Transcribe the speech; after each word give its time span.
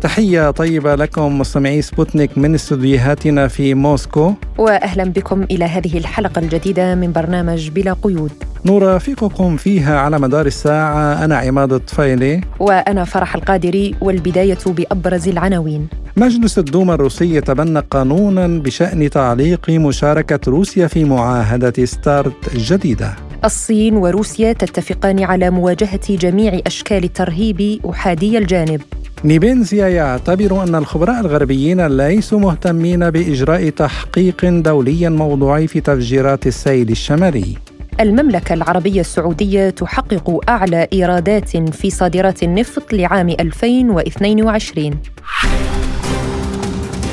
تحية 0.00 0.50
طيبة 0.50 0.94
لكم 0.94 1.38
مستمعي 1.38 1.82
سبوتنيك 1.82 2.38
من 2.38 2.54
استديوهاتنا 2.54 3.48
في 3.48 3.74
موسكو. 3.74 4.34
وأهلا 4.58 5.04
بكم 5.04 5.42
إلى 5.42 5.64
هذه 5.64 5.98
الحلقة 5.98 6.38
الجديدة 6.38 6.94
من 6.94 7.12
برنامج 7.12 7.68
بلا 7.68 7.92
قيود. 8.02 8.32
نرافقكم 8.66 9.56
فيها 9.56 9.98
على 9.98 10.18
مدار 10.18 10.46
الساعة. 10.46 11.24
أنا 11.24 11.36
عماد 11.36 11.72
الطفيلي 11.72 12.40
وأنا 12.60 13.04
فرح 13.04 13.34
القادري 13.34 13.94
والبداية 14.00 14.58
بأبرز 14.66 15.28
العناوين. 15.28 15.88
مجلس 16.16 16.58
الدوما 16.58 16.94
الروسي 16.94 17.34
يتبنى 17.34 17.80
قانونا 17.80 18.46
بشأن 18.46 19.10
تعليق 19.10 19.70
مشاركة 19.70 20.40
روسيا 20.48 20.86
في 20.86 21.04
معاهدة 21.04 21.84
ستارت 21.84 22.54
الجديدة 22.54 23.14
الصين 23.44 23.96
وروسيا 23.96 24.52
تتفقان 24.52 25.22
على 25.24 25.50
مواجهة 25.50 26.16
جميع 26.16 26.60
أشكال 26.66 27.04
الترهيب 27.04 27.80
أحادي 27.90 28.38
الجانب. 28.38 28.80
نيبنزيا 29.24 29.88
يعتبر 29.88 30.62
أن 30.62 30.74
الخبراء 30.74 31.20
الغربيين 31.20 31.86
ليسوا 31.86 32.38
مهتمين 32.38 33.10
بإجراء 33.10 33.70
تحقيق 33.70 34.44
دولي 34.44 35.08
موضوعي 35.08 35.66
في 35.66 35.80
تفجيرات 35.80 36.46
السيل 36.46 36.90
الشمالي. 36.90 37.56
المملكة 38.00 38.52
العربية 38.54 39.00
السعودية 39.00 39.70
تحقق 39.70 40.40
أعلى 40.48 40.88
إيرادات 40.92 41.56
في 41.56 41.90
صادرات 41.90 42.42
النفط 42.42 42.92
لعام 42.92 43.28
2022 43.28 44.94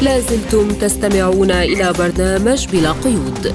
لازلتم 0.02 0.68
تستمعون 0.68 1.52
إلى 1.52 1.94
برنامج 2.00 2.68
بلا 2.68 2.92
قيود. 2.92 3.54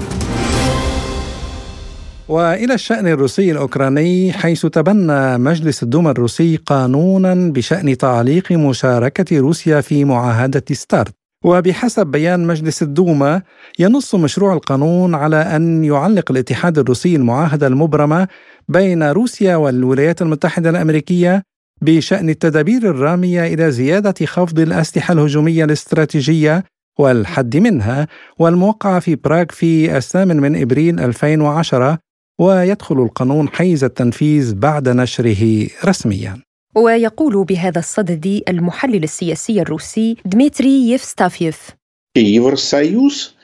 وإلى 2.30 2.74
الشأن 2.74 3.06
الروسي 3.06 3.52
الأوكراني 3.52 4.32
حيث 4.32 4.66
تبنى 4.66 5.38
مجلس 5.38 5.82
الدوما 5.82 6.10
الروسي 6.10 6.56
قانونا 6.56 7.52
بشأن 7.52 7.96
تعليق 7.96 8.52
مشاركة 8.52 9.38
روسيا 9.38 9.80
في 9.80 10.04
معاهدة 10.04 10.64
ستارت. 10.72 11.14
وبحسب 11.44 12.06
بيان 12.06 12.46
مجلس 12.46 12.82
الدوما 12.82 13.42
ينص 13.78 14.14
مشروع 14.14 14.52
القانون 14.52 15.14
على 15.14 15.36
أن 15.36 15.84
يعلق 15.84 16.30
الاتحاد 16.30 16.78
الروسي 16.78 17.16
المعاهدة 17.16 17.66
المبرمة 17.66 18.28
بين 18.68 19.02
روسيا 19.02 19.56
والولايات 19.56 20.22
المتحدة 20.22 20.70
الأمريكية 20.70 21.42
بشأن 21.82 22.30
التدابير 22.30 22.90
الرامية 22.90 23.54
إلى 23.54 23.70
زيادة 23.70 24.26
خفض 24.26 24.58
الأسلحة 24.58 25.12
الهجومية 25.12 25.64
الاستراتيجية 25.64 26.64
والحد 26.98 27.56
منها 27.56 28.08
والموقعه 28.38 29.00
في 29.00 29.14
براغ 29.14 29.44
في 29.50 29.96
الثامن 29.96 30.36
من 30.36 30.60
إبريل 30.62 31.00
2010 31.00 31.98
ويدخل 32.40 33.02
القانون 33.02 33.48
حيز 33.48 33.84
التنفيذ 33.84 34.54
بعد 34.54 34.88
نشره 34.88 35.68
رسميا. 35.84 36.42
ويقول 36.74 37.44
بهذا 37.44 37.78
الصدد 37.78 38.42
المحلل 38.48 39.04
السياسي 39.04 39.60
الروسي 39.60 40.16
دميتري 40.24 40.90
يفستافيف. 40.90 41.70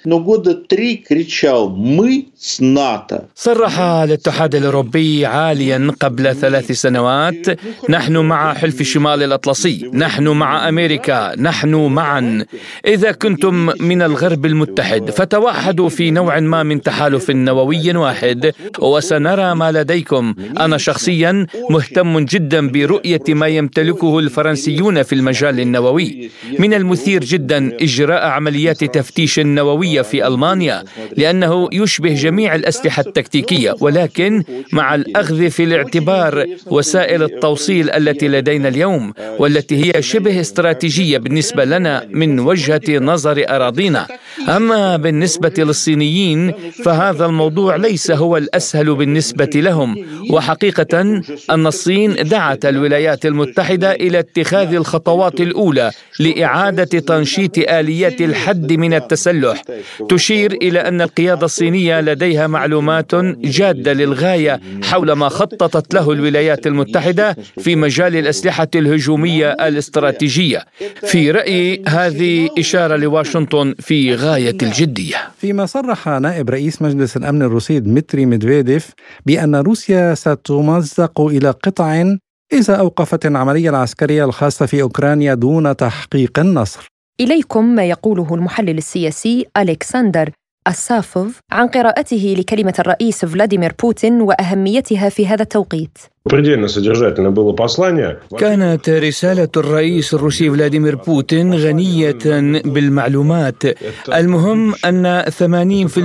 но 0.05 0.19
года 0.19 0.55
три 0.55 0.97
кричал 0.97 1.69
«Мы 1.69 2.27
с 2.37 2.59
НАТО». 2.59 3.27
صرح 3.35 3.79
الاتحاد 3.79 4.55
الأوروبي 4.55 5.25
عاليا 5.25 5.91
قبل 5.99 6.35
ثلاث 6.35 6.71
سنوات 6.71 7.45
نحن 7.89 8.17
مع 8.17 8.53
حلف 8.53 8.81
الشمال 8.81 9.23
الأطلسي 9.23 9.91
نحن 9.93 10.27
مع 10.27 10.69
أمريكا 10.69 11.35
نحن 11.37 11.75
معا 11.75 12.45
إذا 12.85 13.11
كنتم 13.11 13.53
من 13.79 14.01
الغرب 14.01 14.45
المتحد 14.45 15.11
فتوحدوا 15.11 15.89
في 15.89 16.11
نوع 16.11 16.39
ما 16.39 16.63
من 16.63 16.81
تحالف 16.81 17.29
نووي 17.29 17.95
واحد 17.95 18.53
وسنرى 18.79 19.55
ما 19.55 19.71
لديكم 19.71 20.35
أنا 20.59 20.77
شخصيا 20.77 21.45
مهتم 21.69 22.19
جدا 22.19 22.67
برؤية 22.69 23.23
ما 23.29 23.47
يمتلكه 23.47 24.19
الفرنسيون 24.19 25.03
في 25.03 25.15
المجال 25.15 25.59
النووي 25.59 26.29
من 26.59 26.73
المثير 26.73 27.23
جدا 27.23 27.77
إجراء 27.81 28.27
عمليات 28.27 28.83
تفتيش 28.83 29.39
نووية 29.39 29.94
في 30.02 30.26
ألمانيا 30.26 30.84
لأنه 31.16 31.68
يشبه 31.72 32.14
جميع 32.14 32.54
الأسلحة 32.54 33.02
التكتيكية 33.06 33.74
ولكن 33.80 34.42
مع 34.72 34.94
الأخذ 34.94 35.50
في 35.50 35.64
الاعتبار 35.64 36.46
وسائل 36.66 37.22
التوصيل 37.22 37.90
التي 37.90 38.28
لدينا 38.28 38.68
اليوم 38.68 39.12
والتي 39.38 39.84
هي 39.84 40.02
شبه 40.02 40.40
استراتيجية 40.40 41.18
بالنسبة 41.18 41.64
لنا 41.64 42.06
من 42.10 42.40
وجهة 42.40 42.82
نظر 42.88 43.44
أراضينا. 43.48 44.06
أما 44.48 44.96
بالنسبة 44.96 45.52
للصينيين 45.58 46.52
فهذا 46.84 47.26
الموضوع 47.26 47.76
ليس 47.76 48.10
هو 48.10 48.36
الأسهل 48.36 48.94
بالنسبة 48.94 49.50
لهم. 49.54 49.96
وحقيقة 50.30 51.00
أن 51.50 51.66
الصين 51.66 52.14
دعت 52.14 52.64
الولايات 52.66 53.26
المتحدة 53.26 53.92
إلى 53.92 54.18
اتخاذ 54.18 54.74
الخطوات 54.74 55.40
الأولى 55.40 55.90
لإعادة 56.20 56.98
تنشيط 56.98 57.58
آليات 57.58 58.20
الحد 58.20 58.72
من 58.72 58.94
التسلح. 58.94 59.62
تشير 60.08 60.52
إلى 60.52 60.80
أن 60.80 61.00
القيادة 61.00 61.44
الصينية 61.44 62.00
لديها 62.00 62.46
معلومات 62.46 63.14
جادة 63.44 63.92
للغاية 63.92 64.60
حول 64.82 65.12
ما 65.12 65.28
خططت 65.28 65.94
له 65.94 66.12
الولايات 66.12 66.66
المتحدة 66.66 67.36
في 67.58 67.76
مجال 67.76 68.16
الأسلحة 68.16 68.68
الهجومية 68.74 69.50
الاستراتيجية. 69.50 70.64
في 71.06 71.30
رأيي 71.30 71.82
هذه 71.88 72.48
إشارة 72.58 72.96
لواشنطن 72.96 73.74
في 73.80 74.14
غاية 74.14 74.56
الجدية. 74.62 75.16
فيما 75.38 75.66
صرح 75.66 76.08
نائب 76.08 76.50
رئيس 76.50 76.82
مجلس 76.82 77.16
الأمن 77.16 77.42
الروسي 77.42 77.80
دمتري 77.80 78.26
ميدفيديف 78.26 78.90
بأن 79.26 79.56
روسيا 79.56 80.14
ستمزق 80.14 81.20
إلى 81.20 81.50
قطع 81.50 82.16
إذا 82.52 82.74
أوقفت 82.74 83.26
العملية 83.26 83.70
العسكرية 83.70 84.24
الخاصة 84.24 84.66
في 84.66 84.82
أوكرانيا 84.82 85.34
دون 85.34 85.76
تحقيق 85.76 86.38
النصر. 86.38 86.95
إليكم 87.20 87.64
ما 87.64 87.84
يقوله 87.84 88.34
المحلل 88.34 88.78
السياسي 88.78 89.46
ألكسندر 89.56 90.30
السافوف 90.68 91.40
عن 91.52 91.66
قراءته 91.66 92.34
لكلمة 92.38 92.74
الرئيس 92.78 93.24
فلاديمير 93.24 93.74
بوتين 93.82 94.20
وأهميتها 94.20 95.08
في 95.08 95.26
هذا 95.26 95.42
التوقيت. 95.42 95.98
предельно 96.25 96.67
содержательно 96.67 97.31
было 97.31 97.53
послание. 97.53 98.19
كانت 98.39 98.89
رسالة 98.89 99.49
الرئيس 99.57 100.13
الروسي 100.13 100.49
فلاديمير 100.49 100.95
بوتين 100.95 101.53
غنية 101.53 102.17
بالمعلومات 102.65 103.63
المهم 104.13 104.73
أن 104.85 105.23
80% 105.39 105.97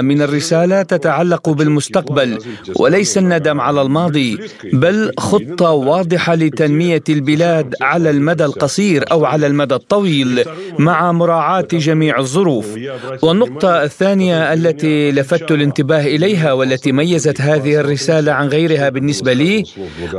من 0.00 0.22
الرسالة 0.22 0.82
تتعلق 0.82 1.48
بالمستقبل 1.48 2.38
وليس 2.76 3.18
الندم 3.18 3.60
على 3.60 3.82
الماضي 3.82 4.38
بل 4.72 5.12
خطة 5.18 5.70
واضحة 5.70 6.34
لتنمية 6.34 7.02
البلاد 7.08 7.74
على 7.82 8.10
المدى 8.10 8.44
القصير 8.44 9.04
أو 9.10 9.24
على 9.24 9.46
المدى 9.46 9.74
الطويل 9.74 10.44
مع 10.78 11.12
مراعاة 11.12 11.68
جميع 11.72 12.18
الظروف 12.18 12.66
والنقطة 13.22 13.82
الثانية 13.82 14.52
التي 14.52 15.10
لفت 15.10 15.52
الانتباه 15.52 16.02
إليها 16.02 16.52
والتي 16.52 16.92
ميزت 16.92 17.40
هذه 17.40 17.80
الرسالة 17.80 18.32
عن 18.32 18.48
غيرها 18.48 18.88
بالنسبة 18.88 19.32
لي 19.32 19.58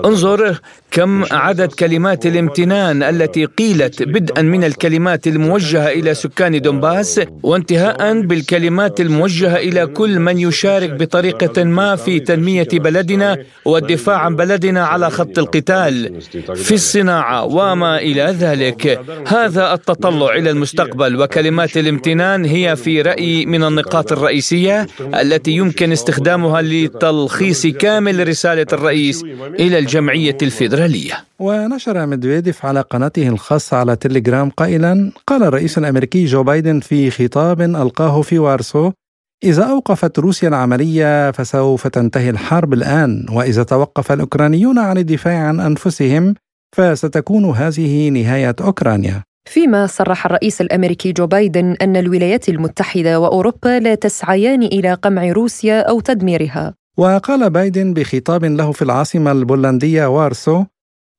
انظر 0.05 0.61
كم 0.91 1.25
عدد 1.33 1.73
كلمات 1.73 2.27
الامتنان 2.27 3.03
التي 3.03 3.45
قيلت 3.45 4.03
بدءا 4.03 4.43
من 4.43 4.65
الكلمات 4.65 5.27
الموجهة 5.27 5.89
إلى 5.89 6.15
سكان 6.15 6.61
دونباس 6.61 7.21
وانتهاء 7.43 8.21
بالكلمات 8.21 9.01
الموجهة 9.01 9.57
إلى 9.57 9.87
كل 9.87 10.19
من 10.19 10.39
يشارك 10.39 10.91
بطريقة 10.91 11.65
ما 11.65 11.97
في 11.97 12.21
تنمية 12.21 12.69
بلدنا 12.73 13.39
والدفاع 13.65 14.17
عن 14.17 14.37
بلدنا 14.37 14.87
على 14.87 15.11
خط 15.11 15.39
القتال 15.39 16.21
في 16.55 16.75
الصناعة 16.75 17.45
وما 17.45 17.99
إلى 17.99 18.23
ذلك. 18.23 19.01
هذا 19.29 19.75
التطلع 19.75 20.35
إلى 20.35 20.51
المستقبل 20.51 21.23
وكلمات 21.23 21.77
الامتنان 21.77 22.45
هي 22.45 22.77
في 22.77 23.03
رايي 23.03 23.47
من 23.47 23.65
النقاط 23.65 24.13
الرئيسية 24.13 24.87
التي 25.01 25.51
يمكن 25.51 25.93
استخدامها 25.93 26.63
لتلخيص 26.63 27.67
كامل 27.67 28.29
رسالة 28.29 28.67
الرئيس. 28.73 29.25
إلى 29.43 29.79
الجمعية 29.79 30.37
الفيدرالية. 30.43 31.25
ونشر 31.39 32.07
ميدفيديف 32.07 32.67
على 32.67 32.81
قناته 32.81 33.29
الخاصة 33.29 33.77
على 33.77 33.97
تليجرام 33.97 34.51
قائلا 34.51 35.13
قال 35.27 35.43
الرئيس 35.43 35.79
الأمريكي 35.79 36.25
جو 36.25 36.43
بايدن 36.43 36.81
في 36.81 37.11
خطاب 37.11 37.61
ألقاه 37.61 38.23
في 38.23 38.39
وارسو 38.39 38.93
إذا 39.45 39.63
أوقفت 39.63 40.19
روسيا 40.19 40.49
العملية 40.49 41.31
فسوف 41.31 41.87
تنتهي 41.87 42.31
الحرب 42.31 42.73
الآن 42.73 43.27
وإذا 43.33 43.63
توقف 43.63 44.13
الأوكرانيون 44.13 44.79
عن 44.79 44.99
الدفاع 44.99 45.39
عن 45.39 45.61
أنفسهم 45.61 46.35
فستكون 46.77 47.45
هذه 47.45 48.09
نهاية 48.09 48.57
أوكرانيا. 48.61 49.23
فيما 49.49 49.87
صرح 49.87 50.27
الرئيس 50.27 50.61
الأمريكي 50.61 51.13
جو 51.13 51.27
بايدن 51.27 51.77
أن 51.83 51.97
الولايات 51.97 52.49
المتحدة 52.49 53.21
وأوروبا 53.21 53.79
لا 53.79 53.95
تسعيان 53.95 54.63
إلى 54.63 54.95
قمع 54.95 55.33
روسيا 55.33 55.81
أو 55.81 56.01
تدميرها. 56.01 56.75
وقال 56.97 57.51
بايدن 57.51 57.95
بخطاب 57.95 58.45
له 58.45 58.73
في 58.73 58.83
العاصمة 58.83 59.33
البولندية 59.33 60.07
وارسو 60.07 60.65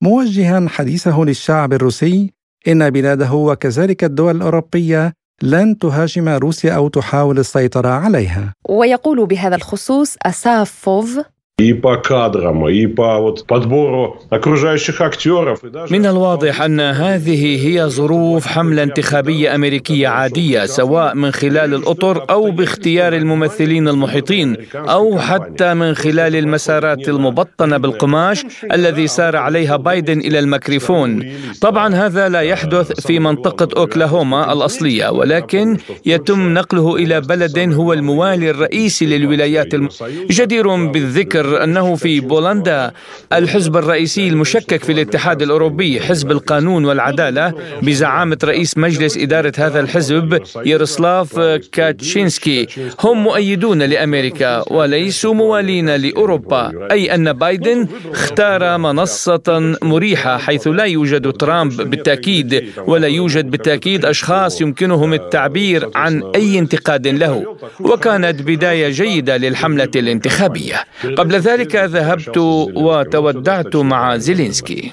موجها 0.02 0.68
حديثه 0.68 1.24
للشعب 1.24 1.72
الروسي 1.72 2.32
إن 2.68 2.90
بلاده 2.90 3.32
وكذلك 3.32 4.04
الدول 4.04 4.36
الأوروبية 4.36 5.12
لن 5.42 5.78
تهاجم 5.78 6.28
روسيا 6.28 6.72
أو 6.72 6.88
تحاول 6.88 7.38
السيطرة 7.38 7.88
عليها. 7.88 8.54
ويقول 8.68 9.26
بهذا 9.26 9.56
الخصوص 9.56 10.16
أسافوف 10.22 11.20
и 11.61 11.73
по 11.73 11.97
кадрам, 11.97 12.67
и 12.69 12.87
по 12.87 13.19
вот 13.19 13.45
подбору 13.47 14.19
окружающих 14.29 15.01
актеров. 15.01 15.63
И 15.63 15.69
даже... 15.69 15.93
من 15.93 16.05
الواضح 16.05 16.61
أن 16.61 16.79
هذه 16.79 17.67
هي 17.67 17.89
ظروف 17.89 18.47
حملة 18.47 18.83
انتخابية 18.83 19.55
أمريكية 19.55 20.07
عادية 20.07 20.65
سواء 20.65 21.15
من 21.15 21.31
خلال 21.31 21.73
الأطر 21.73 22.25
أو 22.29 22.51
باختيار 22.51 23.13
الممثلين 23.13 23.87
المحيطين 23.87 24.57
أو 24.75 25.19
حتى 25.19 25.73
من 25.73 25.93
خلال 25.93 26.35
المسارات 26.35 27.09
المبطنة 27.09 27.77
بالقماش 27.77 28.45
الذي 28.71 29.07
سار 29.07 29.35
عليها 29.35 29.75
بايدن 29.77 30.19
إلى 30.19 30.39
الميكروفون 30.39 31.23
طبعا 31.61 31.95
هذا 31.95 32.29
لا 32.29 32.41
يحدث 32.41 33.07
في 33.07 33.19
منطقة 33.19 33.67
أوكلاهوما 33.77 34.53
الأصلية 34.53 35.09
ولكن 35.09 35.77
يتم 36.05 36.53
نقله 36.53 36.95
إلى 36.95 37.21
بلد 37.21 37.59
هو 37.73 37.93
الموالي 37.93 38.49
الرئيسي 38.49 39.05
للولايات 39.05 39.73
الم... 39.73 39.89
جدير 40.29 40.75
بالذكر 40.85 41.44
يذكر 41.46 41.64
أنه 41.64 41.94
في 41.94 42.20
بولندا 42.20 42.92
الحزب 43.32 43.76
الرئيسي 43.76 44.28
المشكك 44.28 44.84
في 44.84 44.92
الاتحاد 44.92 45.42
الأوروبي 45.42 46.00
حزب 46.00 46.30
القانون 46.30 46.84
والعدالة 46.84 47.54
بزعامة 47.82 48.38
رئيس 48.44 48.78
مجلس 48.78 49.16
إدارة 49.16 49.52
هذا 49.58 49.80
الحزب 49.80 50.42
ياروسلاف 50.64 51.40
كاتشينسكي. 51.72 52.66
هم 53.00 53.22
مؤيدون 53.24 53.82
لأمريكا 53.82 54.72
وليسوا 54.72 55.34
موالين 55.34 55.90
لأوروبا 55.90 56.88
أي 56.90 57.14
أن 57.14 57.32
بايدن 57.32 57.88
اختار 58.12 58.78
منصة 58.78 59.76
مريحة 59.82 60.38
حيث 60.38 60.68
لا 60.68 60.84
يوجد 60.84 61.32
ترامب 61.32 61.90
بالتأكيد 61.90 62.64
ولا 62.86 63.08
يوجد 63.08 63.50
بالتأكيد 63.50 64.04
أشخاص 64.04 64.60
يمكنهم 64.60 65.14
التعبير 65.14 65.90
عن 65.94 66.22
أي 66.34 66.58
انتقاد 66.58 67.06
له. 67.06 67.56
وكانت 67.80 68.42
بداية 68.42 68.88
جيدة 68.88 69.36
للحملة 69.36 69.90
الانتخابية. 69.96 70.84
قبل 71.16 71.35
ذلك 71.36 71.76
ذهبت 71.76 72.38
وتودعت 72.76 73.76
مع 73.76 74.16
زيلينسكي. 74.16 74.92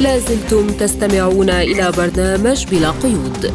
لازلتم 0.00 0.66
تستمعون 0.66 1.50
إلى 1.50 1.92
برنامج 1.96 2.66
بلا 2.70 2.90
قيود. 2.90 3.52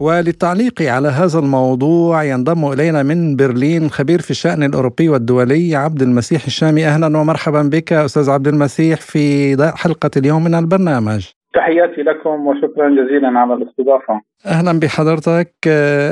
وللتعليق 0.00 0.82
على 0.82 1.08
هذا 1.08 1.38
الموضوع 1.38 2.24
ينضم 2.24 2.72
إلينا 2.72 3.02
من 3.02 3.36
برلين 3.36 3.90
خبير 3.90 4.20
في 4.20 4.30
الشأن 4.30 4.62
الأوروبي 4.62 5.08
والدولي 5.08 5.76
عبد 5.76 6.02
المسيح 6.02 6.44
الشامي. 6.44 6.86
أهلا 6.86 7.18
ومرحبا 7.18 7.62
بك 7.62 7.92
أستاذ 7.92 8.30
عبد 8.30 8.48
المسيح 8.48 9.00
في 9.00 9.72
حلقة 9.76 10.10
اليوم 10.16 10.44
من 10.44 10.54
البرنامج. 10.54 11.26
تحياتي 11.54 12.02
لكم 12.02 12.46
وشكرا 12.46 12.88
جزيلا 12.90 13.38
على 13.38 13.54
الاستضافة. 13.54 14.20
أهلا 14.46 14.80
بحضرتك. 14.80 15.54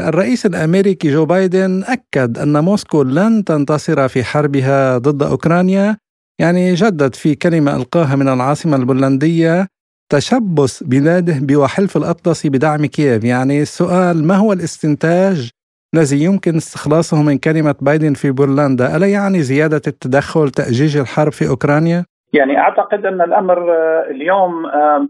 الرئيس 0.09 0.47
الأمريكي 0.47 1.13
جو 1.13 1.25
بايدن 1.25 1.85
أكد 1.85 2.39
أن 2.39 2.65
موسكو 2.65 3.03
لن 3.03 3.45
تنتصر 3.45 4.09
في 4.09 4.25
حربها 4.25 4.99
ضد 4.99 5.23
أوكرانيا 5.23 5.97
يعني 6.41 6.75
جدد 6.75 7.15
في 7.15 7.35
كلمة 7.35 7.77
ألقاها 7.77 8.17
من 8.17 8.29
العاصمة 8.29 8.77
البولندية 8.77 9.67
تشبث 10.13 10.83
بلاده 10.83 11.39
بوحلف 11.41 11.97
الأطلسي 11.97 12.49
بدعم 12.49 12.87
كييف. 12.87 13.25
يعني 13.25 13.63
السؤال 13.63 14.27
ما 14.27 14.35
هو 14.35 14.53
الاستنتاج 14.53 15.51
الذي 15.95 16.25
يمكن 16.25 16.57
استخلاصه 16.57 17.23
من 17.23 17.39
كلمة 17.39 17.75
بايدن 17.81 18.15
في 18.15 18.31
بولندا؟ 18.31 18.97
ألا 18.97 19.07
يعني 19.07 19.43
زيادة 19.43 19.83
التدخل 19.87 20.51
تأجيج 20.51 20.97
الحرب 20.97 21.33
في 21.33 21.49
أوكرانيا؟ 21.49 22.05
يعني 22.37 22.59
أعتقد 22.59 23.07
أن 23.07 23.21
الأمر 23.21 23.73
آه، 23.73 24.07
اليوم 24.11 24.67
آه، 24.67 25.09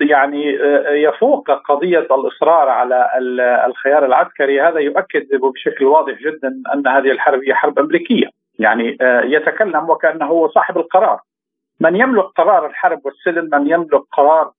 يعني 0.00 0.60
آه، 0.60 0.90
يفوق 0.90 1.50
قضية 1.50 1.98
الإصرار 1.98 2.68
على 2.68 3.10
الخيار 3.66 4.04
العسكري. 4.04 4.60
هذا 4.60 4.78
يؤكد 4.78 5.26
بشكل 5.32 5.84
واضح 5.84 6.12
جدا 6.12 6.62
أن 6.74 6.86
هذه 6.86 7.10
الحرب 7.10 7.40
هي 7.44 7.54
حرب 7.54 7.78
أمريكية. 7.78 8.26
يعني 8.58 8.98
يتكلم 9.24 9.90
وكأنه 9.90 10.26
هو 10.26 10.48
صاحب 10.48 10.78
القرار. 10.78 11.20
من 11.80 11.96
يملك 11.96 12.24
قرار 12.24 12.66
الحرب 12.66 13.00
والسلم 13.04 13.48
من 13.52 13.70
يملك 13.70 14.02
قرار 14.12 14.50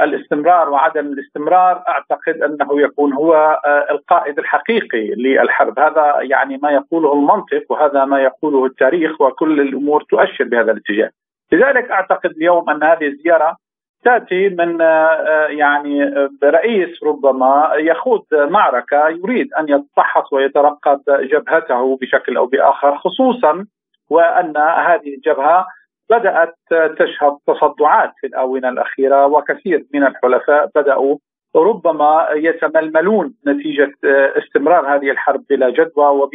الاستمرار 0.00 0.70
وعدم 0.70 1.06
الاستمرار 1.06 1.82
أعتقد 1.88 2.42
أنه 2.42 2.80
يكون 2.80 3.12
هو 3.12 3.60
القائد 3.90 4.38
الحقيقي 4.38 5.06
للحرب. 5.06 5.78
هذا 5.78 6.16
يعني 6.20 6.58
ما 6.62 6.70
يقوله 6.70 7.12
المنطق 7.12 7.64
وهذا 7.68 8.04
ما 8.04 8.22
يقوله 8.22 8.66
التاريخ 8.66 9.20
وكل 9.20 9.60
الأمور 9.60 10.02
تؤشر 10.02 10.44
بهذا 10.44 10.72
الاتجاه. 10.72 11.10
لذلك 11.52 11.90
أعتقد 11.90 12.30
اليوم 12.30 12.70
أن 12.70 12.82
هذه 12.82 13.06
الزيارة 13.06 13.56
تأتي 14.04 14.48
من 14.48 14.80
آه، 14.80 15.46
يعني 15.48 16.04
رئيس 16.44 17.02
ربما 17.02 17.72
يخوض 17.74 18.22
معركة 18.32 19.08
يريد 19.08 19.54
أن 19.54 19.68
يتفحص 19.68 20.32
ويترقب 20.32 21.00
جبهته 21.08 21.98
بشكل 22.00 22.36
أو 22.36 22.46
بآخر 22.46 22.98
خصوصا 22.98 23.66
وأن 24.10 24.56
هذه 24.56 25.14
الجبهة 25.14 25.66
بدأت 26.10 26.54
تشهد 26.98 27.36
تصدعات 27.46 28.12
في 28.20 28.26
الآونة 28.26 28.68
الأخيرة 28.68 29.26
وكثير 29.26 29.84
من 29.94 30.06
الحلفاء 30.06 30.70
بدأوا 30.74 31.16
ربما 31.56 32.28
يتململون 32.34 33.34
نتيجة 33.46 33.92
آه، 34.04 34.32
استمرار 34.38 34.96
هذه 34.96 35.10
الحرب 35.10 35.44
بلا 35.50 35.70
جدوى 35.70 36.06
وب 36.06 36.30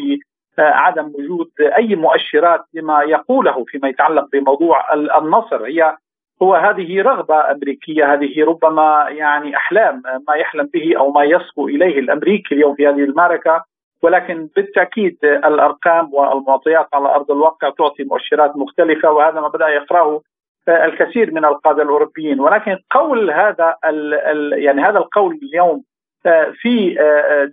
عدم 0.60 1.12
وجود 1.20 1.52
أي 1.78 1.96
مؤشرات 1.96 2.62
لما 2.74 3.04
يقوله 3.04 3.66
فيما 3.68 3.90
يتعلق 3.90 4.26
بموضوع 4.34 4.94
النصر. 4.94 5.66
هي 5.66 5.98
هو 6.42 6.56
هذه 6.56 7.02
رغبة 7.02 7.52
أمريكية 7.52 8.14
هذه 8.14 8.46
ربما 8.46 9.06
يعني 9.10 9.56
أحلام 9.56 10.02
ما 10.28 10.36
يحلم 10.36 10.70
به 10.74 10.98
أو 10.98 11.12
ما 11.12 11.24
يصبو 11.24 11.68
إليه 11.68 12.00
الامريكي 12.00 12.56
اليوم 12.56 12.76
في 12.76 12.88
هذه 12.88 13.04
المعركة. 13.04 13.64
ولكن 14.02 14.50
بالتأكيد 14.56 15.18
الأرقام 15.24 16.14
والمعطيات 16.14 16.88
على 16.94 17.10
أرض 17.10 17.32
الواقع 17.32 17.70
تعطي 17.70 18.04
مؤشرات 18.04 18.58
مختلفة 18.58 19.12
وهذا 19.12 19.42
ما 19.42 19.48
بدأ 19.48 19.68
يقرأه 19.68 20.22
الكثير 20.70 21.34
من 21.34 21.46
القادة 21.46 21.84
الأوروبيين. 21.84 22.40
ولكن 22.40 22.78
قول 22.92 23.32
هذا 23.32 23.76
يعني 24.54 24.82
هذا 24.82 24.98
القول 24.98 25.40
اليوم 25.44 25.84
في 26.62 26.98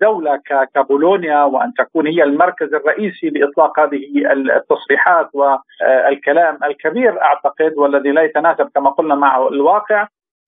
دولة 0.00 0.40
كبولونيا 0.75 1.44
وأن 1.44 1.72
تكون 1.78 2.06
هي 2.06 2.22
المركز 2.22 2.75
الرئيسي 2.75 3.28
لإطلاق 3.31 3.81
هذه 3.81 4.32
التصريحات 4.32 5.31
والكلام 5.34 6.58
الكبير 6.64 7.22
أعتقد 7.22 7.72
والذي 7.76 8.11
لا 8.11 8.23
يتناسب 8.23 8.71
كما 8.75 8.90
قلنا 8.90 9.14
مع 9.14 9.49
الواقع 9.49 10.06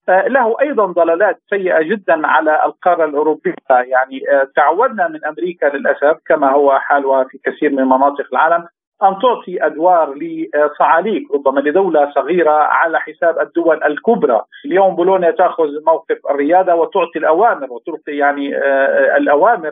له 0.09 0.55
أيضا 0.61 0.85
ضلالات 0.85 1.39
سيئة 1.49 1.81
جدا 1.81 2.27
على 2.27 2.65
القارة 2.65 3.05
الأوروبية. 3.05 3.53
يعني 3.69 4.21
تعودنا 4.55 5.07
من 5.07 5.25
أمريكا 5.25 5.65
للأسف 5.65 6.17
كما 6.27 6.51
هو 6.51 6.79
حالها 6.79 7.23
في 7.23 7.37
كثير 7.43 7.71
من 7.71 7.83
مناطق 7.83 8.25
العالم 8.33 8.67
أن 9.03 9.19
تعطي 9.21 9.65
أدوار 9.65 10.13
لصعاليك 10.13 11.31
ربما 11.33 11.59
لدولة 11.59 12.11
صغيرة 12.15 12.51
على 12.51 12.99
حساب 12.99 13.39
الدول 13.39 13.83
الكبرى، 13.83 14.41
اليوم 14.65 14.95
بولونيا 14.95 15.31
تأخذ 15.31 15.67
موقف 15.87 16.17
الريادة 16.29 16.75
وتعطي 16.75 17.19
الأوامر 17.19 17.67
وتعطي 17.73 18.11
يعني 18.17 18.55
آه، 18.55 19.17
الأوامر 19.17 19.71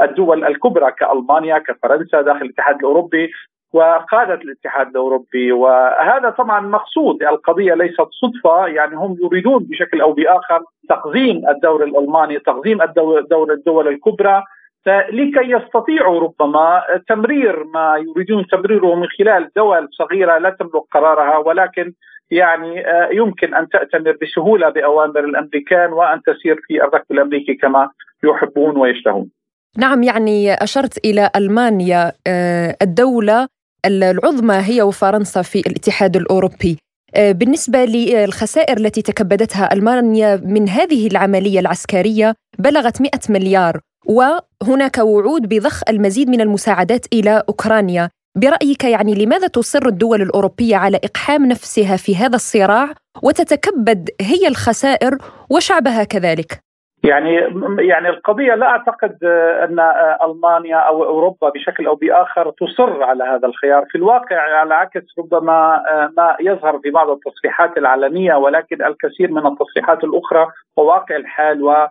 للدول 0.00 0.44
الكبرى 0.44 0.92
كألمانيا 0.92 1.58
كفرنسا 1.58 2.20
داخل 2.22 2.40
الاتحاد 2.44 2.76
الأوروبي 2.76 3.30
وقادة 3.72 4.34
الاتحاد 4.34 4.88
الأوروبي. 4.88 5.52
وهذا 5.52 6.30
طبعا 6.30 6.60
مقصود 6.60 7.22
القضية 7.22 7.74
ليست 7.74 8.08
صدفة 8.22 8.66
يعني 8.66 8.96
هم 8.96 9.16
يريدون 9.22 9.66
بشكل 9.70 10.00
أو 10.00 10.12
بآخر 10.12 10.60
تقزيم 10.88 11.48
الدور 11.48 11.84
الألماني 11.84 12.38
تقزيم 12.38 12.82
الدور 12.82 13.52
الدول 13.52 13.88
الكبرى. 13.88 14.42
لكي 14.88 15.50
يستطيعوا 15.50 16.20
ربما 16.20 16.82
تمرير 17.08 17.64
ما 17.64 18.04
يريدون 18.08 18.46
تمريره 18.46 18.94
من 18.94 19.06
خلال 19.18 19.50
دول 19.56 19.88
صغيرة 19.92 20.38
لا 20.38 20.50
تملك 20.50 20.82
قرارها 20.92 21.38
ولكن 21.38 21.92
يعني 22.30 22.86
آه، 22.86 23.08
يمكن 23.12 23.54
أن 23.54 23.68
تأتمر 23.68 24.16
بسهولة 24.22 24.68
بأوامر 24.68 25.24
الأمريكان 25.24 25.92
وأن 25.92 26.22
تسير 26.22 26.60
في 26.66 26.82
الركب 26.82 27.12
الأمريكي 27.12 27.54
كما 27.54 27.88
يحبون 28.24 28.76
ويشتهون. 28.76 29.30
نعم 29.78 30.02
يعني 30.02 30.54
أشرت 30.54 31.04
إلى 31.04 31.30
ألمانيا 31.36 32.12
آه، 32.26 32.76
الدولة 32.82 33.48
العظمى 33.86 34.54
هي 34.54 34.82
وفرنسا 34.82 35.42
في 35.42 35.58
الاتحاد 35.58 36.16
الأوروبي. 36.16 36.78
آه، 37.14 37.32
بالنسبة 37.32 37.84
للخسائر 37.84 38.76
التي 38.76 39.02
تكبدتها 39.02 39.72
ألمانيا 39.72 40.40
من 40.44 40.68
هذه 40.68 41.06
العملية 41.06 41.60
العسكرية 41.60 42.34
بلغت 42.58 43.00
100 43.00 43.10
مليار 43.30 43.80
وهناك 44.08 44.98
وعود 44.98 45.42
بضخ 45.48 45.82
المزيد 45.88 46.30
من 46.30 46.40
المساعدات 46.40 47.06
إلى 47.12 47.42
أوكرانيا. 47.48 48.08
برأيك 48.36 48.84
يعني 48.84 49.24
لماذا 49.24 49.46
تصر 49.46 49.86
الدول 49.86 50.22
الأوروبية 50.22 50.76
على 50.76 50.96
إقحام 51.04 51.46
نفسها 51.46 51.96
في 51.96 52.16
هذا 52.16 52.34
الصراع 52.34 52.88
وتتكبد 53.22 54.08
هي 54.20 54.48
الخسائر 54.48 55.18
وشعبها 55.50 56.04
كذلك؟ 56.04 56.68
يعني 57.04 57.34
يعني 57.78 58.08
القضية 58.08 58.54
لا 58.54 58.66
أعتقد 58.66 59.24
أن 59.64 59.78
ألمانيا 60.24 60.76
أو 60.76 61.04
أوروبا 61.04 61.48
بشكل 61.48 61.86
أو 61.86 61.94
بآخر 61.94 62.50
تصر 62.50 63.02
على 63.02 63.24
هذا 63.24 63.48
الخيار، 63.48 63.84
في 63.90 63.98
الواقع 63.98 64.36
على 64.36 64.74
عكس 64.74 65.02
ربما 65.18 65.82
ما 66.16 66.36
يظهر 66.40 66.78
في 66.78 66.90
بعض 66.90 67.10
التصريحات 67.10 67.76
العلنيه 67.78 68.34
ولكن 68.34 68.84
الكثير 68.84 69.30
من 69.32 69.46
التصريحات 69.46 70.04
الأخرى 70.04 70.46
وواقع 70.76 71.16
الحال 71.16 71.62
و 71.62 71.86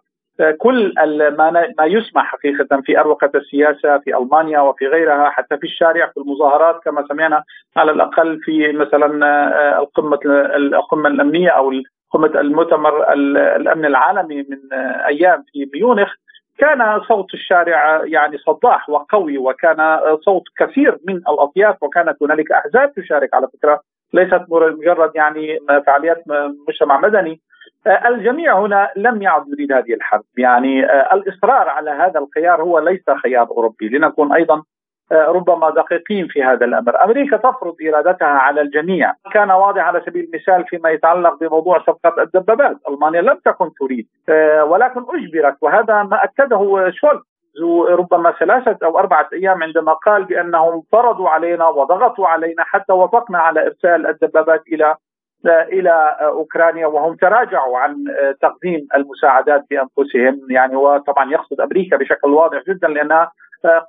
كل 0.58 0.94
ما 1.38 1.86
يسمع 1.86 2.24
حقيقة 2.24 2.82
في 2.82 3.00
أروقة 3.00 3.32
السياسة 3.36 3.98
في 3.98 4.18
ألمانيا 4.18 4.60
وفي 4.60 4.88
غيرها 4.88 5.30
حتى 5.30 5.58
في 5.58 5.64
الشارع 5.64 6.08
في 6.08 6.18
المظاهرات 6.18 6.84
كما 6.86 7.06
سمعنا 7.10 7.44
على 7.78 7.92
الأقل 7.92 8.40
في 8.44 8.72
مثلا 8.72 9.80
القمة 9.80 10.20
القمة 10.56 11.10
الأمنية 11.10 11.50
أو 11.50 11.72
قمه 12.12 12.40
المؤتمر 12.40 13.14
الأمن 13.14 13.86
العالمي 13.86 14.38
من 14.38 14.74
أيام 15.08 15.44
في 15.52 15.70
ميونخ. 15.74 16.14
كان 16.58 17.02
صوت 17.08 17.34
الشارع 17.34 18.02
يعني 18.06 18.38
صداح 18.38 18.90
وقوي 18.90 19.38
وكان 19.38 20.00
صوت 20.26 20.44
كثير 20.58 20.98
من 21.08 21.16
الاطياف 21.16 21.84
وكانت 21.84 22.24
هنالك 22.24 22.52
أحزاب 22.52 22.94
تشارك 22.94 23.34
على 23.34 23.48
فكرة. 23.48 23.82
ليست 24.14 24.42
مجرد 24.50 25.12
يعني 25.16 25.60
فعاليات 25.86 26.24
مجتمع 26.68 27.00
مدني. 27.00 27.42
الجميع 27.88 28.60
هنا 28.60 28.90
لم 28.96 29.22
يعد 29.22 29.48
يريد 29.48 29.72
هذه 29.72 29.94
الحرب. 29.94 30.24
يعني 30.38 30.86
الإصرار 31.14 31.70
على 31.70 31.92
هذا 31.92 32.20
الخيار 32.20 32.62
هو 32.62 32.80
ليس 32.80 33.10
خيار 33.24 33.48
أوروبي. 33.48 33.90
لنكون 33.90 34.34
أيضا 34.34 34.64
ربما 35.12 35.70
دقيقين 35.70 36.28
في 36.28 36.44
هذا 36.44 36.66
الأمر، 36.66 37.04
أمريكا 37.04 37.38
تفرض 37.38 37.76
إرادتها 37.88 38.28
على 38.28 38.62
الجميع، 38.62 39.14
كان 39.34 39.52
واضح 39.52 39.84
على 39.84 40.02
سبيل 40.06 40.26
المثال 40.26 40.66
فيما 40.68 40.90
يتعلق 40.90 41.40
بموضوع 41.40 41.80
صفقة 41.80 42.24
الدبابات، 42.24 42.78
ألمانيا 42.90 43.22
لم 43.22 43.40
تكن 43.46 43.72
تريد 43.80 44.08
ولكن 44.62 45.06
أجبرت. 45.10 45.58
وهذا 45.62 46.04
ما 46.04 46.24
أكده 46.24 46.92
شولز 46.92 47.22
ربما 47.90 48.32
ثلاثة 48.32 48.86
أو 48.86 49.00
أربعة 49.00 49.28
أيام 49.34 49.64
عندما 49.64 49.94
قال 49.94 50.24
بأنهم 50.24 50.84
فرضوا 50.92 51.30
علينا 51.30 51.68
وضغطوا 51.68 52.28
علينا 52.28 52.64
حتى 52.64 52.94
وافقنا 52.94 53.40
على 53.40 53.68
إرسال 53.68 54.08
الدبابات 54.08 54.64
إلى 54.68 54.96
إلى 55.46 56.18
أوكرانيا 56.22 56.88
وهم 56.88 57.16
تراجعوا 57.16 57.78
عن 57.78 58.04
تقديم 58.42 58.88
المساعدات 58.96 59.66
بانفسهم 59.70 60.42
يعني 60.50 60.76
وطبعا 60.76 61.32
يقصد 61.32 61.62
أمريكا 61.62 61.98
بشكل 61.98 62.30
واضح 62.30 62.64
جدا 62.68 62.88
لانها 62.88 63.32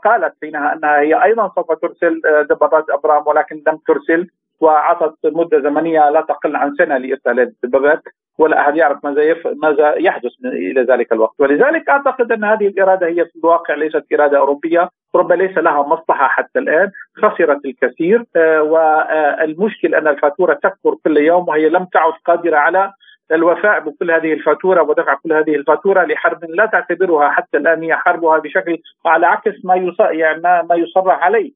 قالت 0.04 0.34
حينها 0.42 0.72
أنها 0.72 1.00
هي 1.00 1.24
أيضا 1.24 1.52
سوف 1.54 1.72
ترسل 1.72 2.20
دبابات 2.50 2.90
أبرام 2.90 3.22
ولكن 3.26 3.62
لم 3.66 3.78
ترسل 3.86 4.26
واعطت 4.60 5.16
مدة 5.24 5.60
زمنية 5.60 6.10
لا 6.10 6.20
تقل 6.20 6.56
عن 6.56 6.74
سنة 6.74 6.96
لإرسال 6.96 7.40
الدبابات. 7.40 8.02
ولا 8.38 8.60
أحد 8.60 8.76
يعرف 8.76 9.04
ماذا 9.04 9.22
يف... 9.22 9.46
ماذا 9.62 9.94
يحدث 9.98 10.32
إلى 10.44 10.82
ذلك 10.82 11.12
الوقت، 11.12 11.34
ولذلك 11.38 11.88
أعتقد 11.88 12.32
أن 12.32 12.44
هذه 12.44 12.66
الإرادة 12.66 13.06
هي 13.06 13.24
في 13.24 13.36
الواقع 13.44 13.74
ليست 13.74 14.04
إرادة 14.12 14.38
أوروبية، 14.38 14.88
اوروبا 15.14 15.34
ليس 15.34 15.58
لها 15.58 15.82
مصلحة 15.82 16.28
حتى 16.28 16.58
الآن، 16.58 16.90
خسرت 17.16 17.64
الكثير 17.64 18.24
والمشكل 18.62 19.94
أن 19.94 20.08
الفاتورة 20.08 20.54
تكبر 20.54 20.94
كل 21.04 21.16
يوم 21.16 21.48
وهي 21.48 21.68
لم 21.68 21.84
تعد 21.84 22.12
قادرة 22.24 22.56
على 22.56 22.92
الوفاء 23.32 23.80
بكل 23.80 24.10
هذه 24.10 24.32
الفاتورة 24.32 24.82
ودفع 24.82 25.14
كل 25.14 25.32
هذه 25.32 25.54
الفاتورة 25.54 26.04
لحرب 26.04 26.44
لا 26.44 26.66
تعتبرها 26.66 27.28
حتى 27.28 27.56
الآن 27.56 27.82
هي 27.82 27.96
حربها 27.96 28.38
بشكل 28.38 28.78
على 29.06 29.26
عكس 29.26 29.64
ما 29.64 29.94
يعني 30.10 30.42
ما, 30.42 30.74
يصرح 30.74 31.22
عليه 31.22 31.52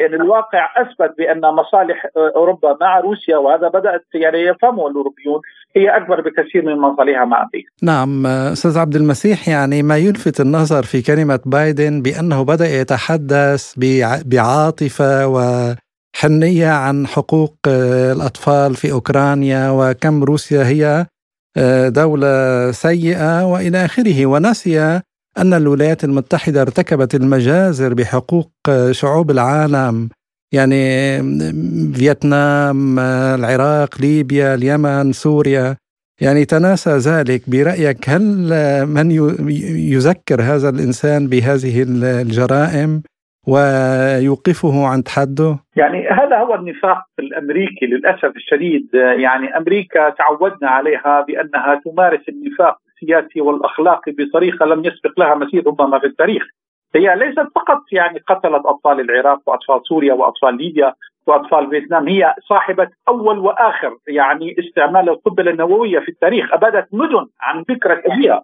يعني 0.00 0.16
الواقع 0.16 0.68
أثبت 0.76 1.14
بأن 1.18 1.40
مصالح 1.40 2.06
أوروبا 2.16 2.76
مع 2.80 3.00
روسيا 3.00 3.36
وهذا 3.36 3.68
بدأت 3.68 4.04
يعني 4.14 4.38
يفهمه 4.38 4.88
الأوروبيون 4.88 5.40
هي 5.76 5.88
أكبر 5.88 6.20
بكثير 6.20 6.64
من 6.64 6.76
مصالحها 6.76 7.24
مع 7.24 7.42
أمريكا. 7.42 7.70
نعم 7.82 8.26
أستاذ 8.26 8.78
عبد 8.78 8.94
المسيح 8.96 9.48
يعني 9.48 9.82
ما 9.82 9.96
يلفت 9.96 10.40
النظر 10.40 10.82
في 10.82 11.02
كلمة 11.02 11.40
بايدن 11.46 12.02
بأنه 12.02 12.44
بدأ 12.44 12.66
يتحدث 12.66 13.74
بعاطفة 14.26 15.26
و 15.28 15.38
حنية 16.16 16.68
عن 16.70 17.06
حقوق 17.06 17.56
الأطفال 17.66 18.74
في 18.74 18.92
أوكرانيا 18.92 19.70
وكم 19.70 20.24
روسيا 20.24 20.66
هي 20.66 21.06
دولة 21.90 22.72
سيئة 22.72 23.44
وإلى 23.44 23.84
آخره. 23.84 24.26
ونسي 24.26 25.00
أن 25.38 25.54
الولايات 25.54 26.04
المتحدة 26.04 26.62
ارتكبت 26.62 27.14
المجازر 27.14 27.94
بحقوق 27.94 28.50
شعوب 28.90 29.30
العالم 29.30 30.08
يعني 30.52 31.18
فيتنام 31.92 32.98
العراق 32.98 34.00
ليبيا 34.00 34.54
اليمن 34.54 35.12
سوريا. 35.12 35.76
يعني 36.20 36.44
تناسى 36.44 36.90
ذلك. 36.90 37.50
برأيك 37.50 38.08
هل 38.08 38.22
من 38.86 39.10
يذكر 39.92 40.42
هذا 40.42 40.68
الإنسان 40.68 41.28
بهذه 41.28 41.84
الجرائم؟ 41.88 43.02
ويوقفه 43.48 44.86
عند 44.86 45.08
حده؟ 45.08 45.58
يعني 45.76 46.08
هذا 46.08 46.38
هو 46.38 46.54
النفاق 46.54 47.02
الأمريكي 47.18 47.86
للأسف 47.86 48.36
الشديد 48.36 48.88
يعني 48.94 49.56
أمريكا 49.56 50.10
تعودنا 50.10 50.70
عليها 50.70 51.24
بأنها 51.28 51.80
تمارس 51.84 52.28
النفاق 52.28 52.76
السياسي 52.88 53.40
والأخلاقي 53.40 54.12
بطريقة 54.12 54.66
لم 54.66 54.84
يسبق 54.84 55.20
لها 55.20 55.34
مثيل 55.34 55.66
ربما 55.66 55.98
في 55.98 56.06
التاريخ. 56.06 56.42
هي 56.96 57.16
ليست 57.16 57.46
فقط 57.54 57.82
يعني 57.92 58.18
قتلت 58.18 58.66
أطفال 58.66 59.00
العراق 59.00 59.40
وأطفال 59.46 59.80
سوريا 59.88 60.14
وأطفال 60.14 60.56
ليبيا 60.56 60.94
وأطفال 61.26 61.70
فيتنام 61.70 62.08
هي 62.08 62.34
صاحبه 62.48 62.88
أول 63.08 63.38
وآخر 63.38 63.96
يعني 64.08 64.56
استعمال 64.58 65.08
القنبله 65.08 65.50
النووية 65.50 65.98
في 65.98 66.08
التاريخ 66.08 66.52
أبادت 66.52 66.88
مدن 66.92 67.26
عن 67.40 67.64
فكرة 67.64 67.94
كبيرة 67.94 68.42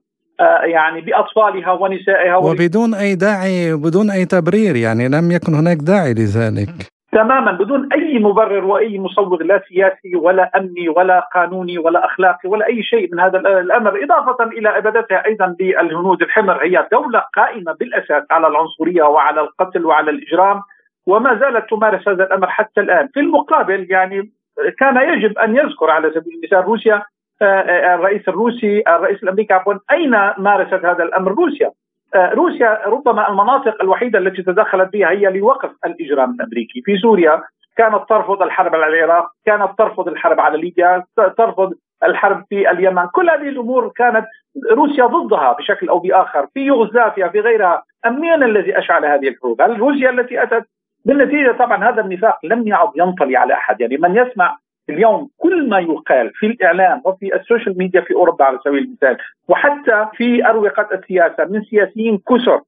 يعني 0.64 1.00
بأطفالها 1.00 1.72
ونسائها 1.72 2.36
وبدون 2.36 2.94
أي 2.94 3.14
داعي 3.14 3.74
بدون 3.74 4.10
أي 4.10 4.24
تبرير 4.24 4.76
يعني 4.76 5.08
لم 5.08 5.30
يكن 5.30 5.54
هناك 5.54 5.76
داعي 5.76 6.12
لذلك. 6.12 6.94
تماما 7.12 7.52
بدون 7.52 7.88
أي 7.92 8.18
مبرر 8.18 8.64
وأي 8.64 8.98
مصوغ 8.98 9.42
لا 9.42 9.62
سياسي 9.68 10.16
ولا 10.16 10.50
أمني 10.56 10.88
ولا 10.88 11.28
قانوني 11.34 11.78
ولا 11.78 12.04
أخلاقي 12.04 12.48
ولا 12.48 12.66
أي 12.66 12.82
شيء 12.82 13.08
من 13.12 13.20
هذا 13.20 13.38
الأمر 13.38 14.04
إضافة 14.04 14.44
إلى 14.44 14.78
ابادتها 14.78 15.26
أيضا 15.26 15.56
بالهنود 15.58 16.22
الحمر 16.22 16.64
هي 16.64 16.88
دولة 16.92 17.22
قائمة 17.36 17.72
بالأساس 17.72 18.22
على 18.30 18.46
العنصرية 18.46 19.02
وعلى 19.02 19.40
القتل 19.40 19.86
وعلى 19.86 20.10
الإجرام 20.10 20.60
وما 21.06 21.38
زالت 21.40 21.70
تمارس 21.70 22.08
هذا 22.08 22.24
الأمر 22.24 22.46
حتى 22.46 22.80
الآن. 22.80 23.08
في 23.14 23.20
المقابل 23.20 23.86
يعني 23.90 24.30
كان 24.78 24.96
يجب 24.96 25.38
أن 25.38 25.56
يذكر 25.56 25.90
على 25.90 26.10
سبيل 26.10 26.34
المثال 26.34 26.64
روسيا 26.64 27.02
الرئيس 27.42 28.28
الروسي 28.28 28.82
الرئيس 28.88 29.22
الأمريكي 29.22 29.54
عفوا 29.54 29.74
أين 29.92 30.10
مارست 30.38 30.84
هذا 30.84 31.02
الأمر؟ 31.02 31.32
روسيا. 31.32 31.70
روسيا 32.16 32.80
ربما 32.86 33.28
المناطق 33.28 33.82
الوحيدة 33.82 34.18
التي 34.18 34.42
تدخلت 34.42 34.92
بها 34.92 35.10
هي 35.10 35.38
لوقف 35.38 35.70
الإجرام 35.86 36.30
الأمريكي. 36.30 36.82
في 36.84 36.96
سوريا 36.96 37.42
كانت 37.76 38.08
ترفض 38.08 38.42
الحرب 38.42 38.74
على 38.74 38.86
العراق 38.86 39.28
كانت 39.46 39.68
ترفض 39.78 40.08
الحرب 40.08 40.40
على 40.40 40.58
ليبيا 40.58 41.04
ترفض 41.16 41.72
الحرب 42.02 42.44
في 42.48 42.70
اليمن. 42.70 43.06
كل 43.06 43.30
هذه 43.30 43.48
الأمور 43.48 43.92
كانت 43.96 44.26
روسيا 44.72 45.06
ضدها 45.06 45.52
بشكل 45.52 45.88
أو 45.88 45.98
بآخر. 45.98 46.46
في 46.54 46.60
يوغوسلافيا 46.60 47.28
في 47.28 47.40
غيرها 47.40 47.82
من 48.06 48.42
الذي 48.42 48.78
أشعل 48.78 49.04
هذه 49.04 49.28
الحروب. 49.28 49.62
هل 49.62 49.80
روسيا 49.80 50.10
التي 50.10 50.42
أتت؟ 50.42 50.64
بالنتيجة 51.04 51.52
طبعا 51.52 51.88
هذا 51.88 52.00
النفاق 52.00 52.38
لم 52.44 52.68
يعد 52.68 52.90
ينطلي 52.96 53.36
على 53.36 53.54
أحد. 53.54 53.80
يعني 53.80 53.96
من 53.96 54.16
يسمع 54.16 54.56
اليوم 54.90 55.28
كل 55.38 55.68
ما 55.68 55.78
يقال 55.78 56.30
في 56.34 56.46
الإعلام 56.46 57.02
وفي 57.04 57.36
ال 57.36 57.42
social 57.42 57.78
media 57.78 58.00
في 58.00 58.14
أوروبا 58.14 58.44
على 58.44 58.58
سبيل 58.64 58.84
المثال 58.84 59.16
وحتى 59.48 60.06
في 60.16 60.46
أروقة 60.46 60.88
السياسة 60.92 61.44
من 61.44 61.62
سياسيين 61.62 62.20
كثر 62.28 62.60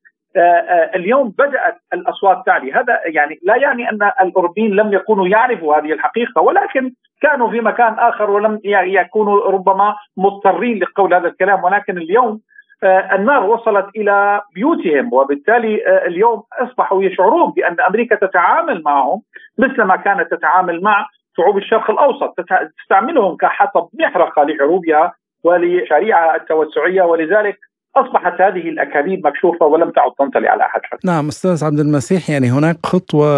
اليوم 0.94 1.28
بدأت 1.38 1.76
الأصوات 1.94 2.42
تعلي. 2.46 2.72
هذا 2.72 3.00
يعني 3.06 3.38
لا 3.42 3.56
يعني 3.56 3.90
أن 3.90 4.10
الأوروبيين 4.22 4.70
لم 4.70 4.92
يكونوا 4.92 5.28
يعرفوا 5.28 5.76
هذه 5.76 5.92
الحقيقة 5.92 6.42
ولكن 6.42 6.92
كانوا 7.22 7.50
في 7.50 7.60
مكان 7.60 7.94
آخر 7.98 8.30
ولم 8.30 8.60
يكونوا 8.64 9.50
ربما 9.50 9.96
مضطرين 10.16 10.78
لقول 10.78 11.14
هذا 11.14 11.28
الكلام. 11.28 11.64
ولكن 11.64 11.98
اليوم 11.98 12.40
النار 12.84 13.44
وصلت 13.44 13.86
إلى 13.96 14.40
بيوتهم 14.54 15.12
وبالتالي 15.12 16.06
اليوم 16.06 16.42
أصبحوا 16.60 17.02
يشعرون 17.02 17.50
بأن 17.50 17.76
أمريكا 17.88 18.16
تتعامل 18.16 18.82
معهم 18.82 19.22
مثل 19.58 19.82
ما 19.82 19.96
كانت 19.96 20.30
تتعامل 20.30 20.82
مع 20.82 21.06
شعوب 21.36 21.56
الشرق 21.56 21.90
الأوسط. 21.90 22.34
تستعملهم 22.78 23.36
كحطب 23.36 23.88
محرقة 24.00 24.42
لحروبها 24.44 25.14
ولشريعة 25.44 26.36
التوسعية 26.36 27.02
ولذلك 27.02 27.58
أصبحت 27.96 28.40
هذه 28.40 28.68
الأكاذيب 28.68 29.26
مكشوفة 29.26 29.66
ولم 29.66 29.90
تعد 29.90 30.10
تنطلي 30.18 30.48
على 30.48 30.62
أحد 30.62 30.80
نعم 31.04 31.28
أستاذ 31.28 31.64
عبد 31.64 31.80
المسيح 31.80 32.30
يعني 32.30 32.50
هناك 32.50 32.76
خطوة 32.86 33.28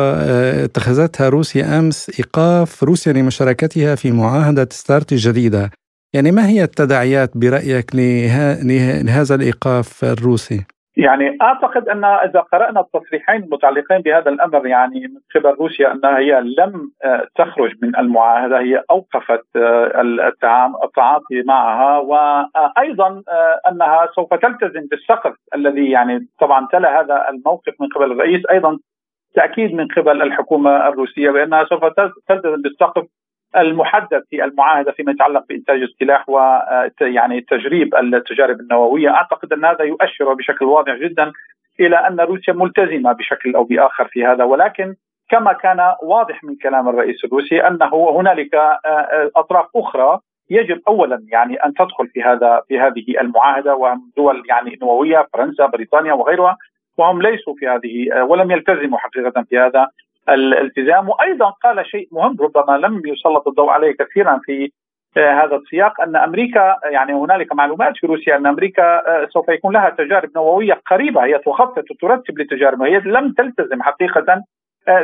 اتخذتها 0.64 1.28
روسيا 1.28 1.78
أمس 1.78 2.20
إيقاف 2.20 2.82
روسيا 2.82 3.12
لمشاركتها 3.12 3.94
في 3.94 4.12
معاهدة 4.12 4.68
ستارت 4.70 5.12
الجديدة. 5.12 5.70
يعني 6.14 6.30
ما 6.32 6.48
هي 6.48 6.62
التداعيات 6.64 7.30
برأيك 7.36 7.90
لهذا 7.94 9.34
الإيقاف 9.34 10.04
الروسي؟ 10.04 10.64
يعني 10.98 11.38
أعتقد 11.42 11.88
أن 11.88 12.04
إذا 12.04 12.40
قرأنا 12.40 12.80
التصريحين 12.80 13.42
المتعلقين 13.42 13.98
بهذا 13.98 14.30
الأمر 14.30 14.66
يعني 14.66 15.00
من 15.00 15.20
قبل 15.34 15.54
روسيا 15.54 15.92
انها 15.92 16.18
هي 16.18 16.40
لم 16.40 16.90
آه، 17.04 17.26
تخرج 17.36 17.72
من 17.82 17.96
المعاهدة 17.96 18.60
هي 18.60 18.82
أوقفت 18.90 19.44
آه، 19.56 20.00
التعاطي 20.84 21.42
معها 21.46 21.98
وأيضا 21.98 23.22
آه، 23.28 23.60
أنها 23.70 24.08
سوف 24.14 24.34
تلتزم 24.34 24.86
بالسقف 24.90 25.34
الذي 25.54 25.90
يعني 25.90 26.28
طبعا 26.40 26.66
تلا 26.72 27.00
هذا 27.00 27.28
الموقف 27.28 27.72
من 27.80 27.88
قبل 27.96 28.12
الرئيس 28.12 28.42
أيضا 28.50 28.78
تأكيد 29.34 29.74
من 29.74 29.88
قبل 29.96 30.22
الحكومة 30.22 30.88
الروسية 30.88 31.30
بأنها 31.30 31.64
سوف 31.64 31.84
تلتزم 32.28 32.62
بالسقف 32.62 33.04
المحدد 33.56 34.24
في 34.30 34.44
المعاهدة 34.44 34.92
فيما 34.92 35.12
يتعلق 35.12 35.44
بإنتاج 35.48 35.82
السلاح 35.82 36.28
ويعني 36.28 37.40
تجريب 37.40 37.94
التجارب 37.94 38.60
النووية، 38.60 39.10
أعتقد 39.10 39.52
أن 39.52 39.64
هذا 39.64 39.84
يؤشر 39.84 40.34
بشكل 40.34 40.64
واضح 40.64 40.94
جدا 40.94 41.32
إلى 41.80 41.96
أن 41.96 42.20
روسيا 42.20 42.54
ملتزمة 42.54 43.12
بشكل 43.12 43.54
أو 43.54 43.64
بآخر 43.64 44.08
في 44.08 44.26
هذا. 44.26 44.44
ولكن 44.44 44.94
كما 45.30 45.52
كان 45.52 45.94
واضح 46.02 46.44
من 46.44 46.56
كلام 46.56 46.88
الرئيس 46.88 47.24
الروسي 47.24 47.66
أنه 47.66 48.10
هنالك 48.10 48.54
أطراف 49.36 49.66
أخرى 49.76 50.20
يجب 50.50 50.80
اولا 50.88 51.22
يعني 51.32 51.56
أن 51.56 51.74
تدخل 51.74 52.08
في 52.08 52.22
هذا 52.22 52.62
في 52.68 52.78
هذه 52.78 53.20
المعاهدة 53.20 53.74
وهم 53.74 54.12
دول 54.16 54.42
يعني 54.48 54.78
نووية 54.82 55.26
فرنسا 55.32 55.66
بريطانيا 55.66 56.12
وغيرها 56.12 56.56
وهم 56.98 57.22
ليسوا 57.22 57.54
في 57.58 57.68
هذه 57.68 58.22
ولم 58.22 58.50
يلتزموا 58.50 58.98
حقيقه 58.98 59.42
في 59.42 59.58
هذا. 59.58 59.88
الالتزام. 60.28 61.08
وأيضا 61.08 61.50
قال 61.50 61.86
شيء 61.86 62.08
مهم 62.12 62.36
ربما 62.40 62.78
لم 62.78 63.02
يسلط 63.06 63.48
الضوء 63.48 63.70
عليه 63.70 63.92
كثيرا 63.92 64.40
في 64.44 64.70
هذا 65.16 65.56
السياق 65.56 66.00
أن 66.00 66.16
أمريكا 66.16 66.76
يعني 66.84 67.12
هنالك 67.12 67.54
معلومات 67.54 67.96
في 67.96 68.06
روسيا 68.06 68.36
أن 68.36 68.46
أمريكا 68.46 69.02
سوف 69.26 69.48
يكون 69.48 69.72
لها 69.72 69.90
تجارب 69.90 70.30
نووية 70.36 70.80
قريبة. 70.86 71.24
هي 71.24 71.38
تخطط 71.38 71.90
وترتب 71.90 72.38
لتجارب 72.38 72.82
هي 72.82 72.98
لم 72.98 73.32
تلتزم 73.32 73.82
حقيقه 73.82 74.42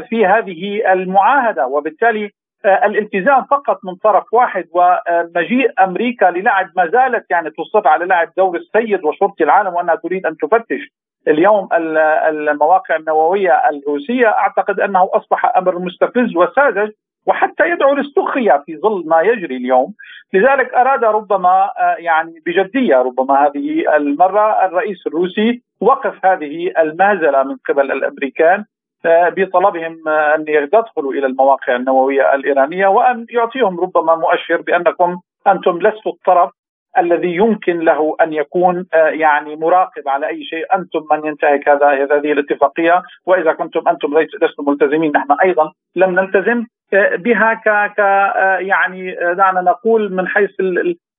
في 0.09 0.27
هذه 0.27 0.93
المعاهدة. 0.93 1.67
وبالتالي 1.67 2.31
الالتزام 2.65 3.45
فقط 3.45 3.79
من 3.85 3.95
طرف 3.95 4.25
واحد 4.33 4.65
ومجيء 4.73 5.73
أمريكا 5.85 6.25
للعب 6.25 6.71
ما 6.77 6.87
زالت 6.87 7.31
يعني 7.31 7.51
تصر 7.51 7.89
على 7.89 8.05
لعب 8.05 8.29
دور 8.37 8.57
السيد 8.57 9.05
وشرطي 9.05 9.45
العالم 9.45 9.75
وأنها 9.75 9.95
تريد 9.95 10.27
أن 10.27 10.37
تفتش 10.37 10.91
اليوم 11.29 11.69
المواقع 11.73 12.97
النووية 12.97 13.53
الروسية 13.71 14.27
أعتقد 14.27 14.81
أنه 14.81 15.09
أصبح 15.13 15.57
أمر 15.57 15.79
مستفز 15.79 16.37
وساذج 16.37 16.91
وحتى 17.27 17.71
يدعو 17.71 17.95
للسخرية 17.95 18.63
في 18.67 18.77
ظل 18.77 19.03
ما 19.07 19.21
يجري 19.21 19.57
اليوم، 19.57 19.95
لذلك 20.35 20.75
أراد 20.75 21.05
ربما 21.05 21.71
يعني 21.99 22.43
بجدية 22.47 22.97
ربما 22.97 23.47
هذه 23.47 23.97
المرة 23.97 24.65
الرئيس 24.65 25.07
الروسي 25.07 25.63
وقف 25.81 26.27
هذه 26.27 26.73
المهزلة 26.79 27.43
من 27.43 27.57
قبل 27.69 27.93
الأمريكان 27.93 28.65
بطلبهم 29.07 30.09
أن 30.09 30.45
يدخلوا 30.49 31.13
إلى 31.13 31.27
المواقع 31.27 31.77
النووية 31.77 32.35
الإيرانية 32.35 32.87
وأن 32.87 33.27
يعطيهم 33.31 33.81
ربما 33.81 34.17
مؤشر 34.17 34.61
بأنكم 34.61 35.21
أنتم 35.47 35.79
لستوا 35.79 36.13
الطرف 36.13 36.51
الذي 36.99 37.35
يمكن 37.35 37.79
له 37.79 38.17
أن 38.21 38.33
يكون 38.33 38.87
آه، 38.95 39.09
يعني 39.09 39.57
مراقب 39.57 40.09
على 40.09 40.27
أي 40.27 40.45
شيء. 40.45 40.65
أنتم 40.75 41.01
من 41.11 41.27
ينتهك 41.27 41.69
هذا 41.69 41.89
هذه 41.89 42.33
الاتفاقية. 42.33 43.03
وإذا 43.27 43.53
كنتم 43.53 43.89
أنتم 43.89 44.19
لستم 44.19 44.65
ملتزمين 44.67 45.13
نحن 45.13 45.33
أيضا 45.45 45.73
لم 45.97 46.21
نلتزم 46.21 46.65
آه، 46.95 47.17
بها 47.17 47.55
ك 47.55 47.69
آه، 48.01 48.59
يعني 48.59 49.17
دعنا 49.37 49.61
نقول 49.61 50.13
من 50.13 50.29
حيث 50.29 50.51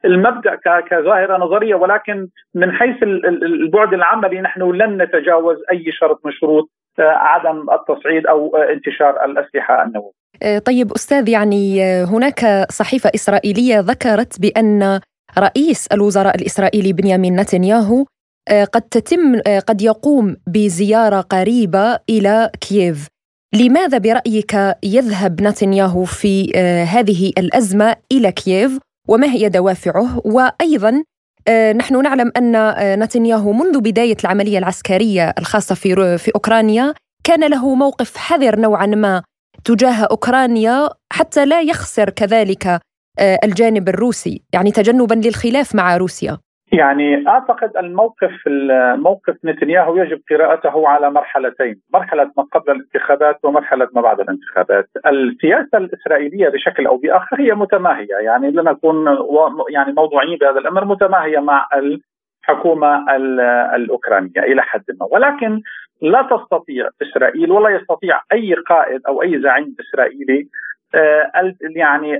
المبدأ 0.05 0.55
كظاهرة 0.89 1.37
نظرية. 1.37 1.75
ولكن 1.75 2.27
من 2.55 2.71
حيث 2.71 3.03
البعد 3.03 3.93
العملي 3.93 4.41
نحن 4.41 4.61
لن 4.61 5.01
نتجاوز 5.01 5.57
أي 5.71 5.91
شرط 5.91 6.25
من 6.25 6.31
شروط 6.31 6.69
عدم 6.99 7.65
التصعيد 7.71 8.27
أو 8.27 8.55
انتشار 8.55 9.25
الأسلحة 9.25 9.83
النووية. 9.83 10.25
طيب 10.65 10.91
أستاذ 10.91 11.29
يعني 11.29 11.81
هناك 12.03 12.39
صحيفة 12.69 13.11
إسرائيلية 13.15 13.79
ذكرت 13.79 14.41
بأن 14.41 14.99
رئيس 15.37 15.87
الوزراء 15.87 16.35
الإسرائيلي 16.35 16.93
بنيامين 16.93 17.35
نتنياهو 17.39 18.05
آه، 18.47 18.63
قد 18.63 18.81
تتم 18.81 19.41
آه، 19.47 19.59
قد 19.59 19.81
يقوم 19.81 20.35
بزيارة 20.47 21.21
قريبة 21.21 21.99
إلى 22.09 22.51
كييف. 22.61 23.07
لماذا 23.55 23.97
برأيك 23.97 24.75
يذهب 24.83 25.41
نتنياهو 25.41 26.03
في 26.03 26.51
آه، 26.55 26.83
هذه 26.83 27.31
الأزمة 27.37 27.95
إلى 28.11 28.31
كييف؟ 28.31 28.79
وما 29.07 29.27
هي 29.27 29.49
دوافعه؟ 29.49 30.21
وأيضا 30.25 31.03
نحن 31.75 32.01
نعلم 32.01 32.31
أن 32.37 32.75
نتنياهو 33.03 33.51
منذ 33.53 33.79
بداية 33.79 34.17
العملية 34.23 34.57
العسكرية 34.57 35.33
الخاصة 35.39 35.75
في 35.75 36.17
في 36.17 36.31
أوكرانيا 36.35 36.93
كان 37.23 37.49
له 37.49 37.75
موقف 37.75 38.17
حذر 38.17 38.59
نوعا 38.59 38.85
ما 38.85 39.23
تجاه 39.63 40.03
أوكرانيا 40.11 40.89
حتى 41.13 41.45
لا 41.45 41.61
يخسر 41.61 42.09
كذلك 42.09 42.79
الجانب 43.19 43.89
الروسي 43.89 44.43
يعني 44.53 44.71
تجنبا 44.71 45.13
للخلاف 45.13 45.75
مع 45.75 45.97
روسيا 45.97 46.37
يعني 46.71 47.27
أعتقد 47.27 47.77
الموقف 47.77 48.31
موقف 48.95 49.35
نتنياهو 49.45 49.97
يجب 49.97 50.21
قراءته 50.29 50.87
على 50.87 51.11
مرحلتين، 51.11 51.81
مرحلة 51.93 52.31
ما 52.37 52.43
قبل 52.43 52.71
الانتخابات 52.71 53.39
ومرحلة 53.43 53.87
ما 53.93 54.01
بعد 54.01 54.19
الانتخابات. 54.19 54.89
السياسة 55.07 55.77
الإسرائيلية 55.77 56.49
بشكل 56.49 56.87
أو 56.87 56.97
بآخر 56.97 57.41
هي 57.41 57.53
متماهية، 57.53 58.15
يعني 58.15 58.51
لنكون 58.51 59.05
يعني 59.69 59.93
موضوعيين 59.93 60.37
بهذا 60.37 60.59
الأمر 60.59 60.85
متماهية 60.85 61.39
مع 61.39 61.67
الحكومة 61.73 63.15
الأوكرانية 63.75 64.39
إلى 64.39 64.61
حد 64.61 64.83
ما، 64.99 65.07
ولكن 65.11 65.61
لا 66.01 66.21
تستطيع 66.21 66.89
إسرائيل 67.01 67.51
ولا 67.51 67.69
يستطيع 67.69 68.21
أي 68.33 68.53
قائد 68.53 69.01
أو 69.07 69.21
أي 69.21 69.41
زعيم 69.41 69.75
إسرائيلي 69.79 70.39
آه، 70.39 70.74
يعني 71.75 72.19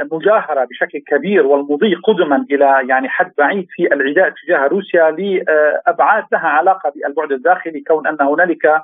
المجاهرة 0.00 0.64
بشكل 0.64 0.98
كبير 0.98 1.46
والمضي 1.46 1.94
قدما 1.94 2.46
إلى 2.50 2.80
يعني 2.88 3.08
حد 3.08 3.32
بعيد 3.38 3.66
في 3.70 3.94
العداء 3.94 4.30
تجاه 4.30 4.66
روسيا 4.66 5.10
لأبعاد 5.10 6.24
لها 6.32 6.48
علاقة 6.48 6.92
بالبعد 6.94 7.32
الداخلي 7.32 7.80
كون 7.80 8.06
أن 8.06 8.16
هنالك 8.20 8.82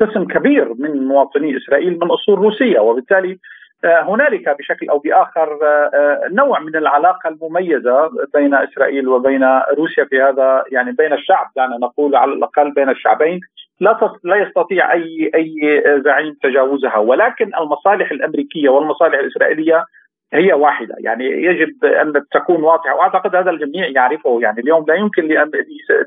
قسم 0.00 0.24
كبير 0.24 0.74
من 0.78 1.08
مواطني 1.08 1.56
إسرائيل 1.56 1.98
من 1.98 2.10
أصول 2.10 2.38
روسية 2.38 2.80
وبالتالي 2.80 3.38
آه، 3.84 4.02
هنالك 4.02 4.56
بشكل 4.58 4.88
أو 4.88 4.98
بآخر 4.98 5.58
آه، 5.62 6.20
نوع 6.30 6.60
من 6.60 6.76
العلاقة 6.76 7.28
المميزة 7.28 8.10
بين 8.34 8.54
إسرائيل 8.54 9.08
وبين 9.08 9.44
روسيا 9.78 10.04
في 10.04 10.22
هذا 10.22 10.64
يعني 10.72 10.92
بين 10.92 11.12
الشعب 11.12 11.50
دعنا 11.56 11.76
نقول 11.76 12.16
على 12.16 12.32
الأقل 12.32 12.70
بين 12.70 12.88
الشعبين. 12.90 13.40
لا 13.80 14.18
لا 14.24 14.36
يستطيع 14.36 14.92
أي 14.92 15.30
أي 15.34 15.82
زعيم 16.04 16.36
تجاوزها. 16.42 16.96
ولكن 16.96 17.50
المصالح 17.60 18.10
الأمريكية 18.10 18.68
والمصالح 18.68 19.18
الإسرائيلية 19.18 19.84
هي 20.32 20.52
واحدة. 20.52 20.94
يعني 20.98 21.24
يجب 21.24 21.84
أن 21.84 22.12
تكون 22.32 22.62
واضحه 22.62 22.94
وأعتقد 22.94 23.36
هذا 23.36 23.50
الجميع 23.50 23.88
يعرفه. 23.88 24.38
يعني 24.42 24.60
اليوم 24.60 24.84
لا 24.88 24.94
يمكن 24.94 25.28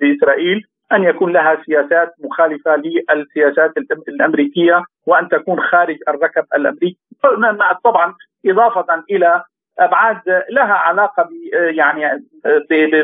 لإسرائيل 0.02 0.64
أن 0.92 1.04
يكون 1.04 1.34
لها 1.34 1.58
سياسات 1.66 2.14
مخالفة 2.24 2.76
للسياسات 2.76 3.72
الأمريكية 4.08 4.84
وأن 5.06 5.30
تكون 5.30 5.60
خارج 5.60 5.98
الركب 6.08 6.44
الأمريكي. 6.56 6.98
طبعا 7.84 8.14
إضافة 8.46 9.04
إلى 9.12 9.44
أبعاد 9.80 10.22
لها 10.50 10.74
علاقة 10.74 11.24
ب 11.24 11.30
يعني 11.54 12.24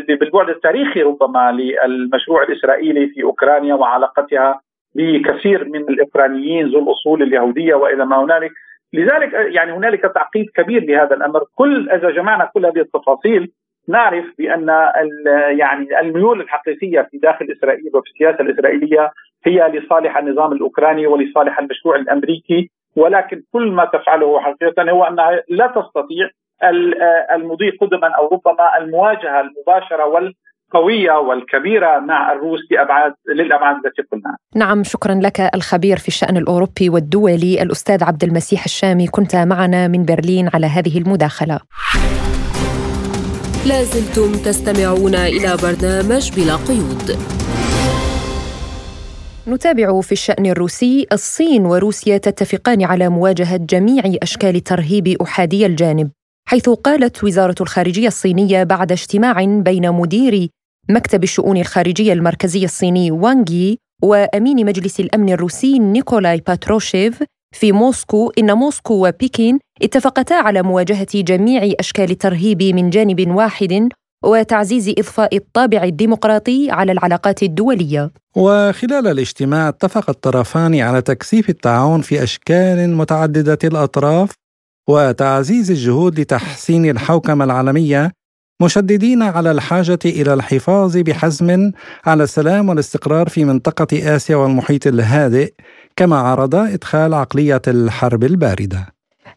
بالبعد 0.08 0.50
التاريخي 0.50 1.02
ربما 1.02 1.52
للمشروع 1.52 2.44
الإسرائيلي 2.44 3.08
في 3.08 3.24
أوكرانيا 3.24 3.74
وعلاقتها 3.74 4.62
بكثير 4.96 5.66
من 5.66 5.80
الأوكرانيين 5.80 6.68
ذو 6.68 6.80
الأصول 6.80 7.24
اليهودية 7.24 7.76
وإلى 7.76 8.06
ما 8.06 8.24
هنالك. 8.24 8.52
لذلك 8.94 9.34
يعني 9.34 9.72
هنالك 9.72 10.02
تعقيد 10.02 10.46
كبير 10.56 10.84
لهذا 10.84 11.16
الأمر. 11.16 11.44
كل 11.56 11.90
إذا 11.90 12.10
جمعنا 12.10 12.50
كل 12.54 12.66
هذه 12.66 12.80
التفاصيل 12.80 13.52
نعرف 13.88 14.26
بأن 14.38 14.68
يعني 15.60 16.00
الميول 16.00 16.42
الحقيقية 16.42 17.08
في 17.12 17.18
داخل 17.18 17.48
إسرائيل 17.58 17.92
وفي 17.94 18.10
السياسة 18.10 18.42
الإسرائيلية 18.42 19.12
هي 19.46 19.68
لصالح 19.68 20.18
النظام 20.18 20.52
الأوكراني 20.52 21.08
ولصالح 21.08 21.60
المشروع 21.60 21.96
الأمريكي. 21.96 22.70
ولكن 22.96 23.44
كل 23.54 23.72
ما 23.72 23.86
تفعله 23.86 24.40
حقيقة 24.40 24.92
هو 24.92 25.04
أنها 25.04 25.44
لا 25.50 25.68
تستطيع 25.68 26.30
المضي 27.36 27.70
قدما 27.82 28.08
أو 28.18 28.26
ربما 28.26 28.78
المواجهة 28.78 29.42
المباشرة 29.42 30.06
والقوية 30.06 31.12
والكبيرة 31.12 32.00
مع 32.00 32.32
الروس 32.32 32.60
لابعاد 32.72 33.14
للأبعاد 33.36 33.76
التي 33.76 34.02
قلناها. 34.12 34.38
نعم 34.56 34.84
شكرا 34.84 35.16
لك 35.16 35.40
الخبير 35.56 35.98
في 35.98 36.08
الشأن 36.08 36.38
الأوروبي 36.38 36.90
والدولي 36.90 37.62
الأستاذ 37.62 38.04
عبد 38.04 38.24
المسيح 38.24 38.64
الشامي 38.64 39.08
كنت 39.08 39.36
معنا 39.36 39.88
من 39.88 40.06
برلين 40.06 40.50
على 40.54 40.68
هذه 40.68 40.98
المداخلة. 40.98 41.60
لازلتم 43.68 44.32
تستمعون 44.32 45.16
إلى 45.16 45.58
برنامج 45.64 46.32
بلا 46.36 46.56
قيود. 46.56 47.18
نتابع 49.48 50.02
في 50.02 50.12
الشأن 50.12 50.46
الروسي 50.46 51.08
الصين 51.12 51.66
وروسيا 51.66 52.18
تتفقان 52.18 52.84
على 52.84 53.10
مواجهة 53.10 53.58
جميع 53.58 54.04
أشكال 54.24 54.56
الترهيب 54.56 55.22
أحادي 55.22 55.66
الجانب 55.66 56.12
حيث 56.54 56.70
قالت 56.70 57.24
وزارة 57.24 57.56
الخارجية 57.62 58.08
الصينية 58.08 58.64
بعد 58.64 58.92
اجتماع 58.92 59.46
بين 59.46 59.92
مدير 59.92 60.50
مكتب 60.90 61.24
الشؤون 61.24 61.58
الخارجية 61.58 62.14
المركزي 62.14 62.66
الصيني 62.66 63.12
وانغي 63.12 63.78
وأمين 64.04 64.66
مجلس 64.66 65.00
الأمن 65.00 65.30
الروسي 65.34 65.80
نيكولاي 65.80 66.42
باتروشيف 66.48 67.24
في 67.56 67.72
موسكو 67.72 68.32
إن 68.38 68.54
موسكو 68.54 69.08
وبكين 69.08 69.60
اتفقتا 69.82 70.34
على 70.34 70.62
مواجهة 70.62 71.08
جميع 71.14 71.74
أشكال 71.80 72.12
الترهيب 72.12 72.64
من 72.64 72.90
جانب 72.90 73.28
واحد 73.28 73.90
وتعزيز 74.26 74.90
إضفاء 74.90 75.36
الطابع 75.36 75.84
الديمقراطي 75.84 76.72
على 76.72 76.92
العلاقات 76.92 77.44
الدولية. 77.44 78.12
وخلال 78.36 79.08
الاجتماع 79.08 79.70
اتفق 79.70 80.10
الطرفان 80.10 80.80
على 80.80 81.02
تكثيف 81.02 81.50
التعاون 81.50 82.02
في 82.02 82.24
أشكال 82.24 82.96
متعددة 82.96 83.60
الأطراف 83.64 84.43
وتعزيز 84.90 85.72
الجهود 85.72 86.20
لتحسين 86.20 86.90
الحوكمة 86.90 87.46
العالمية 87.46 88.12
مشددين 88.62 89.22
على 89.22 89.52
الحاجة 89.52 90.00
إلى 90.06 90.34
الحفاظ 90.34 90.98
بحزم 90.98 91.72
على 92.06 92.24
السلام 92.24 92.70
والاستقرار 92.70 93.30
في 93.30 93.46
منطقة 93.46 94.16
آسيا 94.16 94.36
والمحيط 94.36 94.88
الهادئ 94.88 95.54
كما 95.96 96.16
عرض 96.16 96.56
إدخال 96.56 97.14
عقلية 97.14 97.62
الحرب 97.68 98.24
الباردة. 98.24 98.88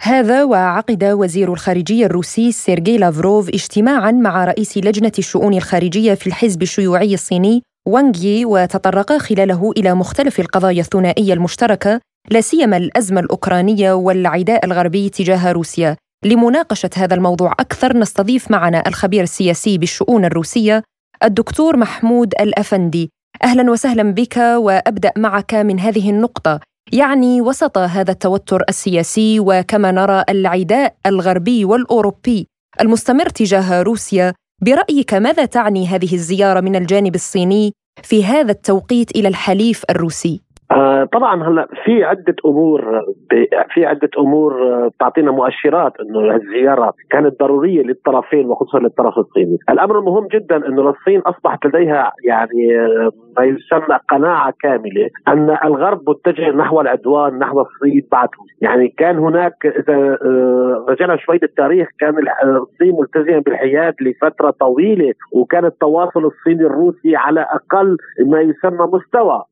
هذا 0.01 0.45
وعقد 0.45 1.05
وزير 1.05 1.53
الخارجية 1.53 2.07
الروسي 2.07 2.53
سيرجي 2.53 2.99
لافروف 2.99 3.49
اجتماعا 3.49 4.11
مع 4.11 4.45
رئيس 4.45 4.79
لجنة 4.79 5.13
الشؤون 5.19 5.55
الخارجية 5.55 6.15
في 6.15 6.27
الحزب 6.27 6.63
الشيوعي 6.63 7.15
الصيني 7.15 7.63
وانغ 7.87 8.43
وتطرق 8.45 9.13
خلاله 9.17 9.73
إلى 9.77 9.95
مختلف 9.95 10.41
القضايا 10.41 10.81
الثنائية 10.81 11.33
المشتركة 11.33 12.01
لا 12.31 12.41
سيما 12.41 12.77
الأزمة 12.77 13.21
الأوكرانية 13.21 13.93
والعداء 13.93 14.67
الغربي 14.67 15.09
تجاه 15.09 15.53
روسيا. 15.53 15.97
لمناقشة 16.25 16.91
هذا 16.97 17.15
الموضوع 17.15 17.53
أكثر 17.53 17.97
نستضيف 17.97 18.51
معنا 18.51 18.89
الخبير 18.89 19.23
السياسي 19.23 19.79
بالشؤون 19.79 20.25
الروسية 20.25 20.83
الدكتور 21.25 21.77
محمود 21.77 22.35
الأفندي. 22.41 23.11
أهلا 23.43 23.71
وسهلا 23.71 24.03
بك 24.03 24.37
وأبدأ 24.37 25.13
معك 25.17 25.55
من 25.55 25.81
هذه 25.81 26.11
النقطة. 26.11 26.61
يعني 26.93 27.41
وسط 27.41 27.79
هذا 27.79 28.11
التوتر 28.11 28.65
السياسي 28.69 29.41
وكما 29.41 29.91
نرى 29.91 30.25
العداء 30.29 30.95
الغربي 31.07 31.65
والأوروبي 31.65 32.47
المستمر 32.81 33.29
تجاه 33.29 33.83
روسيا 33.83 34.35
برأيك 34.63 35.15
ماذا 35.15 35.45
تعني 35.45 35.87
هذه 35.87 36.15
الزيارة 36.15 36.61
من 36.61 36.77
الجانب 36.77 37.15
الصيني 37.15 37.73
في 38.03 38.25
هذا 38.25 38.53
التوقيت 38.53 39.17
إلى 39.17 39.29
الحليف 39.29 39.83
الروسي؟ 39.91 40.46
آه 40.71 41.05
طبعا 41.05 41.49
هلا 41.49 41.69
في 41.85 42.05
عدة 42.05 42.35
أمور 42.47 43.03
في 43.75 43.87
عدة 43.87 44.11
أمور 44.19 44.63
آه، 44.63 44.91
تعطينا 45.01 45.31
مؤشرات 45.31 45.93
إنه 46.01 46.35
الزياره 46.37 46.93
كانت 47.11 47.41
ضرورية 47.41 47.83
للطرفين 47.83 48.47
وخصوصا 48.47 48.79
للطرف 48.79 49.19
الصيني، 49.19 49.59
الأمر 49.71 49.99
المهم 49.99 50.27
جدا 50.27 50.57
إنه 50.57 50.91
الصين 50.91 51.21
أصبحت 51.21 51.67
لديها 51.67 52.13
يعني 52.25 52.79
آه، 52.81 53.11
ما 53.39 53.45
يسمى 53.45 53.99
قناعة 54.09 54.55
كاملة 54.61 55.09
أن 55.29 55.57
الغرب 55.65 56.11
متجه 56.11 56.51
نحو 56.51 56.81
العدوان 56.81 57.39
نحو 57.39 57.61
الصين 57.61 58.03
بعد. 58.13 58.29
يعني 58.61 58.89
كان 58.89 59.19
هناك 59.19 59.67
إذا 59.67 60.19
رجعنا 60.89 61.17
شوي 61.17 61.39
للتاريخ 61.43 61.89
كان 61.99 62.15
الصين 62.45 62.97
ملتزمة 63.01 63.39
بالحياد 63.39 63.95
لفترة 64.01 64.51
طويلة 64.51 65.13
وكان 65.33 65.65
التواصل 65.65 66.25
الصيني 66.25 66.67
الروسي 66.67 67.17
على 67.17 67.41
أقل 67.41 67.97
ما 68.27 68.41
يسمى 68.41 68.87
مستوى. 68.93 69.43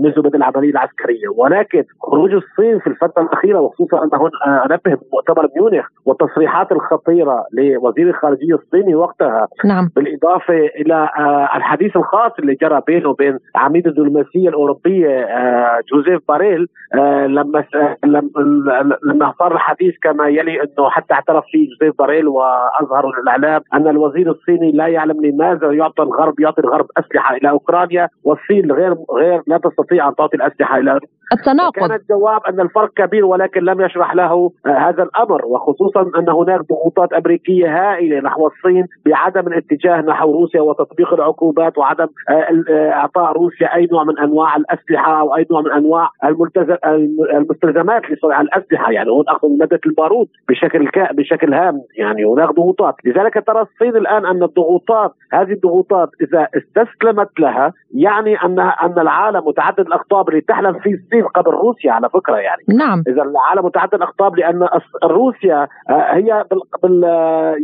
من 0.00 0.12
زبد 0.16 0.34
العملية 0.34 0.70
العسكرية 0.70 1.28
ولكن 1.36 1.84
خروج 2.02 2.32
الصين 2.32 2.78
في 2.78 2.86
الفترة 2.86 3.22
الأخيرة 3.22 3.60
وخصوصا 3.60 4.04
أنه 4.04 4.30
أنبه 4.46 4.98
بمؤتمر 5.02 5.48
ميونخ 5.56 5.86
والتصريحات 6.06 6.72
الخطيرة 6.72 7.44
لوزير 7.52 8.08
الخارجية 8.08 8.54
الصيني 8.54 8.94
وقتها 8.94 9.48
نعم. 9.64 9.90
بالإضافة 9.96 10.54
إلى 10.54 11.08
الحديث 11.56 11.96
الخاص 11.96 12.32
اللي 12.38 12.54
جرى 12.54 12.82
بينه 12.86 13.08
وبين 13.08 13.38
عميد 13.56 13.86
الدبلوماسية 13.86 14.48
الأوروبية 14.48 15.26
جوزيف 15.92 16.20
باريل 16.28 16.68
لما 17.26 17.64
لما 19.04 19.34
صار 19.38 19.54
الحديث 19.54 19.94
كما 20.02 20.28
يلي 20.28 20.62
إنه 20.62 20.90
حتى 20.90 21.14
اعترف 21.14 21.44
فيه 21.50 21.68
جوزيف 21.68 21.98
باريل 21.98 22.28
وأظهر 22.28 23.10
الإعلام 23.22 23.60
أن 23.74 23.88
الوزير 23.88 24.30
الصيني 24.30 24.72
لا 24.72 24.86
يعلم 24.86 25.24
لماذا 25.24 25.72
يعطي 25.72 26.02
الغرب 26.02 26.40
يعطي 26.40 26.60
الغرب 26.60 26.86
أسلحة 26.96 27.36
إلى 27.36 27.50
أوكرانيا 27.50 28.08
والصين 28.24 28.72
غير 28.72 28.96
غير 29.14 29.42
لا 29.46 29.58
تستطيع 29.58 30.08
أن 30.08 30.14
تعطي 30.14 30.36
الأسلحة 30.36 30.78
إلى 30.78 31.00
التناقض. 31.32 31.72
كان 31.72 31.92
الجواب 31.92 32.40
أن 32.48 32.60
الفرق 32.60 32.92
كبير 32.96 33.24
ولكن 33.24 33.60
لم 33.60 33.80
يشرح 33.80 34.14
له 34.14 34.50
آه، 34.66 34.68
هذا 34.68 35.02
الأمر 35.02 35.46
وخصوصا 35.46 36.02
أن 36.18 36.28
هناك 36.28 36.60
ضغوطات 36.60 37.12
أمريكية 37.12 37.66
هائلة 37.66 38.20
نحو 38.20 38.46
الصين 38.46 38.86
بعدم 39.06 39.46
الاتجاه 39.46 40.00
نحو 40.00 40.32
روسيا 40.32 40.60
وتطبيق 40.60 41.14
العقوبات 41.14 41.78
وعدم 41.78 42.06
آه، 42.28 42.46
آه، 42.70 42.90
إعطاء 42.90 43.32
روسيا 43.32 43.74
أي 43.74 43.88
نوع 43.92 44.04
من 44.04 44.18
أنواع 44.18 44.56
الأسلحة 44.56 45.20
أو 45.20 45.36
أي 45.36 45.46
نوع 45.50 45.60
من 45.60 45.72
أنواع 45.72 46.10
المستلزمات 47.34 48.10
لصنع 48.10 48.40
الأسلحة. 48.40 48.92
يعني 48.92 49.10
هون 49.10 49.24
اخذ 49.28 49.48
ماده 49.48 49.80
البارود 49.86 50.28
بشكل 50.48 50.88
كا 50.88 51.12
بشكل 51.12 51.54
هام. 51.54 51.80
يعني 51.98 52.24
هناك 52.24 52.50
ضغوطات. 52.50 52.94
لذلك 53.04 53.44
ترى 53.46 53.62
الصين 53.62 53.96
الآن 53.96 54.26
أن 54.26 54.42
الضغوطات 54.42 55.12
هذه 55.32 55.52
الضغوطات 55.52 56.10
إذا 56.20 56.48
استسلمت 56.56 57.40
لها 57.40 57.72
يعني 57.94 58.36
ان 58.36 58.60
أن 58.60 58.95
العالم 58.98 59.48
متعدد 59.48 59.80
الاقطاب 59.80 60.28
اللي 60.28 60.40
تحلم 60.40 60.72
فيه 60.78 60.94
الصين 60.94 61.24
قبل 61.24 61.50
روسيا 61.50 61.92
على 61.92 62.08
فكرة 62.08 62.36
يعني. 62.36 62.62
نعم. 62.68 63.02
إذا 63.08 63.22
العالم 63.22 63.64
متعدد 63.64 63.94
الاقطاب 63.94 64.36
لأن 64.36 64.68
روسيا 65.04 65.68
آه، 65.90 66.14
هي 66.14 66.44
بال... 66.50 66.60
بال... 66.82 67.04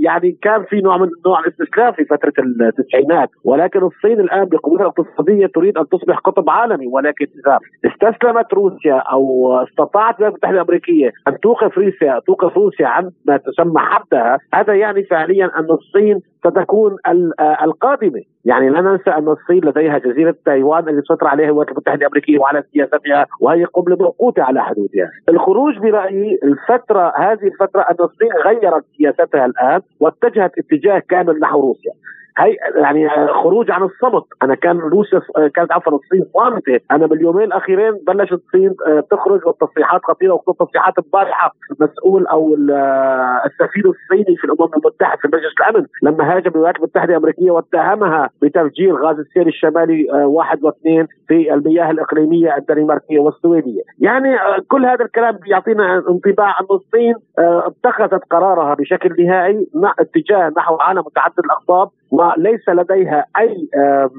يعني 0.04 0.38
كان 0.42 0.64
في 0.64 0.80
نوع 0.80 0.96
من 0.96 1.08
نوع 1.26 1.40
الاستسلام 1.40 1.92
في 1.92 2.04
فترة 2.04 2.32
التسعينات 2.38 3.28
ولكن 3.44 3.82
الصين 3.82 4.20
الآن 4.20 4.44
بقوتها 4.44 4.82
الاقتصادية 4.82 5.46
تريد 5.46 5.78
أن 5.78 5.88
تصبح 5.88 6.18
قطب 6.18 6.50
عالمي 6.50 6.86
ولكن 6.86 7.26
إذا 7.44 7.58
استسلمت 7.84 8.54
روسيا 8.54 8.94
أو 8.94 9.52
استطاعت 9.62 10.14
الولايات 10.14 10.34
المتحده 10.34 10.54
الأمريكية 10.54 11.12
أن 11.28 11.40
توقف 11.40 11.78
روسيا 11.78 12.20
توقف 12.26 12.56
روسيا 12.56 12.86
عن 12.86 13.10
ما 13.26 13.36
تسمى 13.36 13.80
حدها 13.80 14.38
هذا 14.54 14.74
يعني 14.74 15.02
فعليا 15.02 15.50
أن 15.58 15.66
الصين 15.70 16.20
ستكون 16.44 16.96
آه، 17.40 17.64
القادمة 17.64 18.22
يعني 18.44 18.68
لا 18.68 18.80
ننسى 18.80 19.10
أن 19.10 19.28
الصين 19.28 19.64
لديها 19.64 19.98
جزيرة 19.98 20.34
تايوان 20.44 20.88
اللي 20.88 21.02
تسيطر 21.02 21.26
عليها 21.26 21.46
الولايات 21.46 21.70
المتحدة 21.70 22.00
الأمريكية 22.00 22.38
وعلى 22.38 22.64
سياستها 22.72 23.26
وهي 23.40 23.64
قبله 23.64 23.96
موقوته 23.96 24.42
على 24.42 24.62
حدودها. 24.62 25.10
الخروج 25.28 25.78
برأيي 25.78 26.38
الفترة 26.44 27.12
هذه 27.16 27.44
الفترة 27.44 27.80
أن 27.80 27.96
الصين 28.00 28.32
غيرت 28.44 28.84
سياستها 28.98 29.44
الآن 29.46 29.80
واتجهت 30.00 30.52
اتجاه 30.58 31.02
كامل 31.08 31.40
نحو 31.40 31.60
روسيا. 31.60 31.92
هي 32.38 32.56
يعني 32.76 33.08
خروج 33.42 33.70
عن 33.70 33.82
الصمت 33.82 34.24
أنا 34.42 34.54
كان 34.54 34.78
روسيا 34.78 35.20
كانت 35.54 35.72
عفوا 35.72 35.98
الصين 35.98 36.24
صامتة. 36.34 36.80
أنا 36.90 37.06
باليومين 37.06 37.44
الأخيرين 37.44 37.92
بلشت 38.06 38.32
الصين 38.32 38.74
آه، 38.86 39.00
تخرج 39.10 39.46
والتصريحات 39.46 40.00
خطيرة 40.04 40.32
وخصوصا 40.32 40.64
تصريحات 40.64 40.98
البارحة. 40.98 41.54
المسؤول 41.70 42.26
أو 42.26 42.56
آه، 42.70 43.42
السفير 43.46 43.84
الصيني 43.90 44.36
في 44.36 44.44
الأمم 44.44 44.70
المتحدة 44.76 45.18
في 45.20 45.28
مجلس 45.28 45.52
الأمن. 45.60 45.86
لما 46.02 46.36
هاجم 46.36 46.50
الولايات 46.50 46.76
المتحدة 46.76 47.12
الأمريكية 47.12 47.50
واتهمها 47.50 48.30
بتفجير 48.42 48.96
غاز 48.96 49.18
السير 49.18 49.46
الشمالي 49.46 50.12
آه، 50.12 50.26
واحد 50.26 50.64
واثنين 50.64 51.06
في 51.28 51.54
المياه 51.54 51.90
الإقليمية 51.90 52.56
الدنماركية 52.56 53.18
والسويدية. 53.18 53.82
يعني 53.98 54.36
كل 54.68 54.86
هذا 54.86 55.04
الكلام 55.04 55.36
بيعطينا 55.36 56.02
انطباع 56.08 56.60
أن 56.60 56.66
الصين 56.70 57.14
اتخذت 57.38 58.24
قرارها 58.30 58.74
بشكل 58.74 59.24
نهائي 59.24 59.66
اتجاه 59.98 60.52
نحو 60.56 60.74
عالم 60.74 60.98
متعدد 60.98 61.38
الأقطاب. 61.44 61.88
وليس 62.12 62.68
لديها 62.68 63.26
أي 63.38 63.68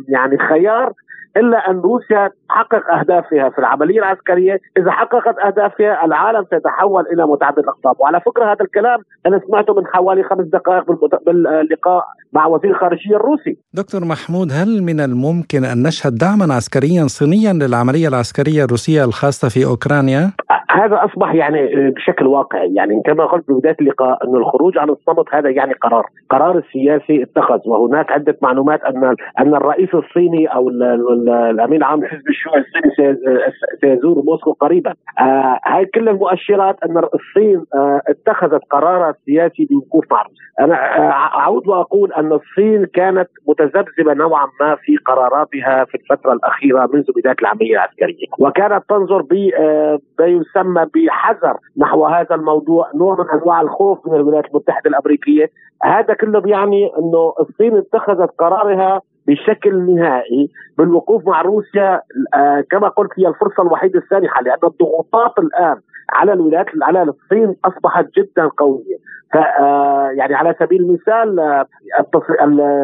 يعني 0.08 0.38
خيار 0.38 0.93
إلا 1.38 1.58
أن 1.69 1.79
روسيا 1.79 2.29
تحقق 2.49 2.91
أهدافها 2.93 3.49
في 3.49 3.60
العملية 3.60 3.99
العسكرية، 3.99 4.60
إذا 4.77 4.91
حققت 4.91 5.36
أهدافها 5.45 6.06
العالم 6.06 6.45
سيتحول 6.49 7.03
إلى 7.13 7.25
متعدد 7.25 7.60
الأقطاب، 7.60 7.95
وعلى 7.99 8.21
فكرة 8.21 8.45
هذا 8.45 8.62
الكلام 8.62 8.99
أنا 9.25 9.41
سمعته 9.47 9.73
من 9.73 9.88
حوالي 9.88 10.23
خمس 10.23 10.45
دقائق 10.45 10.86
باللقاء 11.25 12.03
مع 12.34 12.45
وزير 12.45 12.71
الخارجيه 12.71 13.15
الروسي. 13.15 13.58
دكتور 13.73 14.06
محمود 14.06 14.51
هل 14.51 14.84
من 14.84 14.99
الممكن 14.99 15.65
أن 15.65 15.84
نشهد 15.84 16.15
دعما 16.15 16.53
عسكريا 16.53 17.08
صينيا 17.08 17.53
للعملية 17.53 18.08
العسكرية 18.08 18.63
الروسية 18.63 19.03
الخاصة 19.06 19.49
في 19.49 19.65
أوكرانيا؟ 19.65 20.32
هذا 20.74 21.06
أصبح 21.06 21.34
يعني 21.34 21.90
بشكل 21.92 22.28
واقعي 22.28 22.74
يعني 22.74 23.02
كما 23.06 23.26
قلت 23.26 23.52
ببدايه 23.52 23.76
اللقاء 23.82 24.28
انه 24.28 24.38
الخروج 24.38 24.78
عن 24.78 24.90
الصمت 24.90 25.26
هذا 25.36 25.50
يعني 25.50 25.74
قرار، 25.74 26.06
قرار 26.30 26.58
السياسي 26.58 27.24
اتخذ 27.24 27.60
وهناك 27.66 28.12
عدة 28.12 28.38
معلومات 28.42 28.84
أن 28.84 29.16
أن 29.40 29.56
الرئيس 29.56 29.90
الصيني 29.96 30.48
أو 30.48 30.70
الأمين 30.70 31.78
العام 31.78 32.04
لحزب 32.04 32.28
الشيوعي 32.30 32.60
الصيني 32.60 33.18
سيزور 33.82 34.24
موسكو 34.26 34.52
قريبا. 34.52 34.94
آه 35.20 35.60
هاي 35.66 35.86
كل 35.86 36.10
المؤشرات 36.10 36.76
أن 36.84 36.98
الصين 36.98 37.66
آه 37.76 38.02
اتخذت 38.08 38.62
قرارها 38.70 39.10
السياسي 39.10 39.66
بالوقوف 39.66 40.06
مع. 40.12 40.24
أنا 40.60 40.76
آه 40.98 41.12
أعود 41.40 41.68
وأقول 41.68 42.14
أن 42.14 42.32
الصين 42.32 42.86
كانت 42.86 43.30
متذبذبة 43.48 44.14
نوعا 44.14 44.48
ما 44.62 44.76
في 44.76 44.98
قراراتها 44.98 45.86
في 45.86 45.96
الفترة 45.96 46.34
الأخيرة 46.34 46.90
منذ 46.94 47.06
بداية 47.18 47.36
العملية 47.42 47.74
العسكرية، 47.74 48.28
وكانت 48.40 48.84
تنظر 48.90 49.22
ب 49.22 49.34
آه، 49.60 50.00
يسمى 50.22 50.62
يسمى 50.63 50.86
بحذر 50.95 51.58
نحو 51.78 52.06
هذا 52.06 52.36
الموضوع 52.36 52.91
نوع 52.95 53.15
من 53.21 53.30
أنواع 53.30 53.62
الخوف 53.62 54.08
من 54.08 54.15
الولايات 54.15 54.45
المتحدة 54.45 54.89
الأمريكية. 54.89 55.49
هذا 55.84 56.13
كله 56.13 56.39
بيعني 56.39 56.91
إنه 56.97 57.34
الصين 57.39 57.78
اتخذت 57.78 58.30
قرارها 58.39 59.02
بشكل 59.28 59.95
نهائي 59.95 60.49
بالوقوف 60.78 61.28
مع 61.28 61.41
روسيا 61.41 62.02
آه 62.34 62.63
كما 62.71 62.88
قلت 62.88 63.12
هي 63.17 63.28
الفرصة 63.28 63.63
الوحيدة 63.63 63.99
السانحه 63.99 64.41
لأن 64.41 64.58
الضغوطات 64.63 65.39
الآن 65.39 65.76
على 66.10 66.34
الولايات 66.34 66.66
على 66.82 67.02
الصين 67.02 67.56
أصبحت 67.66 68.06
جدا 68.18 68.48
قوية 68.58 68.98
ف 69.34 69.38
آه، 69.38 70.10
يعني 70.18 70.36
على 70.36 70.56
سبيل 70.60 70.82
المثال 70.82 71.39
آه، 71.39 71.66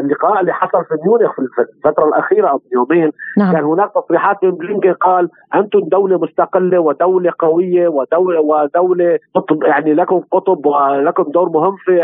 اللقاء 0.00 0.40
اللي 0.40 0.52
حصل 0.52 0.84
في 0.84 0.94
ميونخ 1.04 1.34
في 1.34 1.62
الفترة 1.62 2.08
الأخيرة 2.08 2.48
أو 2.48 2.60
يومين 2.72 3.12
نعم. 3.38 3.52
كان 3.52 3.64
هناك 3.64 3.90
تصريحات 3.94 4.44
من 4.44 4.50
بلينكن 4.50 4.92
قال 4.92 5.28
أنتم 5.54 5.80
دولة 5.80 6.18
مستقلة 6.18 6.78
ودولة 6.78 7.32
قوية 7.38 7.88
ودوله 7.88 8.40
ودولة 8.40 9.18
قطب 9.34 9.62
يعني 9.62 9.94
لكم 9.94 10.22
قطب 10.30 10.66
ولكم 10.66 11.22
دور 11.22 11.48
مهم 11.48 11.76
في 11.76 12.02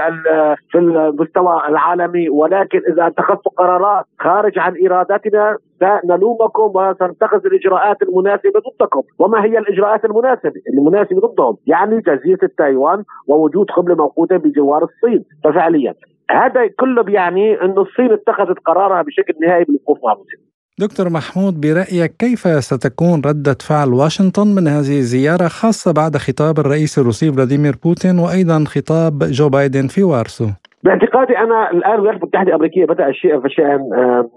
في 0.71 0.79
المستوى 0.79 1.63
العالمي 1.69 2.29
ولكن 2.29 2.81
إذا 2.93 3.07
اتخذتم 3.07 3.51
قرارات 3.57 4.05
خارج 4.21 4.59
عن 4.59 4.75
إرادتنا 4.87 5.57
سنلومكم 5.81 6.71
وسنتخذ 6.75 7.47
الإجراءات 7.47 8.03
المناسبة 8.03 8.61
ضدكم، 8.67 9.03
وما 9.19 9.45
هي 9.45 9.59
الإجراءات 9.59 10.05
المناسبة؟ 10.05 10.61
المناسبة 10.73 11.21
ضدهم، 11.21 11.57
يعني 11.67 12.01
جزيرة 12.01 12.51
تايوان 12.59 13.05
ووجود 13.27 13.67
قنبله 13.71 13.95
موقوتة 13.95 14.37
بجوار 14.37 14.85
الصين، 14.85 15.25
ففعليا 15.45 15.95
هذا 16.31 16.67
كله 16.81 17.03
بيعني 17.03 17.63
إنه 17.63 17.83
الصين 17.83 18.13
اتخذت 18.13 18.59
قرارها 18.65 19.03
بشكل 19.03 19.35
نهائي 19.43 19.65
بالوقوف 19.65 19.99
مع 20.05 20.13
روسيا. 20.13 20.39
دكتور 20.81 21.09
محمود 21.11 21.61
برأيك 21.61 22.17
كيف 22.19 22.49
ستكون 22.65 23.23
ردة 23.27 23.57
فعل 23.61 23.93
واشنطن 23.93 24.47
من 24.47 24.69
هذه 24.69 24.99
الزيارة 24.99 25.49
خاصة 25.49 25.93
بعد 25.93 26.17
خطاب 26.17 26.59
الرئيس 26.59 26.99
الروسي 26.99 27.33
فلاديمير 27.33 27.77
بوتين 27.85 28.19
وأيضا 28.19 28.65
خطاب 28.65 29.19
جو 29.19 29.49
بايدن 29.49 29.87
في 29.87 30.03
وارسو؟ 30.03 30.47
باعتقادي 30.83 31.39
أنا 31.39 31.71
الآن 31.71 31.95
الولايات 31.95 32.17
المتحده 32.17 32.49
الأمريكية 32.49 32.85
بدات 32.85 33.15
شيئا 33.15 33.41
فشيئا 33.41 33.79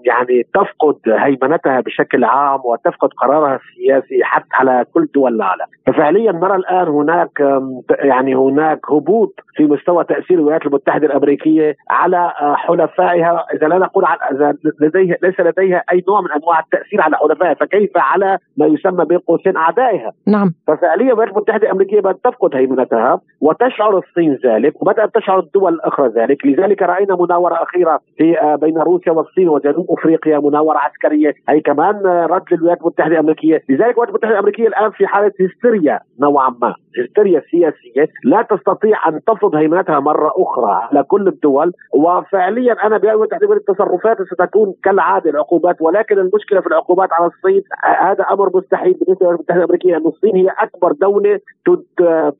يعني 0.04 0.42
تفقد 0.54 0.96
هيمنتها 1.06 1.80
بشكل 1.80 2.24
عام 2.24 2.60
وتفقد 2.64 3.08
قرارها 3.08 3.56
السياسي 3.56 4.24
حتى 4.24 4.48
على 4.52 4.84
كل 4.94 5.08
دول 5.14 5.34
العالم، 5.34 5.66
ففعليا 5.86 6.32
نرى 6.32 6.56
الآن 6.56 6.88
هناك 6.88 7.62
يعني 7.90 8.34
هناك 8.34 8.80
هبوط 8.90 9.34
في 9.54 9.64
مستوى 9.64 10.04
تأثير 10.04 10.38
الولايات 10.38 10.66
المتحدة 10.66 11.06
الأمريكية 11.06 11.76
على 11.90 12.32
آه، 12.40 12.54
حلفائها. 12.54 13.46
إذا 13.54 13.66
لا 13.66 13.78
نقول 13.78 14.04
إذا 14.32 14.54
لديها 14.80 15.16
ليس 15.22 15.40
لديها 15.40 15.84
أي 15.92 16.04
نوع 16.08 16.20
من 16.20 16.30
أنواع 16.30 16.60
التأثير 16.60 17.00
على 17.00 17.16
حلفائها 17.16 17.54
فكيف 17.54 17.90
على 17.96 18.38
ما 18.56 18.66
يسمى 18.66 19.04
بين 19.04 19.18
قوسين 19.18 19.56
أعدائها؟ 19.56 20.12
نعم. 20.26 20.50
ففعليا 20.66 21.06
الولايات 21.06 21.30
المتحدة 21.30 21.66
الأمريكية 21.66 22.00
بدأت 22.00 22.20
تفقد 22.24 22.56
هيمنتها 22.56 23.20
وتشعر 23.40 23.98
الصين 23.98 24.38
ذلك 24.44 24.82
وبدأت 24.82 25.14
تشعر 25.14 25.38
الدول 25.38 25.74
الأخرى 25.74 26.08
ذلك. 26.08 26.29
لذلك 26.44 26.82
رأينا 26.82 27.16
مناورة 27.16 27.62
أخيرة 27.62 28.00
في 28.16 28.40
آه، 28.40 28.56
بين 28.56 28.78
روسيا 28.78 29.12
والصين 29.12 29.48
وجنوب 29.48 29.86
أفريقيا 29.90 30.38
مناورة 30.38 30.78
عسكرية. 30.78 31.34
أي 31.48 31.60
كمان 31.60 32.06
آه، 32.06 32.26
رد 32.26 32.42
للولايات 32.52 32.80
المتحدة 32.80 33.12
الأمريكية. 33.12 33.62
لذلك 33.68 33.80
الولايات 33.80 34.08
المتحدة 34.08 34.32
الأمريكية 34.34 34.68
الآن 34.68 34.90
في 34.90 35.06
حالة 35.06 35.32
هستيريا 35.40 36.00
نوعا 36.20 36.54
ما. 36.62 36.74
هستيريا 36.98 37.42
سياسية 37.50 38.12
لا 38.24 38.42
تستطيع 38.42 39.08
أن 39.08 39.20
تفرض 39.26 39.54
هيمنتها 39.54 40.00
مرة 40.00 40.32
أخرى 40.36 40.72
على 40.72 41.02
كل 41.02 41.28
الدول. 41.28 41.72
وفعليا 41.94 42.86
أنا 42.86 42.98
برايي 42.98 43.26
تعتبر 43.26 43.56
التصرفات 43.56 44.16
ستكون 44.22 44.74
كالعادة 44.84 45.30
العقوبات. 45.30 45.76
ولكن 45.80 46.18
المشكلة 46.18 46.60
في 46.60 46.66
العقوبات 46.66 47.12
على 47.12 47.26
الصين 47.26 47.62
آه، 47.84 48.10
هذا 48.10 48.24
أمر 48.30 48.50
مستحيل 48.56 48.92
بالنسبة 48.92 49.26
للولايات 49.26 49.38
المتحدة 49.38 49.58
الأمريكية 49.58 49.96
ان 49.96 50.06
الصين 50.06 50.36
هي 50.36 50.48
أكبر 50.58 50.92
دولة 50.92 51.40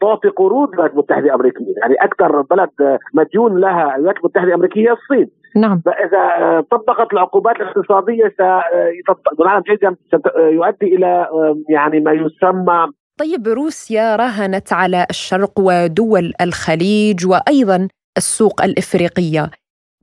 تعطي 0.00 0.28
قروض 0.28 0.68
للولايات 0.68 0.92
المتحدة 0.92 1.26
الأمريكية. 1.26 1.74
يعني 1.82 1.94
أكثر 1.94 2.42
بلد 2.42 2.70
مديون 3.14 3.60
لها 3.60 3.79
الولايات 3.96 4.16
المتحدة 4.18 4.48
الأمريكية 4.48 4.92
الصين. 4.92 5.30
نعم. 5.56 5.82
فإذا 5.84 6.60
طبقت 6.70 7.12
العقوبات 7.12 7.56
الاقتصادية 7.56 8.34
سيعلم 8.36 9.62
جيدا 9.68 9.96
سيؤدي 10.10 10.96
إلى 10.96 11.26
يعني 11.68 12.00
ما 12.00 12.12
يسمى 12.12 12.86
طيب 13.18 13.48
روسيا 13.48 14.16
راهنت 14.16 14.72
على 14.72 15.06
الشرق 15.10 15.52
ودول 15.58 16.32
الخليج 16.40 17.26
وأيضا 17.26 17.88
السوق 18.16 18.62
الإفريقية. 18.62 19.50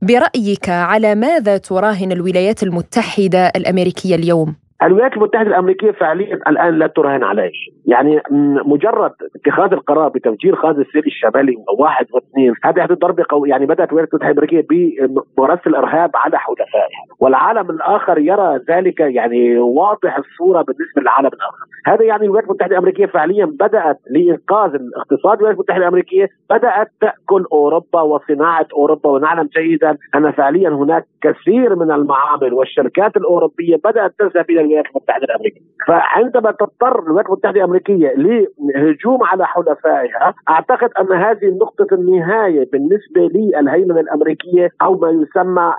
برأيك 0.02 0.68
على 0.68 1.14
ماذا 1.14 1.56
تراهن 1.56 2.12
الولايات 2.12 2.62
المتحدة 2.62 3.52
الأمريكية 3.56 4.14
اليوم؟ 4.14 4.56
الولايات 4.82 5.12
المتحدة 5.16 5.48
الأمريكية 5.48 5.90
فعليا 5.90 6.34
الآن 6.34 6.78
لا 6.78 6.86
تراهن 6.86 7.24
على 7.24 7.50
شيء، 7.52 7.74
يعني 7.86 8.22
مجرد 8.66 9.12
اتخاذ 9.36 9.72
القرار 9.72 10.08
بتفجير 10.08 10.56
خان 10.56 10.80
السير 10.80 11.02
الشمالي 11.06 11.56
واحد 11.78 12.06
واثنين، 12.12 12.54
هذه 12.64 12.86
ضربه 12.92 13.24
قويه 13.28 13.50
يعني 13.50 13.66
بدأت 13.66 13.88
الولايات 13.88 14.08
المتحدة 14.12 14.32
الأمريكية 14.32 14.66
بممارسه 14.70 15.62
الارهاب 15.66 16.10
على 16.14 16.38
حلفائها، 16.38 17.04
والعالم 17.20 17.70
الآخر 17.70 18.18
يرى 18.18 18.60
ذلك 18.70 19.00
يعني 19.00 19.58
واضح 19.58 20.18
الصورة 20.18 20.62
بالنسبة 20.62 21.02
للعالم 21.02 21.26
الآخر، 21.26 21.64
هذا 21.86 22.04
يعني 22.04 22.24
الولايات 22.24 22.44
المتحدة 22.44 22.72
الأمريكية 22.72 23.06
فعليا 23.06 23.44
بدأت 23.44 23.98
لإنقاذ 24.10 24.74
الاقتصاد 24.74 25.36
الولايات 25.38 25.54
المتحدة 25.54 25.82
الأمريكية 25.82 26.28
بدأت 26.50 26.88
تأكل 27.00 27.44
أوروبا 27.52 28.00
وصناعة 28.00 28.66
أوروبا 28.76 29.10
ونعلم 29.10 29.48
جيدا 29.56 29.96
أن 30.14 30.32
فعليا 30.32 30.68
هناك 30.68 31.04
كثير 31.22 31.76
من 31.76 31.90
المعامل 31.90 32.54
والشركات 32.54 33.16
الأوروبية 33.16 33.76
بدأت 33.84 34.14
تذهب 34.18 34.50
إلى 34.50 34.67
الولايات 34.68 34.86
المتحدة 34.96 35.24
الأمريكية، 35.24 35.60
فعندما 35.88 36.50
تضطر 36.50 36.98
الولايات 36.98 37.26
المتحدة 37.26 37.60
الأمريكية 37.60 38.14
لهجوم 38.58 39.22
على 39.22 39.46
حلفائها، 39.46 40.34
أعتقد 40.48 40.90
أن 41.00 41.12
هذه 41.12 41.46
نقطة 41.46 41.86
النهاية 41.92 42.70
بالنسبة 42.72 43.20
للهيمنة 43.20 44.00
الأمريكية 44.00 44.70
أو 44.82 44.98
ما 44.98 45.10
يسمى 45.10 45.74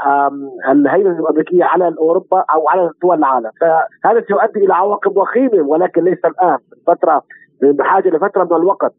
الهيمنة 0.71 1.19
الأمريكية 1.19 1.63
على 1.63 1.95
أوروبا 1.99 2.43
أو 2.53 2.69
على 2.69 2.91
دول 3.01 3.17
العالم، 3.17 3.51
فهذا 3.61 4.23
سيؤدي 4.27 4.65
إلى 4.65 4.73
عواقب 4.73 5.17
وخيمة 5.17 5.61
ولكن 5.61 6.03
ليس 6.03 6.25
الآن، 6.25 6.57
الفترة 6.73 7.23
بحاجه 7.61 8.09
لفترة 8.09 8.43
من 8.43 8.55
الوقت. 8.55 8.93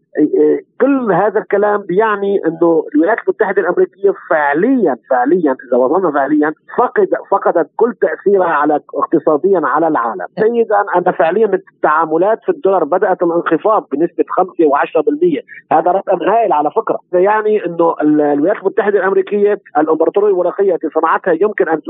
كل 0.80 1.12
هذا 1.12 1.40
الكلام 1.40 1.80
بيعني 1.80 2.40
إنه 2.46 2.84
الولايات 2.94 3.18
المتحدة 3.22 3.62
الأمريكية 3.62 4.12
فعليا 4.30 4.96
فعليا 5.10 5.56
إذا 5.68 5.76
وصلنا 5.76 6.10
فعليا 6.12 6.52
فقد 6.78 7.08
فقدت 7.30 7.70
كل 7.76 7.94
تأثيرها 8.00 8.46
على 8.46 8.80
اقتصاديا 8.94 9.60
على 9.64 9.88
العالم. 9.88 10.26
سيدا 10.40 10.84
أن 10.96 11.12
فعليا 11.12 11.46
التعاملات 11.46 12.38
في 12.44 12.48
الدولار 12.48 12.84
بدأت 12.84 13.22
الانخفاض 13.22 13.86
بنسبة 13.92 14.24
5 14.28 14.50
و10% 14.50 15.42
هذا 15.72 15.90
رقم 15.90 16.22
هائل 16.22 16.52
على 16.52 16.70
فكرة. 16.70 16.98
يعني 17.12 17.66
إنه 17.66 17.94
الولايات 18.02 18.56
المتحدة 18.56 18.98
الأمريكية 18.98 19.58
الأمبراطورية 19.78 20.30
الورقية 20.30 20.74
التي 20.74 20.88
صنعتها 20.88 21.32
يمكن 21.40 21.68
أن 21.68 21.80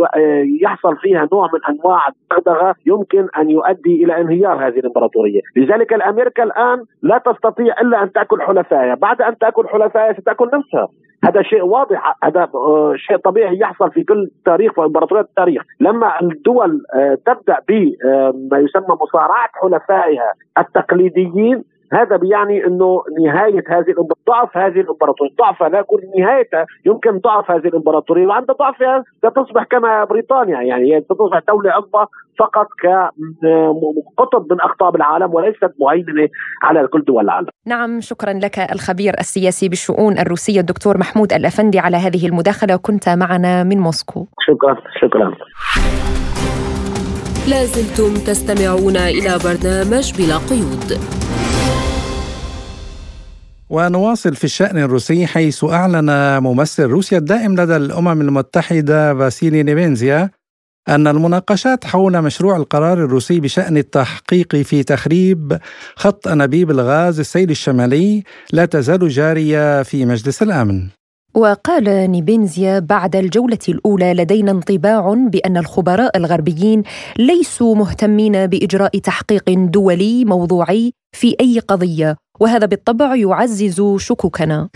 يحصل 0.62 0.96
فيها 0.96 1.28
نوع 1.32 1.48
من 1.52 1.74
أنواع 1.74 2.08
الدغدغه 2.08 2.74
يمكن 2.86 3.26
أن 3.38 3.50
يؤدي 3.50 4.04
إلى 4.04 4.20
انهيار 4.20 4.66
هذه 4.66 4.78
الإمبراطورية. 4.78 5.40
لذلك 5.56 5.92
الأمريكا 5.92 6.42
الآن 6.42 6.84
لا 7.02 7.18
تستطيع 7.18 7.80
إلا 7.80 8.02
أن 8.02 8.09
تأكل 8.12 8.42
حلفائها، 8.42 8.94
بعد 8.94 9.22
أن 9.22 9.38
تأكل 9.38 9.68
حلفائها 9.68 10.12
ستأكل 10.12 10.50
نفسها، 10.54 10.88
هذا 11.24 11.42
شيء 11.42 11.62
واضح. 11.62 12.16
هذا 12.24 12.48
آه، 12.54 12.94
شيء 12.96 13.16
طبيعي 13.16 13.58
يحصل 13.58 13.90
في 13.90 14.04
كل 14.04 14.30
تاريخ 14.44 14.78
وامبراطوريات 14.78 15.26
التاريخ. 15.26 15.62
لما 15.80 16.20
الدول 16.20 16.82
آه، 16.94 17.18
تبدأ 17.26 17.56
بما 17.68 18.56
آه، 18.56 18.60
يسمى 18.60 18.96
مصارعة 19.00 19.48
حلفائها 19.62 20.32
التقليديين 20.58 21.64
هذا 21.92 22.16
بيعني 22.16 22.66
إنه 22.66 23.02
نهاية 23.24 23.64
هذه 23.68 23.94
ضعف 24.28 24.56
هذه 24.56 24.80
الإمبراطورية، 24.80 25.34
ضعفها 25.38 25.68
لا 25.68 25.78
يكون 25.78 26.00
نهايتها 26.18 26.66
يمكن 26.86 27.18
ضعف 27.18 27.50
هذه 27.50 27.66
الإمبراطورية 27.66 28.26
وعند 28.26 28.46
ضعفها 28.46 29.04
ستصبح 29.18 29.64
كما 29.64 30.04
بريطانيا 30.04 30.60
يعني 30.62 30.94
هي 30.94 31.00
ستصبح 31.00 31.40
دولة 31.48 31.70
عظمى 31.70 32.06
فقط 32.38 32.66
كقطب 32.82 34.52
من 34.52 34.60
أقطاب 34.60 34.96
العالم 34.96 35.34
وليست 35.34 35.72
مهيمنه 35.80 36.28
على 36.62 36.86
كل 36.86 37.04
دول 37.04 37.24
العالم. 37.24 37.48
نعم 37.66 38.00
شكرا 38.00 38.32
لك 38.32 38.58
الخبير 38.58 39.14
السياسي 39.20 39.68
بالشؤون 39.68 40.18
الروسية 40.18 40.60
الدكتور 40.60 40.98
محمود 40.98 41.32
الأفندي 41.32 41.78
على 41.78 41.96
هذه 41.96 42.26
المداخلة 42.26 42.76
كنت 42.76 43.08
معنا 43.08 43.64
من 43.64 43.78
موسكو. 43.78 44.26
شكرا 44.40 44.76
شكرا. 45.00 45.34
لازلتم 47.50 48.12
تستمعون 48.28 48.96
إلى 48.96 49.32
برنامج 49.44 50.06
بلا 50.18 50.36
قيود. 50.50 50.88
ونواصل 53.70 54.34
في 54.34 54.44
الشأن 54.44 54.78
الروسي 54.78 55.26
حيث 55.26 55.64
أعلن 55.64 56.38
ممثل 56.42 56.84
روسيا 56.84 57.18
الدائم 57.18 57.60
لدى 57.60 57.76
الأمم 57.76 58.20
المتحدة 58.20 59.14
فاسيلي 59.14 59.62
نيبينزيا 59.62 60.30
أن 60.88 61.06
المناقشات 61.06 61.84
حول 61.84 62.22
مشروع 62.22 62.56
القرار 62.56 63.04
الروسي 63.04 63.40
بشأن 63.40 63.76
التحقيق 63.76 64.56
في 64.56 64.82
تخريب 64.82 65.58
خط 65.96 66.28
أنابيب 66.28 66.70
الغاز 66.70 67.18
السيل 67.20 67.50
الشمالي 67.50 68.22
لا 68.52 68.64
تزال 68.64 69.08
جارية 69.08 69.82
في 69.82 70.04
مجلس 70.04 70.42
الأمن. 70.42 70.88
وقال 71.34 72.10
نيبينزيا 72.10 72.78
بعد 72.78 73.16
الجولة 73.16 73.58
الأولى 73.68 74.14
لدينا 74.14 74.50
انطباع 74.50 75.14
بأن 75.14 75.56
الخبراء 75.56 76.16
الغربيين 76.16 76.82
ليسوا 77.18 77.74
مهتمين 77.74 78.46
بإجراء 78.46 78.98
تحقيق 78.98 79.50
دولي 79.50 80.24
موضوعي 80.24 80.92
في 81.12 81.36
أي 81.40 81.58
قضية 81.58 82.16
وهذا 82.40 82.66
بالطبع 82.66 83.16
يعزز 83.16 83.82
شكوكنا. 83.98 84.68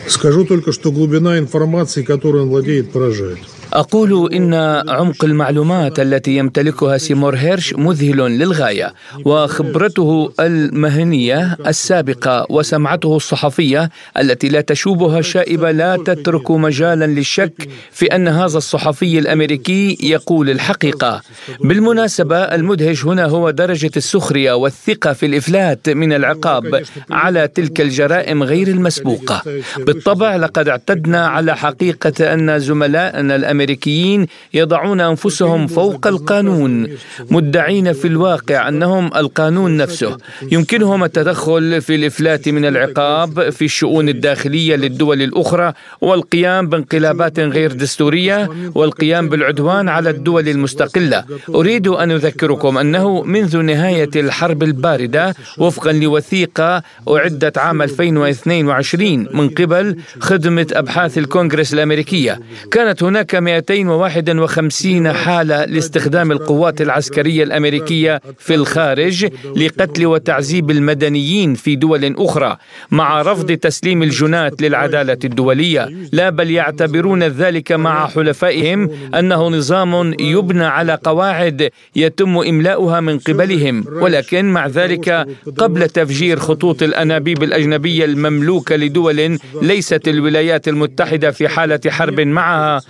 أقول 3.74 4.32
إن 4.34 4.54
عمق 4.88 5.24
المعلومات 5.24 6.00
التي 6.00 6.37
يمتلكها 6.37 6.98
سيمور 6.98 7.37
هيرش 7.37 7.74
مذهل 7.74 8.16
للغاية 8.16 8.94
وخبرته 9.24 10.32
المهنية 10.40 11.56
السابقة 11.66 12.46
وسمعته 12.50 13.16
الصحفية 13.16 13.90
التي 14.18 14.48
لا 14.48 14.60
تشوبها 14.60 15.20
شائبة 15.20 15.70
لا 15.70 15.96
تترك 15.96 16.50
مجالا 16.50 17.04
للشك 17.04 17.68
في 17.90 18.06
أن 18.06 18.28
هذا 18.28 18.58
الصحفي 18.58 19.18
الأمريكي 19.18 19.98
يقول 20.02 20.50
الحقيقة. 20.50 21.22
بالمناسبة 21.60 22.37
المدهش 22.37 23.04
هنا 23.04 23.24
هو 23.24 23.50
درجة 23.50 23.90
السخرية 23.96 24.52
والثقة 24.52 25.12
في 25.12 25.26
الإفلات 25.26 25.88
من 25.88 26.12
العقاب 26.12 26.82
على 27.10 27.48
تلك 27.48 27.80
الجرائم 27.80 28.42
غير 28.42 28.68
المسبوقة. 28.68 29.42
بالطبع 29.78 30.37
لقد 30.37 30.68
اعتدنا 30.68 31.26
على 31.26 31.56
حقيقة 31.56 32.34
أن 32.34 32.58
زملائنا 32.58 33.37
الأمريكيين 33.37 33.63
الأمريكيين 33.64 34.27
يضعون 34.55 35.00
أنفسهم 35.00 35.66
فوق 35.66 36.07
القانون 36.07 36.88
مدعين 37.31 37.92
في 37.92 38.09
الواقع 38.09 38.68
أنهم 38.68 39.11
القانون 39.16 39.77
نفسه. 39.77 40.16
يمكنهم 40.53 41.05
التدخل 41.05 41.81
في 41.81 41.94
الإفلات 41.94 42.48
من 42.48 42.64
العقاب 42.64 43.50
في 43.50 43.64
الشؤون 43.64 44.09
الداخلية 44.09 44.77
للدول 44.77 45.22
الأخرى 45.22 45.72
والقيام 46.00 46.68
بانقلابات 46.68 47.40
غير 47.40 47.72
دستورية 47.72 48.48
والقيام 48.74 49.29
بالعدوان 49.29 49.88
على 49.88 50.11
الدول 50.11 50.48
المستقلة. 50.48 51.24
أريد 51.48 51.88
أن 51.88 52.11
أذكركم 52.11 52.79
أنه 52.79 53.22
منذ 53.22 53.57
نهاية 53.59 54.11
الحرب 54.16 54.62
الباردة 54.62 55.35
وفقا 55.59 55.92
لوثيقة 55.92 56.83
أعدت 57.09 57.59
عام 57.59 57.83
2022 57.83 59.29
من 59.33 59.48
قبل 59.48 59.96
خدمة 60.20 60.66
أبحاث 60.72 61.18
الكونغرس 61.18 61.74
الأمريكية. 61.74 62.40
كانت 62.70 63.03
هناك 63.03 63.35
251 63.60 65.12
حالة 65.12 65.64
لاستخدام 65.64 66.32
القوات 66.32 66.80
العسكرية 66.80 67.44
الأمريكية 67.44 68.20
في 68.38 68.54
الخارج 68.54 69.26
لقتل 69.56 70.06
وتعذيب 70.06 70.70
المدنيين 70.70 71.54
في 71.54 71.76
دول 71.76 72.14
أخرى 72.18 72.56
مع 72.90 73.22
رفض 73.22 73.52
تسليم 73.52 74.02
الجنات 74.02 74.62
للعدالة 74.62 75.18
الدولية. 75.24 75.88
لا 76.12 76.30
بل 76.30 76.50
يعتبرون 76.50 77.22
ذلك 77.22 77.72
مع 77.72 78.06
حلفائهم 78.08 78.90
أنه 79.14 79.48
نظام 79.48 80.14
يبنى 80.20 80.64
على 80.64 80.98
قواعد 81.04 81.70
يتم 81.96 82.38
إملاؤها 82.38 83.00
من 83.00 83.18
قبلهم. 83.18 83.84
ولكن 83.92 84.44
مع 84.44 84.66
ذلك 84.66 85.26
قبل 85.58 85.88
تفجير 85.88 86.38
خطوط 86.38 86.82
الأنابيب 86.82 87.42
الأجنبية 87.42 88.04
المملوكة 88.04 88.76
لدول 88.76 89.38
ليست 89.62 90.08
الولايات 90.08 90.68
المتحدة 90.68 91.30
في 91.30 91.48
حالة 91.48 91.80
حرب 91.88 92.20
معها 92.20 92.80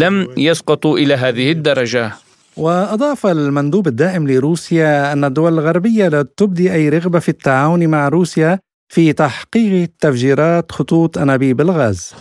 لم 0.00 0.28
يسقطوا 0.36 0.98
إلى 0.98 1.14
هذه 1.14 1.52
الدرجة. 1.52 2.12
وأضاف 2.56 3.26
المندوب 3.26 3.88
الدائم 3.88 4.28
لروسيا 4.28 5.12
أن 5.12 5.24
الدول 5.24 5.52
الغربية 5.52 6.08
لا 6.08 6.22
تبدي 6.36 6.72
أي 6.72 6.88
رغبة 6.88 7.18
في 7.18 7.28
التعاون 7.28 7.86
مع 7.86 8.08
روسيا 8.08 8.58
في 8.92 9.12
تحقيق 9.12 9.90
تفجيرات 10.00 10.72
خطوط 10.72 11.18
أنابيب 11.18 11.60
الغاز 11.60 12.12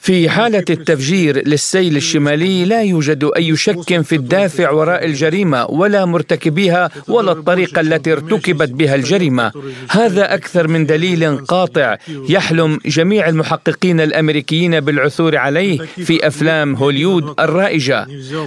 في 0.00 0.28
حالة 0.28 0.64
التفجير 0.70 1.48
للسيل 1.48 1.96
الشمالي 1.96 2.64
لا 2.64 2.82
يوجد 2.82 3.30
أي 3.36 3.56
شك 3.56 4.00
في 4.00 4.16
الدافع 4.16 4.70
وراء 4.70 5.04
الجريمة 5.04 5.64
ولا 5.64 6.04
مرتكبيها 6.04 6.90
ولا 7.08 7.32
الطريقة 7.32 7.80
التي 7.80 8.12
ارتكبت 8.12 8.68
بها 8.68 8.94
الجريمة. 8.94 9.52
هذا 9.90 10.34
أكثر 10.34 10.68
من 10.68 10.86
دليل 10.86 11.36
قاطع 11.36 11.96
يحلم 12.28 12.78
جميع 12.86 13.28
المحققين 13.28 14.00
الأمريكيين 14.00 14.80
بالعثور 14.80 15.36
عليه 15.36 15.78
في 15.78 16.26
أفلام 16.26 16.74
هوليود 16.74 17.34
الرائجة. 17.40 18.06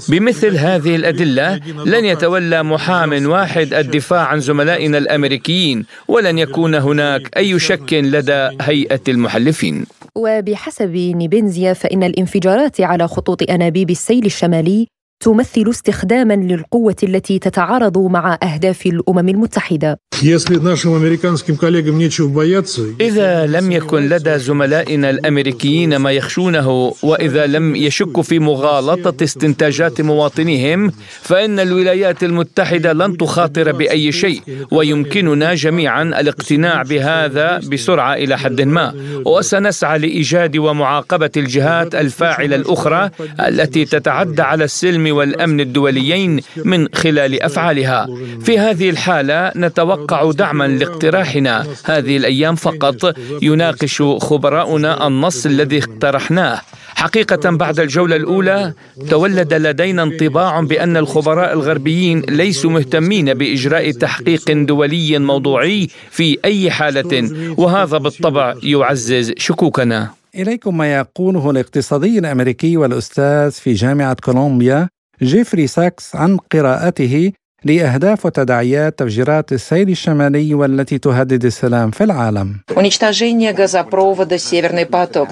بمثل 0.09 0.55
هذه 0.57 0.95
الأدلة 0.95 1.55
لن 1.85 2.05
يتولى 2.05 2.63
محام 2.63 3.25
واحد 3.25 3.73
الدفاع 3.73 4.25
عن 4.25 4.39
زملائنا 4.39 4.88
من 4.89 4.95
الأمريكيين 4.95 5.86
ولن 6.08 6.38
يكون 6.38 6.75
هناك 6.75 7.38
أي 7.38 7.60
شك 7.60 7.93
لدى 7.93 8.49
هيئة 8.62 9.02
المحلفين. 9.08 9.86
وبحسب 10.15 10.95
نيبنزيا 10.95 11.73
فإن 11.73 12.04
الانفجارات 12.04 12.82
على 12.82 13.08
خطوط 13.08 13.49
أنابيب 13.49 13.89
السيل 13.89 14.25
الشمالي 14.25 14.88
تمثل 15.23 15.69
استخداما 15.69 16.34
للقوة 16.34 16.95
التي 17.03 17.39
تتعارض 17.39 17.97
مع 17.97 18.38
أهداف 18.43 18.86
الأمم 18.86 19.29
المتحدة. 19.29 19.99
إذا 23.01 23.45
لم 23.45 23.71
يكن 23.71 24.10
لدى 24.10 24.38
زملائنا 24.39 25.10
الأمريكيين 25.10 25.95
ما 25.95 26.12
يخشونه 26.12 26.93
وإذا 27.03 27.45
لم 27.45 27.75
يشكوا 27.75 28.23
في 28.23 28.39
مغالطة 28.39 29.23
استنتاجات 29.23 30.01
مواطنيهم 30.01 30.91
فإن 31.21 31.60
الولايات 31.60 32.23
المتحدة 32.23 32.93
لن 32.93 33.17
تخاطر 33.17 33.71
بأي 33.71 34.12
شيء 34.12 34.41
ويمكننا 34.71 35.53
جميعا 35.53 36.03
الاقتناع 36.03 36.82
بهذا 36.84 37.58
بسرعة 37.71 38.13
إلى 38.13 38.38
حد 38.38 38.62
ما. 38.62 38.93
وسنسعى 39.25 39.99
لإيجاد 39.99 40.58
ومعاقبة 40.58 41.32
الجهات 41.38 41.95
الفاعلة 41.95 42.55
الأخرى 42.55 43.10
التي 43.39 43.86
تتعدى 43.86 44.41
على 44.41 44.63
السلم 44.63 45.08
والأمن 45.11 45.59
الدوليين 45.59 46.39
من 46.65 46.87
خلال 46.95 47.43
أفعالها. 47.43 48.07
في 48.41 48.59
هذه 48.59 48.89
الحالة 48.89 49.51
نتوقع 49.55 50.31
دعما 50.31 50.67
لاقتراحنا. 50.67 51.65
هذه 51.83 52.17
الأيام 52.17 52.55
فقط 52.55 53.15
يناقش 53.41 54.01
خبراؤنا 54.01 55.07
النص 55.07 55.45
الذي 55.45 55.77
اقترحناه. 55.77 56.61
حقيقة 56.95 57.49
بعد 57.49 57.79
الجولة 57.79 58.15
الأولى 58.15 58.73
تولد 59.09 59.53
لدينا 59.53 60.03
انطباع 60.03 60.61
بأن 60.61 60.97
الخبراء 60.97 61.53
الغربيين 61.53 62.19
ليسوا 62.19 62.71
مهتمين 62.71 63.33
بإجراء 63.33 63.91
تحقيق 63.91 64.51
دولي 64.51 65.19
موضوعي 65.19 65.87
في 66.11 66.37
أي 66.45 66.71
حالة 66.71 67.29
وهذا 67.57 67.97
بالطبع 67.97 68.53
يعزز 68.63 69.33
شكوكنا. 69.37 70.09
إليكم 70.35 70.77
ما 70.77 70.93
يقوله 70.95 71.51
الاقتصادي 71.51 72.19
الأمريكي 72.19 72.77
والأستاذ 72.77 73.51
في 73.51 73.73
جامعة 73.73 74.13
كولومبيا 74.13 74.89
جيفري 75.21 75.67
ساكس 75.67 76.15
عن 76.15 76.38
قراءته 76.38 77.32
لأهداف 77.63 78.25
وتداعيات 78.25 78.99
تفجيرات 78.99 79.51
السيل 79.51 79.89
الشمالي 79.89 80.53
والتي 80.53 80.97
تهدد 80.97 81.45
السلام 81.45 81.91
في 81.91 82.03
العالم. 82.03 82.55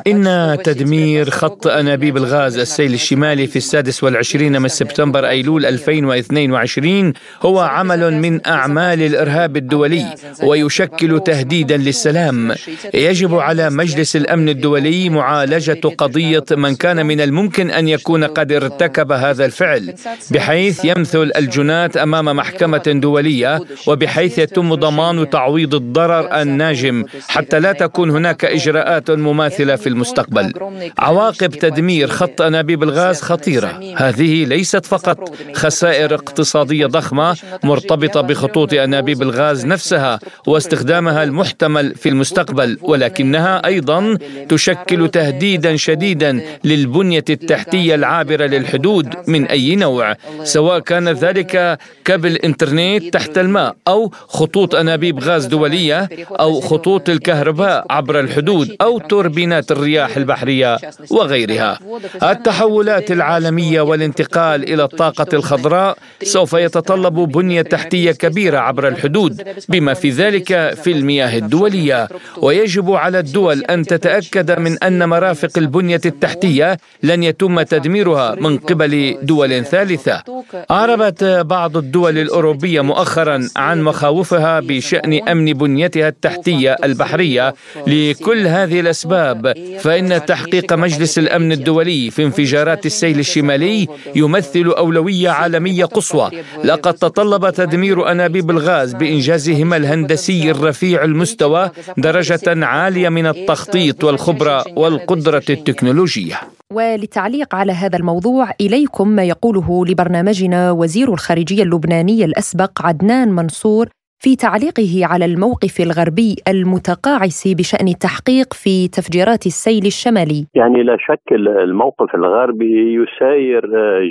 إن 0.07 0.57
تدمير 0.63 1.29
خط 1.29 1.67
أنابيب 1.67 2.17
الغاز 2.17 2.57
السيل 2.57 2.93
الشمالي 2.93 3.47
في 3.47 3.55
السادس 3.55 4.03
والعشرين 4.03 4.61
من 4.61 4.67
سبتمبر 4.67 5.27
أيلول 5.27 5.65
2022 5.65 7.13
هو 7.41 7.59
عمل 7.59 8.13
من 8.13 8.47
أعمال 8.47 9.01
الإرهاب 9.01 9.57
الدولي 9.57 10.05
ويشكل 10.43 11.19
تهديدا 11.19 11.77
للسلام. 11.77 12.55
يجب 12.93 13.35
على 13.35 13.69
مجلس 13.69 14.15
الأمن 14.15 14.49
الدولي 14.49 15.09
معالجة 15.09 15.81
قضية 15.97 16.45
من 16.51 16.75
كان 16.75 17.05
من 17.05 17.21
الممكن 17.21 17.71
أن 17.71 17.87
يكون 17.87 18.23
قد 18.23 18.51
ارتكب 18.51 19.11
هذا 19.11 19.45
الفعل 19.45 19.93
بحيث 20.31 20.85
يمثل 20.85 21.31
الجنات 21.37 21.97
أمام 21.97 22.16
أمام 22.19 22.37
محكمة 22.37 22.83
دولية 22.87 23.61
وبحيث 23.87 24.39
يتم 24.39 24.75
ضمان 24.75 25.29
تعويض 25.29 25.75
الضرر 25.75 26.41
الناجم 26.41 27.03
حتى 27.27 27.59
لا 27.59 27.71
تكون 27.71 28.09
هناك 28.09 28.45
إجراءات 28.45 29.11
مماثلة 29.11 29.75
في 29.75 29.89
المستقبل. 29.89 30.53
عواقب 30.99 31.49
تدمير 31.49 32.07
خط 32.07 32.41
أنابيب 32.41 32.83
الغاز 32.83 33.21
خطيرة، 33.21 33.79
هذه 33.95 34.45
ليست 34.45 34.85
فقط 34.85 35.35
خسائر 35.53 36.15
اقتصادية 36.15 36.85
ضخمة 36.85 37.37
مرتبطة 37.63 38.21
بخطوط 38.21 38.73
أنابيب 38.73 39.21
الغاز 39.21 39.65
نفسها 39.65 40.19
واستخدامها 40.47 41.23
المحتمل 41.23 41.95
في 41.95 42.09
المستقبل، 42.09 42.77
ولكنها 42.81 43.65
أيضا 43.65 44.17
تشكل 44.49 45.09
تهديدا 45.09 45.75
شديدا 45.75 46.41
للبنية 46.63 47.25
التحتية 47.29 47.95
العابرة 47.95 48.45
للحدود 48.45 49.13
من 49.27 49.45
أي 49.45 49.75
نوع، 49.75 50.15
سواء 50.43 50.79
كان 50.79 51.09
ذلك 51.09 51.79
كابل 52.07 52.35
إنترنت 52.35 53.13
تحت 53.13 53.37
الماء 53.37 53.75
أو 53.87 54.11
خطوط 54.27 54.75
أنابيب 54.75 55.19
غاز 55.19 55.45
دولية 55.45 56.09
أو 56.31 56.61
خطوط 56.61 57.09
الكهرباء 57.09 57.85
عبر 57.89 58.19
الحدود 58.19 58.75
أو 58.81 58.99
توربينات 58.99 59.71
الرياح 59.71 60.17
البحرية 60.17 60.77
وغيرها. 61.11 61.79
التحولات 62.23 63.11
العالمية 63.11 63.81
والانتقال 63.81 64.63
إلى 64.73 64.83
الطاقة 64.83 65.27
الخضراء 65.33 65.97
سوف 66.23 66.53
يتطلب 66.53 67.13
بنية 67.13 67.61
تحتية 67.61 68.11
كبيرة 68.11 68.57
عبر 68.57 68.87
الحدود 68.87 69.43
بما 69.69 69.93
في 69.93 70.09
ذلك 70.09 70.73
في 70.83 70.91
المياه 70.91 71.37
الدولية. 71.37 72.07
ويجب 72.37 72.91
على 72.91 73.19
الدول 73.19 73.63
أن 73.63 73.83
تتأكد 73.83 74.59
من 74.59 74.83
أن 74.83 75.09
مرافق 75.09 75.57
البنية 75.57 76.01
التحتية 76.05 76.77
لن 77.03 77.23
يتم 77.23 77.61
تدميرها 77.61 78.35
من 78.35 78.57
قبل 78.57 79.17
دول 79.21 79.65
ثالثة. 79.65 80.23
أعربت 80.71 81.23
بعض 81.23 81.77
الدول 81.77 81.96
الأوروبية 82.05 82.81
مؤخرا 82.81 83.49
عن 83.55 83.81
مخاوفها 83.81 84.59
بشأن 84.59 85.27
أمن 85.27 85.53
بنيتها 85.53 86.07
التحتية 86.07 86.75
البحرية 86.83 87.53
لكل 87.87 88.47
هذه 88.47 88.79
الأسباب 88.79 89.53
فإن 89.79 90.25
تحقيق 90.25 90.73
مجلس 90.73 91.17
الأمن 91.19 91.51
الدولي 91.51 92.11
في 92.11 92.23
انفجارات 92.23 92.85
السيل 92.85 93.19
الشمالي 93.19 93.87
يمثل 94.15 94.65
أولوية 94.65 95.29
عالمية 95.29 95.85
قصوى. 95.85 96.31
لقد 96.63 96.93
تطلب 96.93 97.49
تدمير 97.49 98.11
أنابيب 98.11 98.51
الغاز 98.51 98.93
بإنجازهما 98.93 99.77
الهندسي 99.77 100.51
الرفيع 100.51 101.03
المستوى 101.03 101.69
درجة 101.97 102.65
عالية 102.65 103.09
من 103.09 103.27
التخطيط 103.27 104.03
والخبرة 104.03 104.65
والقدرة 104.75 105.43
التكنولوجية. 105.49 106.39
وللتعليق 106.73 107.55
على 107.55 107.71
هذا 107.71 107.97
الموضوع 107.97 108.51
إليكم 108.61 109.07
ما 109.07 109.23
يقوله 109.23 109.85
لبرنامجنا 109.85 110.71
وزير 110.71 111.13
الخارجية 111.13 111.63
اللبناني 111.63 111.86
الأسبق 112.25 112.85
عدنان 112.85 113.27
منصور 113.31 113.85
في 114.23 114.35
تعليقه 114.35 115.05
على 115.11 115.25
الموقف 115.25 115.81
الغربي 115.81 116.35
المتقاعس 116.47 117.47
بشأن 117.57 117.87
التحقيق 117.87 118.53
في 118.53 118.87
تفجيرات 118.87 119.45
السيل 119.45 119.85
الشمالي. 119.85 120.47
يعني 120.55 120.83
لا 120.83 120.97
شك 120.99 121.31
الموقف 121.63 122.15
الغربي 122.15 122.73
يساير 122.93 123.61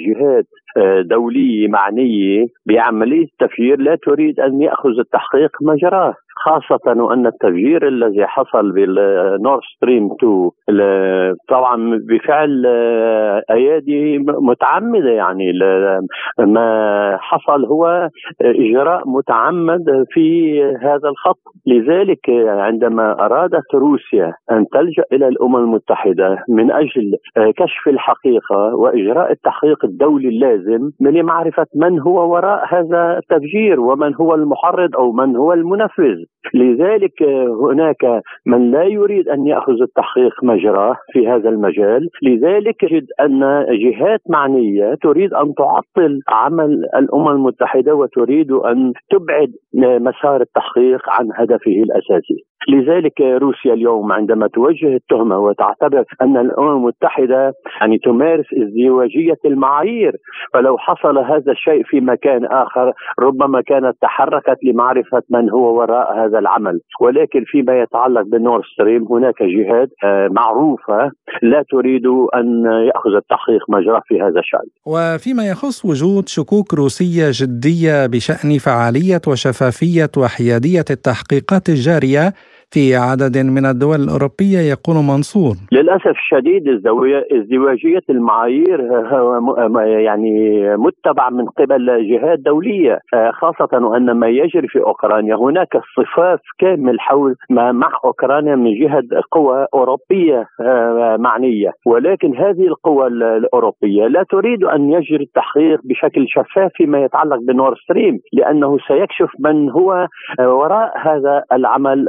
جهات 0.06 0.46
دوليه 1.02 1.68
معنيه 1.68 2.46
بعمليه 2.66 3.24
التفجير 3.24 3.80
لا 3.80 3.96
تريد 4.06 4.40
أن 4.40 4.62
يأخذ 4.62 4.98
التحقيق 4.98 5.50
مجراه 5.62 6.14
خاصة 6.36 7.02
وأن 7.02 7.26
التفجير 7.26 7.88
الذي 7.88 8.26
حصل 8.26 8.72
بالنورد 8.72 9.60
ستريم 9.76 10.10
2 10.12 10.50
طبعا 11.48 11.98
بفعل 12.08 12.62
آه، 12.66 13.42
أيادي 13.50 14.18
متعمدة 14.18 15.10
يعني 15.10 15.52
ما 16.38 17.18
حصل 17.20 17.64
هو 17.64 18.08
إجراء 18.42 19.08
متعمد 19.08 20.04
في 20.10 20.60
هذا 20.62 21.08
الخط. 21.08 21.38
لذلك 21.66 22.30
عندما 22.46 23.26
أرادت 23.26 23.74
روسيا 23.74 24.32
أن 24.50 24.66
تلجأ 24.72 25.04
إلى 25.12 25.28
الأمم 25.28 25.56
المتحدة 25.56 26.44
من 26.48 26.70
أجل 26.70 27.16
آه، 27.36 27.50
كشف 27.56 27.88
الحقيقة 27.88 28.74
وإجراء 28.74 29.32
التحقيق 29.32 29.84
الدولي 29.84 30.28
اللازم 30.28 30.65
لمعرفة 31.00 31.66
من 31.74 32.00
هو 32.00 32.32
وراء 32.32 32.74
هذا 32.74 33.18
التفجير 33.18 33.80
ومن 33.80 34.14
هو 34.14 34.34
المحرض 34.34 34.96
أو 34.96 35.12
من 35.12 35.36
هو 35.36 35.52
المنفذ 35.52 36.16
لذلك 36.54 37.22
هناك 37.62 38.22
من 38.46 38.70
لا 38.70 38.82
يريد 38.82 39.28
أن 39.28 39.46
يأخذ 39.46 39.82
التحقيق 39.82 40.44
مجراه 40.44 40.96
في 41.12 41.28
هذا 41.28 41.48
المجال، 41.48 42.08
لذلك 42.22 42.86
نجد 42.96 43.06
أن 43.20 43.66
جهات 43.70 44.20
معنية 44.30 44.94
تريد 45.02 45.34
أن 45.34 45.54
تعطل 45.54 46.20
عمل 46.28 46.84
الأمم 46.96 47.28
المتحدة 47.28 47.94
وتريد 47.94 48.52
أن 48.52 48.92
تبعد 49.10 49.50
مسار 49.74 50.40
التحقيق 50.40 51.00
عن 51.08 51.28
هدفه 51.34 51.82
الأساسي. 51.82 52.44
لذلك 52.68 53.20
روسيا 53.20 53.74
اليوم 53.74 54.12
عندما 54.12 54.46
توجه 54.46 54.94
التهمة 54.96 55.38
وتعتبر 55.38 56.04
أن 56.22 56.36
الأمم 56.36 56.76
المتحدة 56.76 57.52
يعني 57.80 57.98
تمارس 57.98 58.46
ازدواجية 58.62 59.38
المعايير، 59.44 60.12
فلو 60.54 60.78
حصل 60.78 61.18
هذا 61.18 61.52
الشيء 61.52 61.82
في 61.84 62.00
مكان 62.00 62.44
آخر 62.44 62.92
ربما 63.20 63.60
كانت 63.60 63.96
تحركت 64.02 64.58
لمعرفة 64.64 65.22
من 65.30 65.50
هو 65.50 65.78
وراء 65.78 66.18
هذا 66.18 66.38
العمل. 66.38 66.80
ولكن 67.00 67.44
فيما 67.46 67.80
يتعلق 67.80 68.22
بالنور 68.22 68.62
ستريم 68.74 69.06
هناك 69.10 69.42
جهات 69.42 69.88
آه، 70.04 70.28
معروفة 70.30 71.10
لا 71.42 71.64
تريد 71.70 72.06
أن 72.34 72.64
يأخذ 72.88 73.14
التحقيق 73.16 73.70
مجراه 73.70 74.02
في 74.06 74.20
هذا 74.20 74.40
الشأن. 74.40 74.68
وفيما 74.86 75.48
يخص 75.50 75.84
وجود 75.84 76.28
شكوك 76.28 76.74
روسية 76.74 77.26
جدية 77.30 78.06
بشأن 78.06 78.58
فعالية 78.58 79.20
وشفافية 79.28 80.10
وحيادية 80.16 80.84
التحقيقات 80.90 81.68
الجارية 81.68 82.32
في 82.70 82.96
عدد 82.96 83.38
من 83.38 83.66
الدول 83.66 84.00
الأوروبية 84.00 84.58
يقول 84.58 84.96
منصور 84.96 85.54
للأسف 85.72 86.06
الشديد 86.06 86.68
ازدواجية 87.32 88.02
المعايير 88.10 88.80
يعني 90.06 90.60
متبع 90.76 91.30
من 91.30 91.44
قبل 91.46 92.08
جهات 92.10 92.38
دولية 92.38 92.98
خاصة 93.32 93.68
وأن 93.86 94.10
ما 94.12 94.28
يجري 94.28 94.68
في 94.68 94.78
أوكرانيا. 94.78 95.34
هناك 95.36 95.80
صفاف 95.96 96.40
كامل 96.58 97.00
حول 97.00 97.34
ما 97.50 97.72
مع 97.72 97.90
أوكرانيا 98.04 98.56
من 98.56 98.80
جهة 98.80 99.02
قوى 99.30 99.66
أوروبية 99.74 100.46
معنية. 101.18 101.70
ولكن 101.86 102.36
هذه 102.36 102.66
القوى 102.66 103.06
الأوروبية 103.06 104.06
لا 104.06 104.24
تريد 104.30 104.64
أن 104.64 104.92
يجري 104.92 105.24
التحقيق 105.24 105.80
بشكل 105.84 106.26
شفاف 106.28 106.70
فيما 106.74 107.04
يتعلق 107.04 107.38
بنور 107.48 107.76
ستريم 107.84 108.20
لأنه 108.32 108.78
سيكشف 108.88 109.30
من 109.40 109.70
هو 109.70 110.06
وراء 110.40 110.92
هذا 110.98 111.42
العمل 111.52 112.06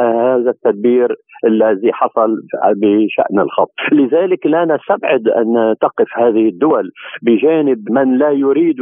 هذا 0.00 0.50
التدبير 0.50 1.16
الذي 1.46 1.92
حصل 1.92 2.36
بشأن 2.76 3.40
الخط. 3.40 3.70
لذلك 3.92 4.46
لا 4.46 4.64
نستبعد 4.64 5.28
أن 5.28 5.74
تقف 5.80 6.18
هذه 6.18 6.48
الدول 6.48 6.90
بجانب 7.22 7.90
من 7.90 8.18
لا 8.18 8.30
يريد 8.30 8.76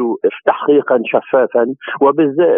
تحقيقا 0.46 1.02
شفافا 1.04 1.66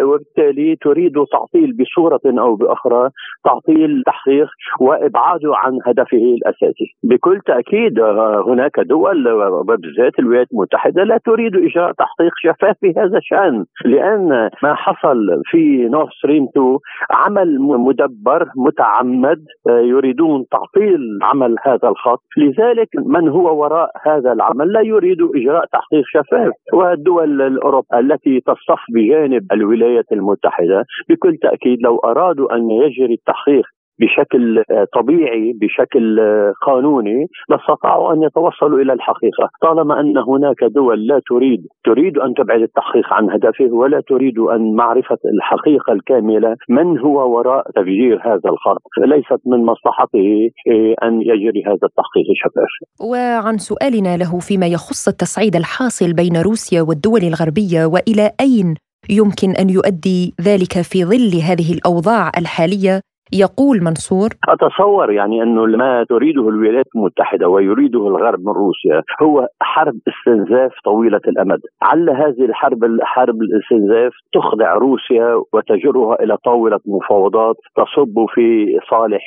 وبالتالي 0.03 0.75
تريد 0.75 1.13
تعطيل 1.31 1.77
بصورة 1.77 2.19
أو 2.25 2.55
بأخرى 2.55 3.09
تعطيل 3.45 4.03
تحقيق 4.05 4.47
وإبعاده 4.79 5.51
عن 5.55 5.79
هدفه 5.85 6.35
الأساسي. 6.37 6.95
بكل 7.03 7.39
تأكيد 7.45 7.99
هناك 8.47 8.79
دول 8.79 9.27
وبالذات 9.31 10.19
الولايات 10.19 10.47
المتحدة 10.53 11.03
لا 11.03 11.17
تريد 11.25 11.55
إجراء 11.55 11.91
تحقيق 11.91 12.31
شفاف 12.37 12.75
في 12.79 12.93
هذا 12.97 13.17
الشأن 13.17 13.65
لأن 13.85 14.49
ما 14.63 14.73
حصل 14.75 15.17
في 15.45 15.87
نورث 15.91 16.09
ستريم 16.09 16.43
2 16.43 16.77
عمل 17.11 17.59
مدبر 17.59 18.46
متعمد 18.55 19.45
يريدون 19.67 20.45
تعطيل 20.51 20.99
عمل 21.21 21.55
هذا 21.63 21.89
الخط. 21.89 22.23
لذلك 22.37 22.89
من 23.05 23.29
هو 23.29 23.61
وراء 23.63 23.91
هذا 24.05 24.31
العمل؟ 24.33 24.71
لا 24.71 24.81
يريد 24.81 25.17
إجراء 25.35 25.65
تحقيق 25.65 26.03
شفاف. 26.05 26.53
والدول 26.73 27.41
الأوروبية 27.41 27.99
التي 27.99 28.39
تصف 28.39 28.81
بجانب 28.95 29.45
الولايات 29.51 30.05
المتحدة 30.11 30.85
بكل 31.09 31.37
تأكيد 31.37 31.81
لو 31.81 31.97
أرادوا 31.97 32.55
أن 32.55 32.71
يجري 32.71 33.13
التحقيق 33.13 33.65
بشكل 33.99 34.63
آه، 34.71 34.87
طبيعي 34.93 35.53
بشكل 35.61 36.19
آه، 36.19 36.53
قانوني 36.65 37.27
لاستطاعوا 37.49 38.13
أن 38.13 38.23
يتوصلوا 38.23 38.79
إلى 38.79 38.93
الحقيقة، 38.93 39.49
طالما 39.61 39.99
أن 39.99 40.17
هناك 40.17 40.63
دول 40.63 41.07
لا 41.07 41.21
تريد 41.29 41.61
تريد 41.85 42.17
أن 42.17 42.33
تبعد 42.33 42.61
التحقيق 42.61 43.13
عن 43.13 43.29
هدفه 43.29 43.69
ولا 43.71 44.01
تريد 44.07 44.39
أن 44.39 44.75
معرفة 44.75 45.17
الحقيقة 45.33 45.93
الكاملة 45.93 46.55
من 46.69 46.99
هو 46.99 47.37
وراء 47.37 47.71
تفجير 47.75 48.21
هذا 48.25 48.49
الخط، 48.49 48.81
ليست 49.05 49.41
من 49.45 49.65
مصلحته 49.65 50.49
آه، 50.67 51.07
أن 51.07 51.21
يجري 51.21 51.63
هذا 51.65 51.85
التحقيق 51.89 52.27
شفاف. 52.35 52.73
وعن 53.11 53.57
سؤالنا 53.57 54.17
له 54.17 54.39
فيما 54.39 54.67
يخص 54.67 55.07
التصعيد 55.07 55.55
الحاصل 55.55 56.13
بين 56.13 56.37
روسيا 56.37 56.81
والدول 56.81 57.21
الغربية 57.21 57.85
وإلى 57.85 58.31
أين 58.41 58.75
يمكن 59.09 59.49
أن 59.61 59.69
يؤدي 59.69 60.33
ذلك 60.41 60.81
في 60.81 61.05
ظل 61.05 61.41
هذه 61.49 61.73
الأوضاع 61.73 62.31
الحالية؟ 62.37 63.01
يقول 63.33 63.83
منصور 63.83 64.29
أتصور 64.49 65.11
يعني 65.11 65.43
أنه 65.43 65.65
ما 65.65 66.03
تريده 66.09 66.49
الولايات 66.49 66.85
المتحدة 66.95 67.47
ويريده 67.47 68.07
الغرب 68.07 68.39
من 68.39 68.53
روسيا 68.53 69.01
هو 69.21 69.47
حرب 69.61 69.95
استنزاف 70.07 70.71
طويلة 70.85 71.21
الأمد. 71.27 71.59
على 71.81 72.11
هذه 72.11 72.45
الحرب 72.45 72.79
حرب 73.01 73.35
الاستنزاف 73.41 74.13
تخضع 74.33 74.73
روسيا 74.73 75.41
وتجرها 75.53 76.23
إلى 76.23 76.37
طاولة 76.37 76.79
مفاوضات 76.85 77.55
تصب 77.75 78.25
في 78.33 78.79
صالح 78.89 79.25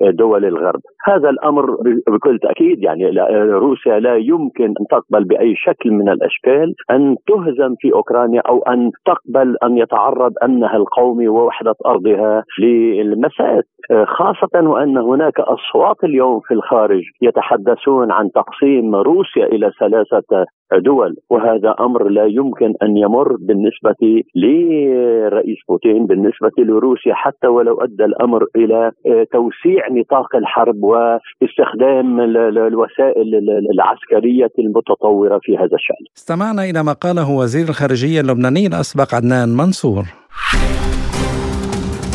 دول 0.00 0.44
الغرب. 0.44 0.80
هذا 1.04 1.30
الأمر 1.30 1.76
بكل 2.08 2.38
تأكيد 2.38 2.82
يعني 2.82 3.10
روسيا 3.50 3.98
لا 3.98 4.16
يمكن 4.16 4.64
أن 4.64 4.86
تقبل 4.90 5.24
بأي 5.24 5.54
شكل 5.56 5.90
من 5.90 6.08
الأشكال 6.08 6.74
أن 6.90 7.16
تهزم 7.26 7.74
في 7.80 7.92
أوكرانيا 7.94 8.42
أو 8.48 8.62
أن 8.62 8.90
تقبل 9.06 9.56
أن 9.62 9.78
يتعرض 9.78 10.32
أمنها 10.42 10.76
القومي 10.76 11.28
ووحدة 11.28 11.74
أرضها 11.86 12.44
للمس 12.60 13.35
الممارسات 13.40 13.64
خاصة 14.06 14.68
وأن 14.68 14.98
هناك 14.98 15.40
أصوات 15.40 16.04
اليوم 16.04 16.40
في 16.40 16.54
الخارج 16.54 17.02
يتحدثون 17.22 18.12
عن 18.12 18.30
تقسيم 18.32 18.94
روسيا 18.94 19.46
إلى 19.46 19.70
ثلاثة 19.80 20.44
دول 20.72 21.16
وهذا 21.30 21.74
أمر 21.80 22.08
لا 22.08 22.24
يمكن 22.26 22.74
أن 22.82 22.96
يمر 22.96 23.36
بالنسبة 23.40 24.22
لرئيس 24.34 25.58
بوتين 25.68 26.06
بالنسبة 26.06 26.50
لروسيا 26.58 27.14
حتى 27.14 27.46
ولو 27.46 27.80
أدى 27.80 28.04
الأمر 28.04 28.46
إلى 28.56 28.90
توسيع 29.32 29.88
نطاق 29.90 30.36
الحرب 30.36 30.82
واستخدام 30.82 32.20
الوسائل 32.20 33.34
العسكرية 33.72 34.50
المتطورة 34.58 35.38
في 35.42 35.56
هذا 35.56 35.74
الشأن. 35.74 36.06
استمعنا 36.16 36.64
إلى 36.64 36.82
ما 36.82 36.92
قاله 36.92 37.30
وزير 37.30 37.68
الخارجية 37.68 38.20
اللبناني 38.20 38.66
الأسبق 38.66 39.14
عدنان 39.14 39.48
منصور. 39.48 40.02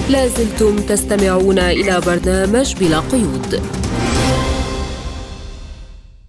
لازلتم 0.10 0.76
تستمعون 0.76 1.60
إلى 1.60 2.02
برنامج 2.06 2.76
بلا 2.80 3.00
قيود. 3.00 3.62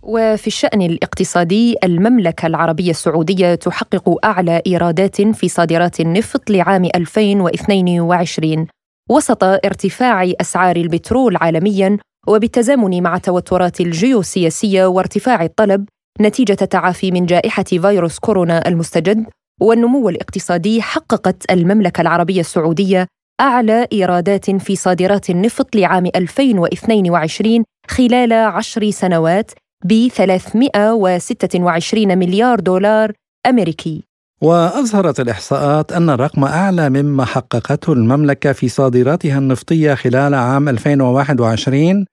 وفي 0.02 0.46
الشأن 0.46 0.82
الاقتصادي 0.82 1.76
المملكة 1.84 2.46
العربية 2.46 2.90
السعودية 2.90 3.54
تحقق 3.54 4.26
أعلى 4.26 4.62
إيرادات 4.66 5.22
في 5.22 5.48
صادرات 5.48 6.00
النفط 6.00 6.50
لعام 6.50 6.84
2022 6.84 8.66
وسط 9.10 9.44
ارتفاع 9.44 10.32
أسعار 10.40 10.76
البترول 10.76 11.36
عالمياً 11.36 11.98
وبالتزامن 12.28 13.02
مع 13.02 13.16
التوترات 13.16 13.80
الجيوسياسية 13.80 14.86
وارتفاع 14.86 15.44
الطلب 15.44 15.88
نتيجة 16.20 16.52
تعافي 16.52 17.10
من 17.10 17.26
جائحة 17.26 17.62
فيروس 17.62 18.18
كورونا 18.18 18.68
المستجد 18.68 19.26
والنمو 19.60 20.08
الاقتصادي 20.08 20.82
حققت 20.82 21.50
المملكة 21.50 22.00
العربية 22.00 22.40
السعودية 22.40 23.06
أعلى 23.42 23.86
إيرادات 23.92 24.50
في 24.50 24.76
صادرات 24.76 25.30
النفط 25.30 25.76
لعام 25.76 26.06
2022 26.16 27.64
خلال 27.88 28.32
عشر 28.32 28.90
سنوات 28.90 29.50
ب 29.84 30.08
326 30.08 32.18
مليار 32.18 32.60
دولار 32.60 33.12
أمريكي. 33.46 34.04
وأظهرت 34.42 35.20
الإحصاءات 35.20 35.92
أن 35.92 36.10
الرقم 36.10 36.44
أعلى 36.44 36.90
مما 36.90 37.24
حققته 37.24 37.92
المملكة 37.92 38.52
في 38.52 38.68
صادراتها 38.68 39.38
النفطية 39.38 39.94
خلال 39.94 40.34
عام 40.34 40.68
2021 40.68 42.06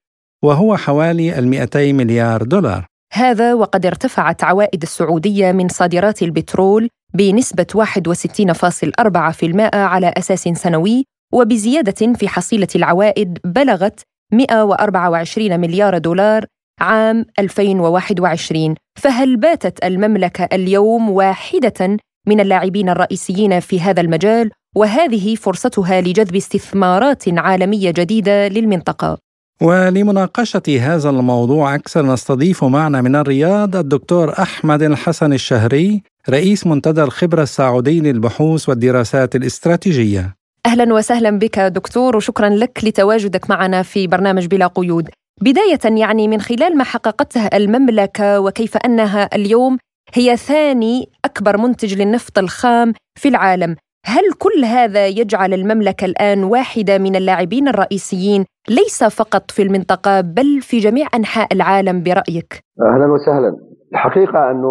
وهو 0.44 0.78
حوالي 0.78 1.42
200 1.42 1.94
مليار 1.94 2.44
دولار. 2.44 2.86
هذا 3.14 3.54
وقد 3.54 3.86
ارتفعت 3.86 4.44
عوائد 4.44 4.82
السعودية 4.82 5.52
من 5.52 5.68
صادرات 5.68 6.22
البترول 6.22 6.90
بنسبة 7.14 7.68
61.4% 7.76 9.76
على 9.76 10.14
أساس 10.18 10.44
سنوي 10.44 11.06
وبزيادة 11.34 12.14
في 12.14 12.28
حصيلة 12.28 12.68
العوائد 12.76 13.40
بلغت 13.46 14.00
124 14.34 15.60
مليار 15.60 15.98
دولار 15.98 16.46
عام 16.82 17.26
2021 17.40 18.76
فهل 19.00 19.38
باتت 19.38 19.84
المملكة 19.84 20.50
اليوم 20.54 21.10
واحدة 21.10 21.98
من 22.28 22.40
اللاعبين 22.40 22.90
الرئيسيين 22.90 23.60
في 23.60 23.82
هذا 23.82 24.02
المجال؟ 24.02 24.52
وهذه 24.76 25.36
فرصتها 25.36 26.02
لجذب 26.02 26.36
استثمارات 26.36 27.40
عالمية 27.40 27.92
جديدة 27.92 28.48
للمنطقة. 28.48 29.18
ولمناقشة 29.62 30.80
هذا 30.80 31.10
الموضوع 31.10 31.76
أكثر 31.76 32.06
نستضيف 32.06 32.64
معنا 32.64 33.02
من 33.02 33.16
الرياض 33.16 33.76
الدكتور 33.76 34.42
أحمد 34.42 34.82
الحسن 34.82 35.34
الشهري 35.34 36.04
رئيس 36.30 36.68
منتدى 36.68 37.04
الخبرة 37.04 37.44
السعودي 37.44 38.00
للبحوث 38.00 38.70
والدراسات 38.70 39.36
الاستراتيجية. 39.36 40.36
أهلا 40.66 40.94
وسهلا 40.94 41.30
بك 41.30 41.60
دكتور 41.60 42.16
وشكرا 42.18 42.50
لك 42.50 42.80
لتواجدك 42.84 43.50
معنا 43.50 43.84
في 43.84 44.08
برنامج 44.08 44.46
بلا 44.46 44.68
قيود. 44.68 45.10
بداية 45.42 45.80
يعني 46.00 46.28
من 46.28 46.42
خلال 46.42 46.78
ما 46.78 46.84
حققته 46.84 47.46
المملكة 47.46 48.40
وكيف 48.40 48.78
أنها 48.78 49.30
اليوم 49.36 49.78
هي 50.14 50.38
ثاني 50.38 51.10
أكبر 51.26 51.58
منتج 51.58 51.94
للنفط 51.94 52.38
الخام 52.38 52.94
في 53.20 53.28
العالم. 53.28 53.76
هل 54.06 54.24
كل 54.44 54.66
هذا 54.66 55.08
يجعل 55.08 55.54
المملكة 55.54 56.06
الآن 56.06 56.44
واحدة 56.44 56.98
من 56.98 57.16
اللاعبين 57.16 57.68
الرئيسيين 57.68 58.46
ليس 58.70 59.04
فقط 59.04 59.52
في 59.52 59.62
المنطقة 59.62 60.22
بل 60.22 60.62
في 60.62 60.78
جميع 60.78 61.08
أنحاء 61.16 61.48
العالم 61.54 62.04
برأيك؟ 62.04 62.52
أهلا 62.82 63.12
وسهلا 63.14 63.52
الحقيقة 63.94 64.52
أن 64.52 64.64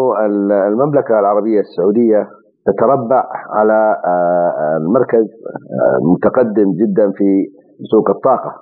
المملكة 0.73 1.19
العربية 1.21 1.61
السعودية 1.61 2.29
تتربع 2.67 3.25
على 3.51 3.97
آه، 4.05 4.77
المركز 4.81 5.25
آه، 5.25 5.99
متقدم 6.13 6.73
جدا 6.73 7.13
في 7.17 7.47
سوق 7.91 8.11
الطاقة 8.11 8.53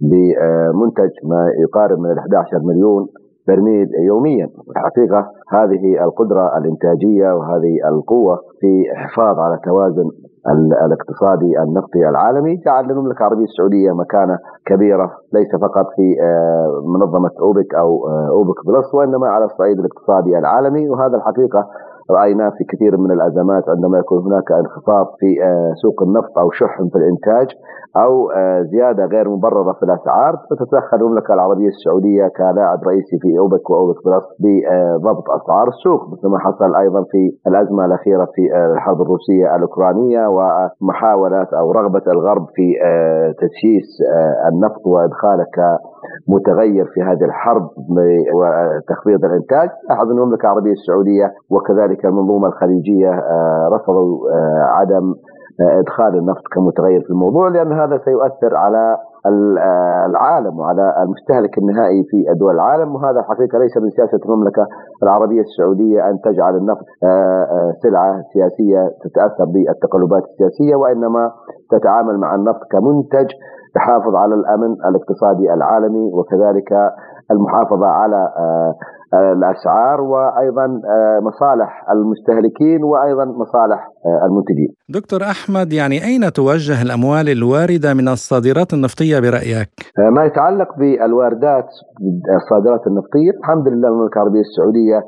بمنتج 0.00 1.10
ما 1.24 1.50
يقارب 1.62 1.98
من 1.98 2.18
11 2.18 2.58
مليون 2.62 3.06
برميل 3.48 3.88
يوميا. 3.94 4.48
الحقيقة 4.70 5.26
هذه 5.50 6.04
القدرة 6.04 6.58
الإنتاجية 6.58 7.32
وهذه 7.36 7.88
القوة 7.88 8.36
في 8.60 8.84
حفاظ 8.94 9.38
على 9.38 9.58
توازن 9.64 10.10
الاقتصادي 10.86 11.62
النفطي 11.62 12.08
العالمي. 12.08 12.56
جعل 12.66 12.84
للمملكة 12.84 13.18
العربية 13.18 13.44
السعودية 13.44 13.92
مكانة 13.92 14.38
كبيرة 14.66 15.10
ليس 15.32 15.50
فقط 15.62 15.86
في 15.96 16.16
آه، 16.22 16.82
منظمة 16.94 17.30
أوبك 17.40 17.74
أو 17.74 18.08
آه، 18.08 18.28
أوبك 18.30 18.66
بلس 18.66 18.94
وإنما 18.94 19.26
على 19.28 19.44
الصعيد 19.44 19.78
الاقتصادي 19.78 20.38
العالمي. 20.38 20.88
وهذا 20.88 21.16
الحقيقة 21.16 21.66
رأيناه 22.10 22.50
في 22.58 22.64
كثير 22.64 22.96
من 22.96 23.10
الأزمات 23.10 23.68
عندما 23.68 23.98
يكون 23.98 24.18
هناك 24.26 24.52
انخفاض 24.52 25.06
في 25.20 25.44
آه، 25.44 25.72
سوق 25.82 26.02
النفط 26.02 26.38
أو 26.38 26.50
شح 26.50 26.76
في 26.92 26.98
الإنتاج 26.98 27.48
أو 27.96 28.30
آه، 28.30 28.62
زيادة 28.62 29.04
غير 29.04 29.28
مبررة 29.28 29.72
في 29.72 29.82
الأسعار 29.82 30.36
فتتدخل 30.50 30.96
المملكة 30.96 31.34
العربية 31.34 31.68
السعودية 31.68 32.28
كلاعب 32.28 32.78
رئيسي 32.88 33.18
في 33.22 33.38
أوبك 33.38 33.70
وأوبك 33.70 33.96
بلس 34.04 34.24
بضبط 34.40 35.30
أسعار 35.30 35.68
السوق 35.68 36.12
مثل 36.12 36.28
ما 36.28 36.38
حصل 36.38 36.76
أيضا 36.76 37.02
في 37.02 37.30
الأزمة 37.46 37.84
الأخيرة 37.84 38.24
في 38.34 38.54
آه، 38.54 38.72
الحرب 38.72 39.02
الروسية 39.02 39.56
الأوكرانية 39.56 40.26
ومحاولة 40.28 41.46
أو 41.60 41.72
رغبة 41.72 42.02
الغرب 42.06 42.46
في 42.54 42.66
تسييس 43.38 43.88
النفط 44.52 44.86
وإدخاله 44.86 45.44
كمتغير 45.56 46.84
في 46.94 47.02
هذه 47.02 47.24
الحرب 47.24 47.70
وتخفيض 48.34 49.24
الإنتاج. 49.24 49.68
لاحظ 49.88 50.10
أن 50.10 50.18
المملكة 50.18 50.42
العربية 50.42 50.72
السعودية 50.72 51.32
وكذلك 51.50 51.95
كذلك 51.96 52.04
المنظومة 52.04 52.48
الخليجية 52.48 53.10
آه، 53.10 53.68
رفضوا 53.72 54.30
آه، 54.30 54.64
عدم 54.64 55.14
آه، 55.60 55.80
إدخال 55.80 56.18
النفط 56.18 56.42
كمتغير 56.54 57.00
في 57.00 57.10
الموضوع 57.10 57.48
لأن 57.48 57.72
هذا 57.72 57.98
سيؤثر 58.04 58.56
على 58.56 58.96
العالم 60.06 60.58
وعلى 60.58 60.94
المستهلك 61.02 61.58
النهائي 61.58 62.04
في 62.10 62.24
دول 62.40 62.54
العالم 62.54 62.94
وهذا 62.94 63.22
حقيقة 63.22 63.58
ليس 63.58 63.76
من 63.76 63.90
سياسة 63.90 64.18
المملكة 64.24 64.66
العربية 65.02 65.40
السعودية 65.40 66.10
أن 66.10 66.20
تجعل 66.20 66.56
النفط 66.56 66.84
سلعة 67.82 68.22
سياسية 68.32 68.90
تتأثر 69.04 69.44
بالتقلبات 69.44 70.22
السياسية 70.22 70.76
وإنما 70.76 71.32
تتعامل 71.70 72.18
مع 72.18 72.34
النفط 72.34 72.60
كمنتج 72.70 73.26
يحافظ 73.76 74.14
على 74.14 74.34
الأمن 74.34 74.72
الاقتصادي 74.72 75.54
العالمي 75.54 76.10
وكذلك 76.12 76.72
المحافظة 77.30 77.86
على 77.86 78.30
الأسعار 79.14 80.00
وأيضا 80.00 80.64
آه، 80.64 81.20
مصالح 81.22 81.84
المستهلكين 81.90 82.84
وأيضا 82.84 83.24
مصالح 83.24 83.88
آه، 84.06 84.26
المنتجين. 84.26 84.68
دكتور 84.88 85.22
أحمد 85.22 85.72
يعني 85.72 86.04
أين 86.04 86.32
توجه 86.32 86.82
الأموال 86.82 87.28
الواردة 87.28 87.94
من 87.94 88.08
الصادرات 88.08 88.74
النفطية 88.74 89.18
برأيك؟ 89.18 89.70
آه، 89.98 90.10
ما 90.10 90.24
يتعلق 90.24 90.68
بالواردات 90.78 91.68
الصادرات 92.36 92.86
النفطية 92.86 93.30
الحمد 93.40 93.68
لله 93.68 93.88
المملكة 93.88 94.16
العربية 94.16 94.40
السعودية 94.40 94.98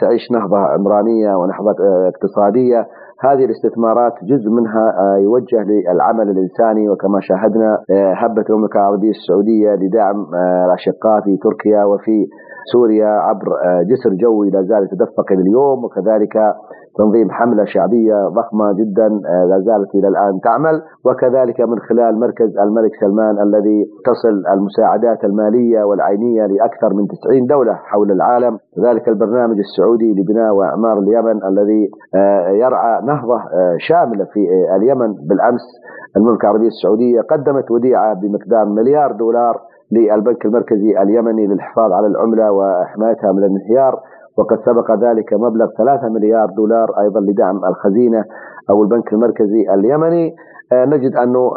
تعيش 0.00 0.30
نهضة 0.32 0.58
عمرانية 0.58 1.34
ونهضة 1.36 1.74
اقتصادية. 2.08 2.86
هذه 3.20 3.44
الاستثمارات 3.44 4.12
جزء 4.24 4.50
منها 4.50 4.84
يوجه 5.26 5.60
للعمل 5.70 6.30
الإنساني. 6.30 6.88
وكما 6.88 7.20
شاهدنا 7.20 7.78
هبت 8.20 8.50
المملكه 8.50 8.76
العربيه 8.76 9.10
السعودية 9.10 9.70
لدعم 9.74 10.16
الاشقاء 10.66 11.20
في 11.20 11.36
تركيا. 11.42 11.84
وفي 11.84 12.26
سوريا 12.72 13.06
عبر 13.06 13.46
آه، 13.64 13.82
جسر 13.82 14.10
جوي 14.14 14.50
لا 14.50 14.62
زال 14.62 14.84
يتدفق 14.84 15.32
إلى 15.32 15.42
اليوم 15.42 15.84
وكذلك 15.84 16.34
تنظيم 16.98 17.30
حملة 17.30 17.64
شعبية 17.64 18.28
ضخمة 18.28 18.72
جدا 18.72 19.06
آه، 19.06 19.44
لا 19.50 19.58
زالت 19.60 19.94
إلى 19.94 20.08
الآن 20.08 20.40
تعمل 20.40 20.82
وكذلك 21.04 21.60
من 21.60 21.78
خلال 21.78 22.20
مركز 22.20 22.58
الملك 22.58 22.90
سلمان 23.00 23.42
الذي 23.42 23.84
تصل 24.04 24.52
المساعدات 24.54 25.24
المالية 25.24 25.84
والعينية 25.84 26.46
لأكثر 26.46 26.94
من 26.94 27.06
90 27.06 27.46
دولة 27.46 27.74
حول 27.74 28.10
العالم 28.12 28.58
ذلك 28.86 29.08
البرنامج 29.08 29.56
السعودي 29.58 30.12
لبناء 30.12 30.54
وإعمار 30.54 30.98
اليمن 30.98 31.44
الذي 31.44 31.90
آه، 32.14 32.48
يرعى 32.48 33.02
نهضة 33.04 33.38
شاملة 33.88 34.24
في 34.24 34.40
اليمن 34.76 35.14
بالأمس. 35.28 35.66
المملكة 36.16 36.42
العربية 36.44 36.66
السعودية 36.66 37.20
قدمت 37.20 37.70
وديعة 37.70 38.14
بمقدار 38.14 38.64
مليار 38.64 39.12
دولار 39.12 39.60
للبنك 39.92 40.46
المركزي 40.46 41.02
اليمني 41.02 41.46
للحفاظ 41.46 41.92
على 41.92 42.06
العملة 42.06 42.52
وحمايتها 42.52 43.32
من 43.32 43.38
الانهيار 43.38 44.00
وقد 44.38 44.58
سبق 44.66 44.90
ذلك 45.04 45.34
مبلغ 45.34 45.66
3 45.78 46.08
مليار 46.08 46.46
دولار 46.56 46.88
أيضا 47.00 47.20
لدعم 47.20 47.64
الخزينة 47.64 48.24
أو 48.70 48.82
البنك 48.82 49.12
المركزي 49.12 49.74
اليمني. 49.74 50.34
آه، 50.72 50.84
نجد 50.84 51.16
أنه 51.16 51.50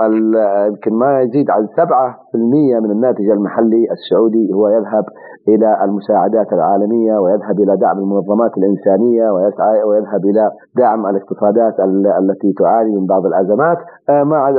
يمكن 0.68 0.94
ما 0.94 1.22
يزيد 1.22 1.50
عن 1.50 1.68
7% 1.68 2.80
من 2.80 2.92
الناتج 2.92 3.30
المحلي 3.30 3.88
السعودي 3.92 4.54
هو 4.54 4.70
يذهب 4.70 5.06
إلى 5.48 5.84
المساعدات 5.84 6.54
العالمية 6.54 7.20
ويذهب 7.20 7.60
إلى 7.60 7.78
دعم 7.78 7.98
المنظمات 7.98 8.52
الإنسانية 8.58 9.32
ويسعى 9.32 9.84
ويذهب 9.84 10.26
إلى 10.26 10.52
دعم 10.78 11.08
الاقتصادات 11.08 11.80
التي 12.20 12.54
تعاني 12.60 12.96
من 12.96 13.06
بعض 13.06 13.26
الأزمات. 13.26 13.78
آه، 14.10 14.24
مع 14.24 14.50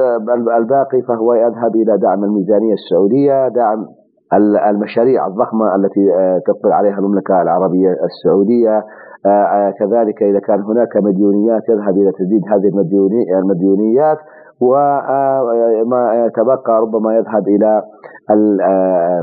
الباقي 0.56 1.02
فهو 1.02 1.34
يذهب 1.34 1.76
إلى 1.76 1.98
دعم 1.98 2.24
الميزانية 2.24 2.72
السعودية 2.72 3.48
دعم 3.48 3.86
المشاريع 4.70 5.26
الضخمة 5.26 5.74
التي 5.74 6.14
آه، 6.14 6.38
تقبل 6.46 6.72
عليها 6.72 6.98
المملكة 6.98 7.42
العربية 7.42 7.96
السعودية. 8.04 8.82
كذلك 9.78 10.22
إذا 10.22 10.38
كان 10.38 10.62
هناك 10.62 10.96
مديونيات 10.96 11.68
يذهب 11.68 11.96
إلى 11.96 12.12
تسديد 12.12 12.42
هذه 12.52 12.68
المديونيات. 13.38 14.18
وما 14.60 16.26
يتبقى 16.26 16.80
ربما 16.80 17.14
يذهب 17.16 17.48
إلى 17.48 17.82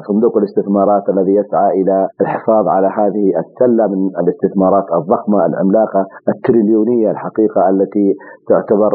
صندوق 0.08 0.38
الاستثمارات 0.38 1.04
الذي 1.10 1.32
يسعى 1.36 1.82
إلى 1.82 2.08
الحفاظ 2.22 2.68
على 2.68 2.88
هذه 2.88 3.26
السلة 3.44 3.88
من 3.88 4.10
الاستثمارات 4.22 4.84
الضخمة 4.94 5.46
العملاقة 5.46 6.06
التريليونية 6.36 7.12
الحقيقة 7.12 7.70
التي 7.70 8.14
تعتبر 8.50 8.92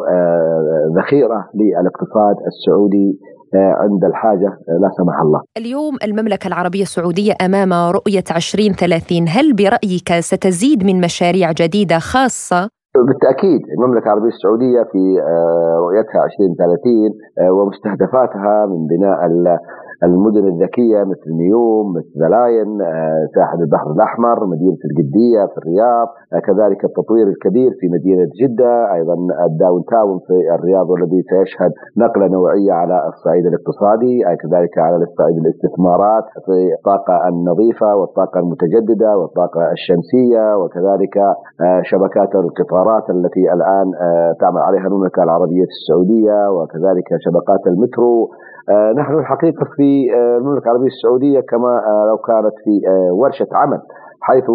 ذخيرة 0.98 1.44
للاقتصاد 1.54 2.36
السعودي 2.46 3.18
عند 3.54 4.04
الحاجة 4.04 4.48
لا 4.80 4.88
سمح 4.98 5.20
الله. 5.20 5.40
اليوم 5.56 5.96
المملكة 6.04 6.48
العربية 6.48 6.82
السعودية 6.82 7.32
أمام 7.44 7.72
رؤية 7.72 8.24
2030 8.36 9.28
هل 9.28 9.52
برأيك 9.56 10.12
ستزيد 10.20 10.84
من 10.84 11.00
مشاريع 11.00 11.52
جديدة 11.52 11.98
خاصة 11.98 12.68
بالتأكيد 12.96 13.60
المملكة 13.78 14.04
العربية 14.04 14.28
السعودية 14.28 14.82
في 14.92 15.20
آه، 15.22 15.76
رؤيتها 15.84 16.24
2030 16.24 17.12
آه، 17.40 17.52
ومستهدفاتها 17.52 18.66
من 18.66 18.86
بناء 18.86 19.26
المدن 20.04 20.44
الذكية 20.48 21.00
مثل 21.12 21.28
نيوم 21.42 21.86
مثل 21.96 22.30
Line 22.30 22.82
آه، 22.82 23.26
ساحل 23.34 23.58
البحر 23.62 23.90
الأحمر 23.90 24.46
مدينة 24.46 24.80
القدية 24.88 25.42
في 25.52 25.56
الرياض 25.62 26.08
آه، 26.32 26.38
كذلك 26.46 26.84
التطوير 26.84 27.26
الكبير 27.26 27.70
في 27.80 27.86
مدينة 27.96 28.26
جدة 28.40 28.94
أيضا 28.94 29.16
ال 29.48 29.82
downtown 29.92 30.18
في 30.26 30.36
الرياض 30.54 30.90
والذي 30.90 31.22
سيشهد 31.32 31.72
نقلة 32.04 32.26
نوعية 32.36 32.72
على 32.72 32.96
الصعيد 33.10 33.44
الاقتصادي 33.46 34.14
آه، 34.26 34.36
كذلك 34.42 34.78
على 34.78 34.96
الصعيد 34.96 35.36
الاستثمارات 35.42 36.26
في 36.46 36.56
الطاقة 36.78 37.28
النظيفة 37.28 37.96
والطاقة 37.96 38.38
المتجددة 38.40 39.10
والطاقة 39.18 39.62
الشمسية 39.76 40.44
وكذلك 40.60 41.16
شبكات 41.90 42.32
القطارات 42.34 43.10
التي 43.10 43.44
الآن 43.56 43.86
تعمل 44.40 44.62
عليها 44.68 44.86
المملكة 44.86 45.22
العربية 45.22 45.66
السعودية 45.74 46.50
وكذلك 46.50 47.08
شبكات 47.26 47.62
المترو. 47.66 48.30
نحن 48.98 49.14
الحقيقة 49.14 49.64
في 49.76 49.91
آه، 50.14 50.36
المملكة 50.38 50.64
العربية 50.64 50.86
السعودية 50.86 51.40
كما 51.40 51.72
آه، 51.90 52.06
لو 52.10 52.16
كانت 52.16 52.54
في 52.64 52.80
ورشة 53.10 53.46
عمل 53.52 53.80
حيث 54.20 54.50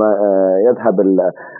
ما 0.00 0.10
يذهب 0.68 1.00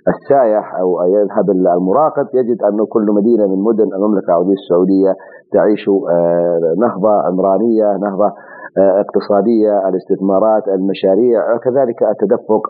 السائح 0.08 0.74
أو 0.80 0.88
يذهب 1.16 1.50
المراقب 1.50 2.26
يجد 2.34 2.62
انه 2.62 2.86
كل 2.86 3.06
مدينة 3.18 3.46
من 3.46 3.62
مدن 3.62 3.88
المملكة 3.96 4.28
العربية 4.28 4.52
السعودية 4.52 5.12
تعيش 5.52 5.84
نهضة 6.78 7.12
عمرانيه، 7.26 7.96
نهضة 7.96 8.32
اقتصادية 8.76 9.88
الاستثمارات 9.88 10.68
المشاريع 10.68 11.54
وكذلك 11.54 12.02
التدفق 12.02 12.62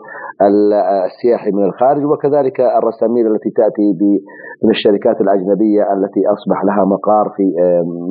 السياحي 1.07 1.51
من 1.51 1.63
الخارج 1.63 2.03
وكذلك 2.05 2.59
الرسامين 2.79 3.27
التي 3.27 3.49
تأتي 3.49 3.87
من 4.63 4.69
الشركات 4.69 5.21
الأجنبية 5.21 5.83
التي 5.93 6.21
أصبح 6.35 6.65
لها 6.65 6.85
مقار 6.85 7.25
في 7.35 7.43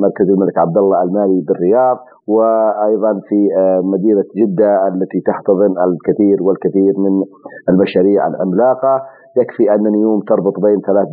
مركز 0.03 0.29
الملك 0.29 0.57
عبد 0.57 0.77
الله 0.77 1.03
المالي 1.03 1.41
بالرياض 1.47 1.97
وأيضا 2.27 3.13
في 3.29 3.39
مدينة 3.83 4.25
جدة 4.39 4.87
التي 4.87 5.19
تحتضن 5.29 5.73
الكثير 5.87 6.43
والكثير 6.43 6.93
من 6.97 7.13
المشاريع 7.69 8.27
العملاقة. 8.27 9.01
يكفي 9.37 9.73
أن 9.73 9.83
نيوم 9.83 10.19
تربط 10.27 10.59
بين 10.65 10.79
ثلاث 10.87 11.07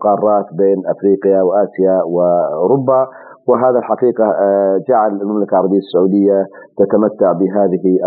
قارات 0.00 0.46
بين 0.52 0.78
أفريقيا 0.86 1.42
وآسيا 1.42 2.02
وأوروبا. 2.14 3.06
وهذا 3.48 3.78
الحقيقة 3.78 4.24
آه، 4.24 4.80
جعل 4.88 5.10
المملكة 5.22 5.50
العربية 5.50 5.78
السعودية 5.78 6.46
تتمتع 6.78 7.32
بهذه 7.32 7.98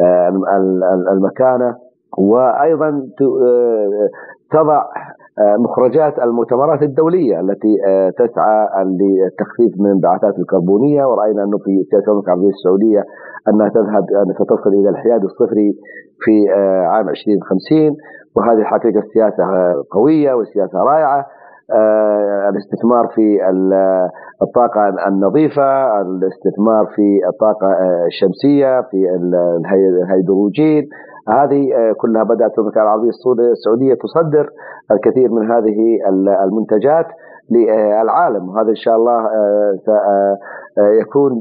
آه، 0.00 0.28
المكانة. 1.12 1.74
وأيضا 2.18 2.88
آه، 2.88 4.08
تضع 4.50 4.82
مخرجات 5.58 6.18
المؤتمرات 6.18 6.82
الدولية 6.82 7.40
التي 7.40 7.76
تسعى 8.18 8.84
للتخفيف 8.84 9.80
من 9.80 9.86
الانبعاثات 9.86 10.38
الكربونية. 10.38 11.04
ورأينا 11.04 11.44
أنه 11.44 11.58
في 11.58 11.84
سياسة 11.90 12.08
المملكة 12.08 12.26
العربية 12.26 12.48
السعودية 12.48 13.04
أنها 13.48 13.68
تذهب 13.68 14.04
أن 14.10 14.32
ستصل 14.34 14.70
إلى 14.70 14.88
الحياد 14.88 15.24
الصفري 15.24 15.72
في 16.24 16.50
عام 16.86 17.08
2050 17.08 17.96
وهذه 18.36 18.58
الحقيقة 18.58 19.02
سياسة 19.14 19.44
قوية 19.90 20.34
وسياسة 20.34 20.78
رائعة. 20.78 21.26
الاستثمار 22.48 23.06
في 23.14 23.38
الطاقة 24.42 24.88
النظيفة 25.08 26.00
الاستثمار 26.00 26.86
في 26.86 27.20
الطاقة 27.28 27.66
آه، 27.66 28.06
الشمسية 28.06 28.80
في 28.80 28.96
الهيدروجين. 30.02 30.88
هذه 31.28 31.74
آه، 31.74 31.92
كلها 31.92 32.22
بدأت 32.22 32.58
المملكة 32.58 32.82
العربية 32.82 33.10
السعودية 33.52 33.94
تصدر 33.94 34.50
الكثير 34.90 35.32
من 35.32 35.50
هذه 35.50 35.98
المنتجات 36.44 37.06
للعالم 37.50 38.48
وهذا 38.48 38.68
إن 38.70 38.74
شاء 38.74 38.96
الله 38.96 39.26
يكون 40.78 41.32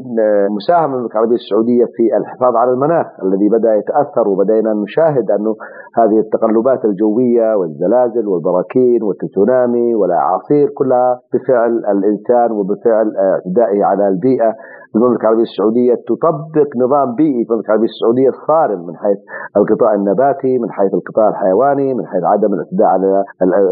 مساهمة 0.58 0.94
المملكة 0.96 1.14
العربية 1.14 1.36
السعودية 1.36 1.86
في 1.86 2.18
الحفاظ 2.18 2.56
على 2.56 2.72
المناخ 2.72 3.08
الذي 3.24 3.50
بدأ 3.50 3.76
يتأثر 3.76 4.28
وبدأنا 4.30 4.74
نشاهد 4.74 5.32
أنه 5.32 5.56
هذه 5.98 6.20
التقلبات 6.20 6.86
الجوية 6.86 7.56
والزلازل 7.56 8.28
والبراكين 8.28 9.04
والتسونامي 9.04 9.96
والأعاصير 9.96 10.70
كلها 10.70 11.20
بفعل 11.34 11.72
الإنسان 11.72 12.52
وبفعل 12.52 13.08
اعتدائه 13.18 13.84
على 13.86 14.08
البيئة. 14.08 14.54
المملكة 14.96 15.22
العربية 15.22 15.44
السعودية 15.44 15.96
تطبق 15.96 16.70
نظام 16.78 17.16
بيئي. 17.16 17.46
في 17.46 17.50
المملكة 17.50 17.68
العربية 17.68 17.88
السعودية 17.96 18.30
صارم 18.48 18.88
من 18.88 18.96
حيث 18.98 19.18
القطاع 19.58 19.94
النباتي 19.94 20.58
من 20.58 20.72
حيث 20.72 20.94
القطاع 20.94 21.30
الحيواني 21.30 21.94
من 21.94 22.06
حيث 22.06 22.24
عدم 22.24 22.54
الاعتداء 22.54 22.88
على 22.88 23.24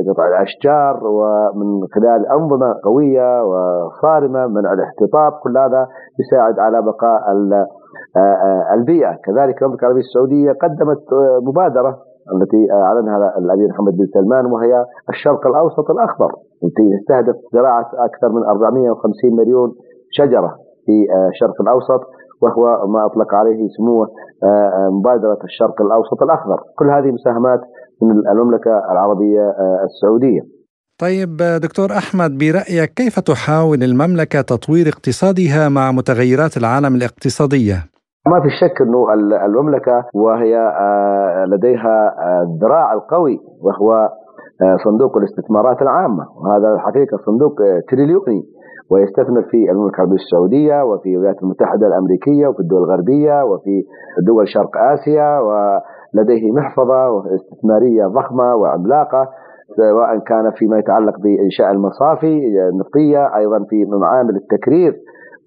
قطاع 0.10 0.28
الأشجار 0.28 1.00
ومن 1.08 1.88
خلال 1.96 2.28
أنظمة 2.28 2.76
قوية 2.84 3.44
وصارمة 3.44 4.48
منع 4.48 4.74
الاحتطاب. 4.74 5.32
كل 5.48 5.58
هذا 5.58 5.88
يساعد 6.20 6.60
على 6.60 6.82
بقاء 6.82 7.22
البيئة 8.74 9.14
كذلك 9.26 9.62
المملكة 9.62 9.84
العربية 9.84 10.02
السعودية 10.02 10.52
قدمت 10.52 11.04
مبادرة 11.48 11.98
التي 12.36 12.72
أعلنها 12.72 13.38
الأمير 13.38 13.70
محمد 13.70 13.98
بن 13.98 14.06
سلمان 14.14 14.46
وهي 14.46 14.86
الشرق 15.10 15.48
الأوسط 15.48 15.92
الأخضر 15.92 16.32
التي 16.64 16.84
يستهدف 16.84 17.36
زراعة 17.54 17.90
أكثر 17.94 18.30
من 18.30 18.44
450 18.44 19.36
مليون 19.36 19.76
شجرة 20.12 20.56
في 20.86 21.06
الشرق 21.30 21.62
الأوسط 21.62 22.02
وهو 22.42 22.88
ما 22.88 23.06
أطلق 23.06 23.34
عليه 23.34 23.68
سموه 23.78 24.08
مبادرة 25.00 25.40
الشرق 25.44 25.82
الأوسط 25.82 26.24
الأخضر، 26.24 26.60
كل 26.80 26.90
هذه 26.90 27.12
مساهمات 27.12 27.60
من 28.02 28.28
المملكة 28.32 28.92
العربية 28.92 29.54
السعودية. 29.84 30.42
طيب 31.00 31.38
دكتور 31.64 31.90
أحمد 31.92 32.32
برأيك 32.38 32.90
كيف 32.94 33.20
تحاول 33.20 33.84
المملكة 33.84 34.42
تطوير 34.42 34.88
اقتصادها 34.88 35.70
مع 35.70 35.92
متغيرات 35.92 36.58
العالم 36.58 36.96
الاقتصادية؟ 36.96 37.78
ما 38.28 38.42
في 38.44 38.50
شك 38.62 38.82
إنه 38.82 39.14
المملكة 39.46 40.06
وهي 40.14 40.58
آه، 40.58 41.46
لديها 41.46 42.16
الذراع 42.44 42.94
القوي 42.94 43.40
وهو 43.62 44.10
آه، 44.62 44.78
صندوق 44.84 45.18
الاستثمارات 45.18 45.82
العامة 45.82 46.26
وهذا 46.36 46.74
الحقيقة 46.74 47.18
صندوق 47.26 47.62
آه، 47.62 47.82
تريليوني 47.90 48.44
ويستثمر 48.92 49.42
في 49.52 49.72
المملكة 49.72 49.96
العربية 49.96 50.16
السعودية 50.16 50.84
وفي 50.84 51.10
الولايات 51.10 51.44
المتحدة 51.44 51.88
الأمريكية 51.88 52.48
وفي 52.48 52.60
الدول 52.60 52.84
الغربية 52.84 53.44
وفي 53.44 53.84
دول 54.28 54.50
شرق 54.50 54.78
آسيا 54.78 55.40
ولديه 55.40 56.52
محفظة 56.52 57.24
استثماريه 57.36 58.06
ضخمة 58.06 58.56
وعملاقة 58.56 59.30
سواء 59.78 60.20
كان 60.20 60.52
فيما 60.52 60.78
يتعلق 60.80 61.20
بإنشاء 61.20 61.72
المصافي 61.72 62.38
النفطيه 62.70 63.36
أيضا 63.36 63.60
في 63.70 63.86
معامل 63.86 64.36
التكرير 64.36 64.94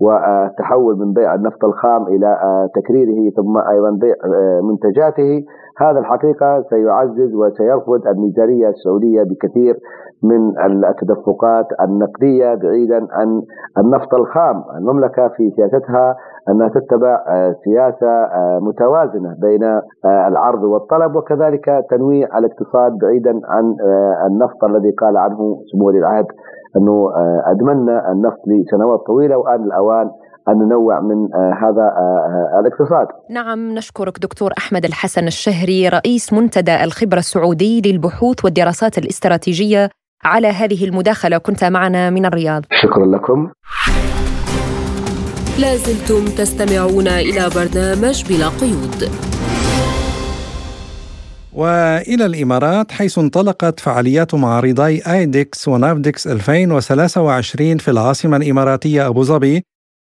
والتحول 0.01 0.99
من 0.99 1.13
بيع 1.13 1.35
النفط 1.35 1.65
الخام 1.65 2.03
إلى 2.07 2.37
تكريره 2.75 3.31
ثم 3.37 3.55
أيضا 3.71 3.91
بيع 3.91 4.15
منتجاته. 4.63 5.45
هذا 5.79 5.99
الحقيقة 5.99 6.63
سيعزز 6.71 7.35
وسيرفض 7.35 8.07
الميزانية 8.07 8.69
السعودية 8.69 9.23
بكثير 9.23 9.75
من 10.23 10.59
التدفقات 10.91 11.67
النقدية 11.81 12.55
بعيدا 12.55 13.07
عن 13.11 13.43
النفط 13.79 14.15
الخام، 14.15 14.65
المملكة 14.79 15.29
في 15.29 15.51
سياستها 15.57 16.17
أنها 16.49 16.69
تتبع 16.69 17.25
آه، 17.29 17.55
سياسة 17.65 18.07
آه، 18.09 18.59
متوازنة 18.63 19.37
بين 19.39 19.65
آه، 19.65 20.29
العرض 20.29 20.63
والطلب 20.63 21.17
وكذلك 21.17 21.85
تنويع 21.91 22.39
الاقتصاد 22.39 22.99
بعيدا 23.03 23.41
عن 23.45 23.77
النفط 24.27 24.65
الذي 24.65 24.91
قال 24.91 25.17
عنه 25.17 25.57
سمو 25.73 25.87
ولي 25.87 25.99
العهد 25.99 26.27
أنه 26.77 27.11
ادمنا 27.47 28.13
النفط 28.13 28.39
لسنوات 28.47 29.01
طويلة 29.07 29.37
وآن 29.37 29.65
الأوان 29.65 30.11
أن 30.49 30.59
ننوع 30.59 31.01
من 31.01 31.35
هذا 31.35 31.93
الاقتصاد. 32.61 33.07
نعم 33.31 33.69
نشكرك 33.69 34.19
دكتور 34.23 34.51
أحمد 34.59 34.85
الحسن 34.85 35.27
الشهري 35.27 35.89
رئيس 35.89 36.33
منتدى 36.33 36.85
الخبرة 36.85 37.19
السعودي 37.19 37.83
للبحوث 37.87 38.45
والدراسات 38.45 38.99
الاستراتيجية 38.99 39.89
على 40.25 40.49
هذه 40.49 40.85
المداخلة. 40.85 41.39
كنت 41.39 41.65
معنا 41.65 42.11
من 42.11 42.27
الرياض. 42.27 42.65
شكرا 42.83 43.07
لكم. 43.07 43.51
لازلتم 45.59 46.25
تستمعون 46.25 47.09
إلى 47.09 47.51
برنامج 47.55 48.25
بلا 48.29 48.49
قيود. 48.49 49.11
وإلى 51.53 52.27
الإمارات 52.27 52.93
حيث 52.93 53.19
انطلقت 53.19 53.81
فعاليات 53.81 54.35
معارضي 54.35 55.03
ايدكس 55.07 55.69
ونافدكس 55.69 56.27
2023 56.27 57.79
في 57.79 57.91
العاصمة 57.91 58.37
الإماراتية 58.37 59.07
أبو 59.07 59.23
ظبي 59.23 59.63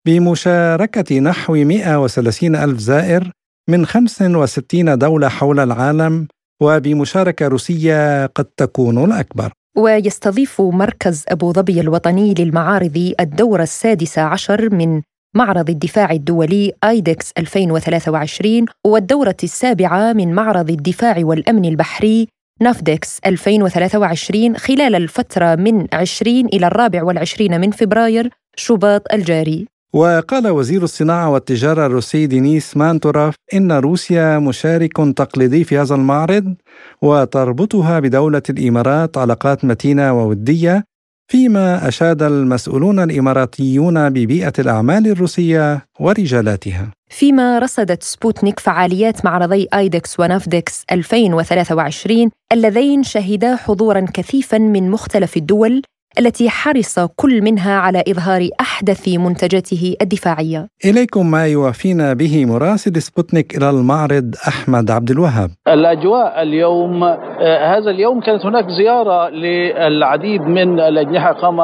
بمشاركة 0.08 1.20
نحو 1.20 1.54
130 1.54 2.56
ألف 2.56 2.80
زائر 2.80 3.32
من 3.70 3.86
65 3.86 4.98
دولة 4.98 5.28
حول 5.28 5.60
العالم 5.60 6.28
وبمشاركة 6.62 7.48
روسية 7.48 8.26
قد 8.26 8.46
تكون 8.46 9.04
الأكبر. 9.04 9.52
ويستضيف 9.76 10.62
مركز 10.62 11.24
أبو 11.28 11.52
ظبي 11.54 11.82
الوطني 11.82 12.34
للمعارض 12.40 13.14
الدوره 13.20 13.64
السادسه 13.64 14.22
عشر 14.22 14.76
من 14.76 15.02
معرض 15.36 15.70
الدفاع 15.70 16.12
الدولي 16.12 16.72
آيدكس 16.84 17.32
2023 17.38 18.66
والدورة 18.86 19.38
السابعة 19.44 20.14
من 20.14 20.34
معرض 20.34 20.70
الدفاع 20.70 21.16
والأمن 21.20 21.66
البحري 21.66 22.28
نافدكس 22.62 23.20
2023 23.26 24.58
خلال 24.58 24.96
الفترة 24.96 25.56
من 25.56 25.88
20 25.94 26.46
إلى 26.46 26.68
الرابع 26.68 27.04
والعشرين 27.04 27.62
من 27.62 27.72
فبراير 27.72 28.30
شباط 28.56 29.14
الجاري. 29.14 29.75
وقال 29.96 30.48
وزير 30.48 30.84
الصناعة 30.84 31.30
والتجارة 31.30 31.86
الروسي 31.86 32.28
دينيس 32.28 32.78
مانتوروف 32.78 33.36
إن 33.54 33.72
روسيا 33.72 34.40
مشارك 34.40 34.98
تقليدي 34.98 35.64
في 35.64 35.78
هذا 35.78 35.96
المعرض 35.96 36.56
وتربطها 37.02 38.00
بدولة 38.00 38.42
الإمارات 38.50 39.18
علاقات 39.18 39.66
متينة 39.66 40.14
وودية 40.14 40.84
فيما 41.32 41.88
أشاد 41.88 42.24
المسؤولون 42.24 43.00
الإماراتيون 43.00 44.10
ببيئة 44.10 44.54
الأعمال 44.60 45.08
الروسية 45.08 45.86
ورجالاتها. 46.00 46.92
فيما 47.10 47.60
رصدت 47.60 48.04
سبوتنيك 48.04 48.60
فعاليات 48.60 49.26
معرضي 49.26 49.68
آيدكس 49.74 50.20
ونافدكس 50.20 50.84
2023 50.92 52.32
اللذين 52.52 53.04
شهدا 53.04 53.56
حضورا 53.56 54.06
كثيفا 54.14 54.58
من 54.58 54.92
مختلف 54.92 55.38
الدول 55.38 55.82
التي 56.20 56.50
حرص 56.50 57.00
كل 57.16 57.42
منها 57.42 57.76
على 57.76 58.04
إظهار 58.08 58.50
أحدث 58.62 59.08
منتجاته 59.08 59.96
الدفاعية. 60.02 60.68
إليكم 60.86 61.32
ما 61.32 61.48
يوافينا 61.48 62.14
به 62.14 62.46
مراسل 62.46 63.02
سبوتنيك 63.02 63.58
إلى 63.58 63.70
المعرض 63.70 64.36
أحمد 64.48 64.92
عبد 64.92 65.12
الوهاب. 65.12 65.50
الأجواء 65.68 66.42
اليوم 66.42 67.04
آه 67.04 67.78
هذا 67.78 67.90
اليوم 67.92 68.20
كانت 68.22 68.46
هناك 68.46 68.66
زيارة 68.70 69.30
للعديد 69.30 70.42
من 70.42 70.80
الأجنحة 70.80 71.32
قام 71.32 71.62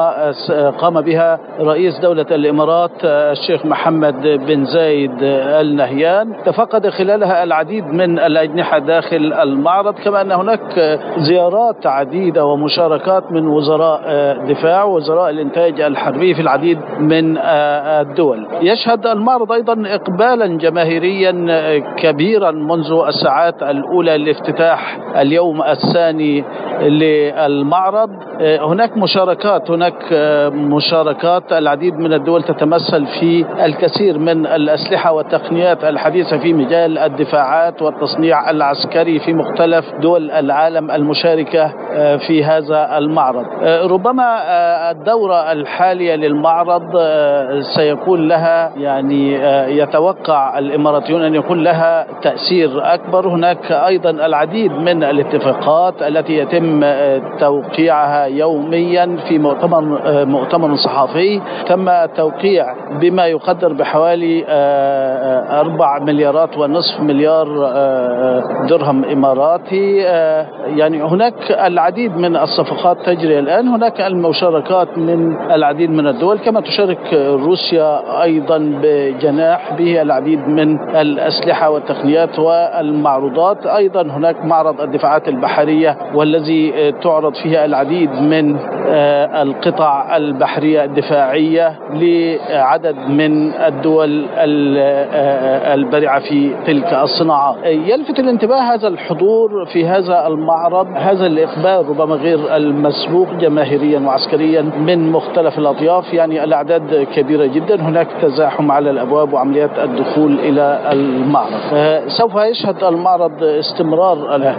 قام 0.70 1.00
بها 1.00 1.38
رئيس 1.60 1.98
دولة 2.02 2.26
الإمارات 2.30 2.90
آه 3.04 3.32
الشيخ 3.32 3.66
محمد 3.66 4.22
بن 4.22 4.64
زايد 4.64 5.22
ال 5.60 5.76
نهيان 5.76 6.32
تفقد 6.46 6.88
خلالها 6.88 7.42
العديد 7.44 7.84
من 7.84 8.18
الأجنحة 8.18 8.78
داخل 8.78 9.32
المعرض 9.32 9.94
كما 9.94 10.20
أن 10.20 10.32
هناك 10.32 10.98
زيارات 11.28 11.86
عديدة 11.86 12.44
ومشاركات 12.44 13.32
من 13.32 13.46
وزراء 13.46 14.02
آه 14.42 14.50
الدفاع 14.50 14.84
وزراء 14.84 15.30
الإنتاج 15.30 15.80
الحربي 15.80 16.34
في 16.34 16.42
العديد 16.42 16.78
من 16.98 17.36
آه، 17.38 18.00
الدول. 18.00 18.46
يشهد 18.62 19.06
المعرض 19.06 19.52
أيضا 19.52 19.82
اقبالا 19.86 20.46
جماهيريا 20.46 21.46
آه، 21.50 21.78
كبيرا 21.78 22.50
منذ 22.50 22.92
الساعات 23.08 23.62
الأولى 23.62 24.18
لافتتاح 24.18 24.98
اليوم 25.16 25.62
الثاني 25.62 26.44
للمعرض. 26.80 28.10
آه، 28.40 28.66
هناك 28.66 28.96
مشاركات 28.96 29.70
هناك 29.70 29.94
مشاركات. 30.54 31.52
العديد 31.52 31.94
من 31.98 32.12
الدول 32.12 32.42
تتمثل 32.42 33.06
في 33.06 33.44
الكثير 33.64 34.18
من 34.18 34.46
الأسلحة 34.46 35.12
والتقنيات 35.12 35.84
الحديثة 35.84 36.38
في 36.38 36.52
مجال 36.52 36.98
الدفاعات 36.98 37.82
والتصنيع 37.82 38.50
العسكري 38.50 39.18
في 39.18 39.32
مختلف 39.32 39.84
دول 40.00 40.30
العالم 40.30 40.90
المشاركة 40.90 41.72
في 42.26 42.44
هذا 42.44 42.98
المعرض. 42.98 43.44
ربما 43.90 44.22
آه، 44.22 44.31
الدورة 44.90 45.52
الحالية 45.52 46.14
للمعرض 46.14 46.82
آه، 46.96 47.60
سيكون 47.76 48.28
لها 48.28 48.72
يعني 48.76 49.36
آه، 49.36 49.66
يتوقع 49.66 50.58
الإماراتيون 50.58 51.22
أن 51.22 51.34
يكون 51.34 51.62
لها 51.62 52.06
تأثير 52.22 52.94
أكبر. 52.94 53.28
هناك 53.28 53.72
أيضا 53.72 54.10
العديد 54.10 54.72
من 54.72 55.04
الاتفاقات 55.04 56.02
التي 56.02 56.32
يتم 56.32 56.84
توقيعها 57.40 58.24
يوميا 58.24 59.16
في 59.28 59.38
مؤتمر 59.38 59.82
مؤتمر 60.24 60.76
صحفي. 60.76 61.40
تم 61.68 61.88
التوقيع 61.88 62.66
بما 63.00 63.26
يقدر 63.26 63.72
بحوالي 63.72 64.44
أربع 65.60 65.98
مليارات 65.98 66.58
ونصف 66.58 67.00
مليار 67.00 67.46
درهم 68.68 69.04
إماراتي. 69.04 69.96
يعني 70.66 71.02
هناك 71.02 71.34
العديد 71.50 72.16
من 72.16 72.36
الصفقات 72.36 72.96
تجري 73.06 73.38
الآن. 73.38 73.68
هناك 73.68 74.00
المشاركات 74.26 74.98
من 74.98 75.36
العديد 75.50 75.90
من 75.90 76.06
الدول 76.06 76.38
كما 76.38 76.60
تشارك 76.60 77.14
روسيا 77.46 78.22
أيضا 78.22 78.58
بجناح 78.82 79.74
به 79.74 80.02
العديد 80.02 80.38
من 80.48 80.78
الأسلحة 80.96 81.70
والتقنيات 81.70 82.38
والمعروضات. 82.38 83.66
أيضا 83.66 84.02
هناك 84.02 84.44
معرض 84.44 84.80
الدفاعات 84.80 85.28
البحرية 85.28 85.96
والذي 86.14 86.92
تعرض 87.02 87.34
فيها 87.34 87.64
العديد 87.64 88.10
من 88.10 88.56
آه، 88.86 89.42
القطع 89.42 90.16
البحرية 90.16 90.84
الدفاعية 90.84 91.78
لعدد 91.94 92.96
من 93.08 93.52
الدول 93.52 94.26
آه، 94.36 95.74
البارعه 95.74 96.20
في 96.20 96.54
تلك 96.66 96.92
الصناعات 96.92 97.56
يلفت 97.64 98.18
الانتباه 98.18 98.74
هذا 98.74 98.88
الحضور 98.88 99.66
في 99.72 99.86
هذا 99.86 100.26
المعرض 100.26 100.86
هذا 100.96 101.26
الاقبال 101.26 101.88
ربما 101.88 102.14
غير 102.14 102.56
المسبوق 102.56 103.28
جماهيريا 103.34 104.01
وعسكريا 104.06 104.62
من 104.62 105.12
مختلف 105.12 105.58
الأطياف 105.58 106.14
يعني 106.14 106.44
الأعداد 106.44 107.06
كبيرة 107.14 107.46
جدا. 107.46 107.82
هناك 107.82 108.08
تزاحم 108.22 108.70
على 108.70 108.90
الأبواب 108.90 109.32
وعمليات 109.32 109.78
الدخول 109.78 110.38
إلى 110.40 110.78
المعرض. 110.92 111.52
آه، 111.72 112.02
سوف 112.08 112.34
يشهد 112.36 112.84
المعرض 112.84 113.42
استمرار 113.42 114.16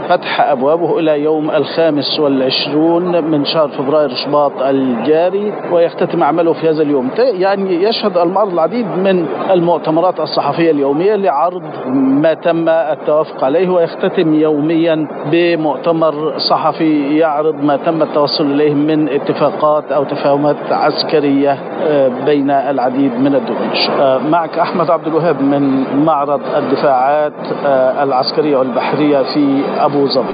فتح 0.10 0.42
أبوابه 0.52 1.00
إلى 1.00 1.24
يوم 1.24 1.52
الخامس 1.52 2.20
والعشرون 2.20 3.24
من 3.24 3.46
شهر 3.46 3.68
فبراير 3.68 4.10
شباط 4.10 4.52
الجاري 4.62 5.54
ويختتم 5.72 6.24
عمله 6.24 6.54
في 6.54 6.70
هذا 6.70 6.82
اليوم. 6.82 7.10
يعني 7.18 7.84
يشهد 7.84 8.18
المعرض 8.18 8.54
العديد 8.54 8.86
من 8.98 9.26
المؤتمرات 9.52 10.20
الصحفية 10.20 10.72
اليومية 10.72 11.16
لعرض 11.16 11.64
ما 11.86 12.34
تم 12.34 12.70
التوافق 12.70 13.44
عليه 13.44 13.70
ويختتم 13.70 14.34
يوميا 14.34 15.08
بمؤتمر 15.32 16.34
صحفي 16.50 17.18
يعرض 17.18 17.64
ما 17.64 17.78
تم 17.78 18.02
التوصل 18.02 18.46
إليه 18.52 18.74
من 18.74 19.10
اتفاقات 19.34 19.92
أو 19.92 20.04
تفاهمات 20.04 20.56
عسكرية 20.72 21.52
آه، 21.52 22.26
بين 22.26 22.52
العديد 22.52 23.12
من 23.12 23.36
الدول. 23.36 23.78
آه، 23.90 24.18
معك 24.18 24.58
أحمد 24.58 24.90
عبد 24.90 25.08
الوهاب 25.08 25.42
من 25.42 25.84
معرض 26.06 26.42
الدفاعات 26.56 27.34
آه، 27.66 28.04
العسكرية 28.04 28.58
والبحرية 28.58 29.34
في 29.34 29.64
أبو 29.78 30.08
ظبي. 30.08 30.34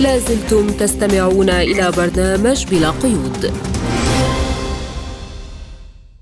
لازلتم 0.00 0.66
تستمعون 0.66 1.50
إلى 1.50 1.90
برنامج 1.96 2.66
بلا 2.70 2.90
قيود. 3.02 3.52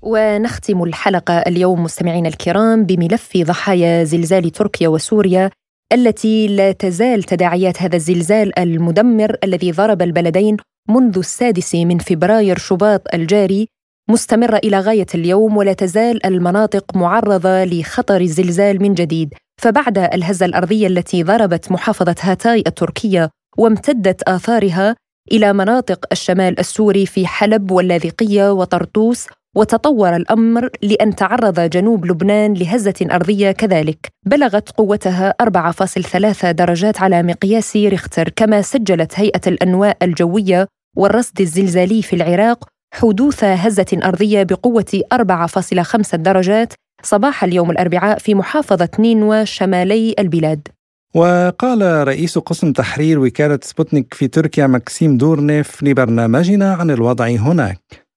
ونختم 0.01 0.83
الحلقة 0.83 1.33
اليوم 1.33 1.83
مستمعينا 1.83 2.29
الكرام 2.29 2.85
بملف 2.85 3.37
ضحايا 3.37 4.03
زلزال 4.03 4.49
تركيا 4.49 4.87
وسوريا 4.87 5.49
التي 5.93 6.47
لا 6.47 6.71
تزال 6.71 7.23
تداعيات 7.23 7.81
هذا 7.81 7.95
الزلزال 7.95 8.59
المدمر 8.59 9.35
الذي 9.43 9.71
ضرب 9.71 10.01
البلدين 10.01 10.57
منذ 10.89 11.17
السادس 11.17 11.75
من 11.75 11.97
فبراير 11.97 12.57
شباط 12.57 13.01
الجاري 13.13 13.67
مستمرة 14.09 14.57
إلى 14.63 14.79
غاية 14.79 15.05
اليوم 15.15 15.57
ولا 15.57 15.73
تزال 15.73 16.25
المناطق 16.25 16.95
معرضة 16.95 17.63
لخطر 17.63 18.21
الزلزال 18.21 18.81
من 18.81 18.93
جديد. 18.93 19.33
فبعد 19.61 19.97
الهزة 19.97 20.45
الأرضية 20.45 20.87
التي 20.87 21.23
ضربت 21.23 21.71
محافظة 21.71 22.15
هاتاي 22.21 22.63
التركية 22.67 23.29
وامتدت 23.57 24.23
آثارها 24.23 24.95
إلى 25.31 25.53
مناطق 25.53 26.05
الشمال 26.11 26.59
السوري 26.59 27.05
في 27.05 27.27
حلب 27.27 27.71
واللاذقية 27.71 28.51
وطرطوس 28.51 29.27
وتطور 29.55 30.15
الأمر 30.15 30.69
لأن 30.81 31.15
تعرض 31.15 31.59
جنوب 31.59 32.05
لبنان 32.05 32.53
لهزة 32.53 33.07
أرضية 33.11 33.51
كذلك. 33.51 34.07
بلغت 34.25 34.69
قوتها 34.69 35.33
4.3 35.41 36.51
درجات 36.51 37.01
على 37.01 37.23
مقياس 37.23 37.75
ريختر 37.75 38.29
كما 38.29 38.61
سجلت 38.61 39.19
هيئة 39.19 39.41
الأنواء 39.47 39.97
الجوية 40.01 40.67
والرصد 40.99 41.41
الزلزالي 41.41 42.01
في 42.01 42.15
العراق 42.15 42.67
حدوث 42.93 43.43
هزة 43.43 43.99
أرضية 44.03 44.43
بقوة 44.43 45.01
4.5 45.13 46.15
درجات 46.15 46.73
صباح 47.03 47.43
اليوم 47.43 47.71
الأربعاء 47.71 48.17
في 48.17 48.35
محافظة 48.35 48.89
نينوى 48.99 49.45
شمالي 49.45 50.15
البلاد. 50.19 50.67
وقال 51.15 52.07
رئيس 52.07 52.37
قسم 52.37 52.73
تحرير 52.73 53.19
وكالة 53.19 53.59
سبوتنيك 53.63 54.13
في 54.13 54.27
تركيا 54.27 54.67
مكسيم 54.67 55.17
دورنيف 55.17 55.83
لبرنامجنا 55.83 56.73
عن 56.73 56.91
الوضع 56.91 57.27
هناك. 57.27 58.08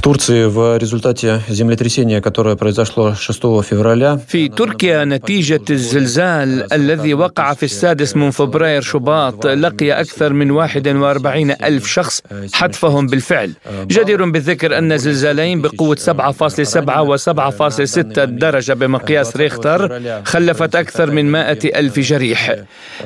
В 0.00 0.02
Турции 0.02 0.44
в 0.46 0.78
результате 0.78 1.40
землетрясения, 1.48 2.22
которое 2.22 2.56
произошло 2.56 3.14
6 3.14 3.62
февраля... 3.62 4.18
في 4.28 4.48
تركيا 4.48 5.04
نتيجة 5.04 5.60
الزلزال 5.70 6.72
الذي 6.72 7.14
وقع 7.14 7.54
في 7.54 7.62
السادس 7.62 8.16
من 8.16 8.30
فبراير 8.30 8.82
شباط 8.82 9.46
لقي 9.46 10.00
أكثر 10.00 10.32
من 10.32 10.50
41 10.50 11.50
ألف 11.50 11.86
شخص 11.86 12.22
حتفهم 12.52 13.06
بالفعل 13.06 13.52
جدير 13.86 14.30
بالذكر 14.30 14.78
أن 14.78 14.98
زلزالين 14.98 15.62
بقوة 15.62 15.96
7.7 15.96 16.98
و 16.98 17.16
7.6 17.16 18.20
درجة 18.20 18.72
بمقياس 18.72 19.36
ريختر 19.36 20.00
خلفت 20.24 20.76
أكثر 20.76 21.10
من 21.10 21.32
100 21.32 21.58
ألف 21.64 21.98
جريح 21.98 22.56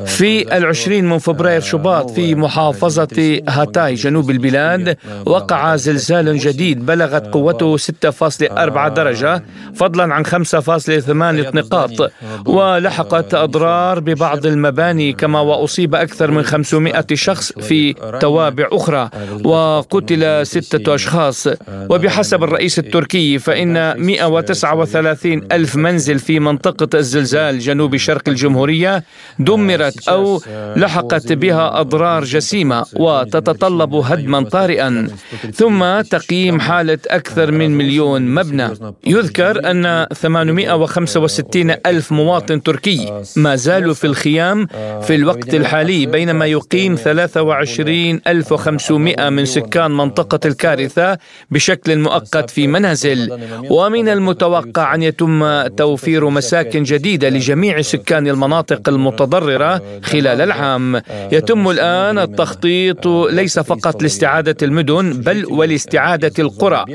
في 0.07 0.57
العشرين 0.57 1.05
من 1.09 1.19
فبراير 1.19 1.61
شباط 1.61 2.11
في 2.11 2.35
محافظة 2.35 3.41
هاتاي 3.49 3.95
جنوب 3.95 4.31
البلاد 4.31 4.97
وقع 5.27 5.77
زلزال 5.77 6.39
جديد 6.39 6.68
جديد 6.70 6.86
بلغت 6.86 7.34
قوته 7.34 7.78
6.4 7.78 8.88
درجة 8.88 9.44
فضلا 9.76 10.14
عن 10.14 10.26
5.8 10.26 11.56
نقاط 11.56 12.12
ولحقت 12.46 13.34
أضرار 13.34 14.00
ببعض 14.00 14.46
المباني 14.46 15.14
كما 15.14 15.40
وأصيب 15.40 15.96
أكثر 15.96 16.32
من 16.32 16.44
500 16.44 17.06
شخص 17.14 17.52
في 17.52 17.94
توابع 18.22 18.68
أخرى 18.72 19.10
وقتل 19.44 20.46
ستة 20.46 20.96
أشخاص 20.96 21.48
وبحسب 21.90 22.44
الرئيس 22.44 22.80
التركي 22.80 23.40
فإن 23.40 23.74
139 23.98 25.42
ألف 25.52 25.76
منزل 25.76 26.20
في 26.20 26.40
منطقة 26.40 26.98
الزلزال 26.98 27.60
جنوب 27.60 27.96
شرق 27.96 28.30
الجمهورية 28.30 29.04
دمرت 29.40 30.08
أو 30.08 30.42
لحقت 30.76 31.34
بها 31.34 31.80
أضرار 31.80 32.24
جسيمة 32.24 32.86
وتتطلب 32.94 33.94
هدما 33.94 34.44
طارئا 34.44 35.08
ثم 35.54 36.02
تقييم 36.02 36.59
حالة 36.60 36.98
أكثر 37.08 37.52
من 37.52 37.78
مليون 37.78 38.22
مبنى. 38.36 38.70
يذكر 39.08 39.72
أن 39.72 40.08
865 40.14 41.72
ألف 41.86 42.12
مواطن 42.12 42.64
تركي 42.64 43.24
ما 43.36 43.56
زالوا 43.56 43.94
في 43.94 44.08
الخيام 44.08 44.68
في 45.02 45.16
الوقت 45.16 45.56
الحالي 45.56 46.06
بينما 46.06 46.46
يقيم 46.46 46.96
23500 46.96 49.30
من 49.30 49.46
سكان 49.46 49.92
منطقة 49.92 50.40
الكارثة 50.46 51.18
بشكل 51.52 52.00
مؤقت 52.00 52.50
في 52.50 52.68
منازل. 52.68 53.40
ومن 53.70 54.10
المتوقع 54.10 54.96
أن 54.96 55.04
يتم 55.04 55.68
توفير 55.68 56.30
مساكن 56.30 56.84
جديدة 56.84 57.30
لجميع 57.30 57.82
سكان 57.82 58.28
المناطق 58.28 58.90
المتضررة 58.90 59.82
خلال 60.04 60.42
العام. 60.42 61.02
يتم 61.32 61.70
الآن 61.70 62.20
التخطيط 62.20 63.08
ليس 63.08 63.60
فقط 63.60 64.04
لاستعادة 64.04 64.56
المدن 64.62 65.14
بل 65.14 65.46
ولاستعادة 65.46 66.32
القرى. 66.50 66.86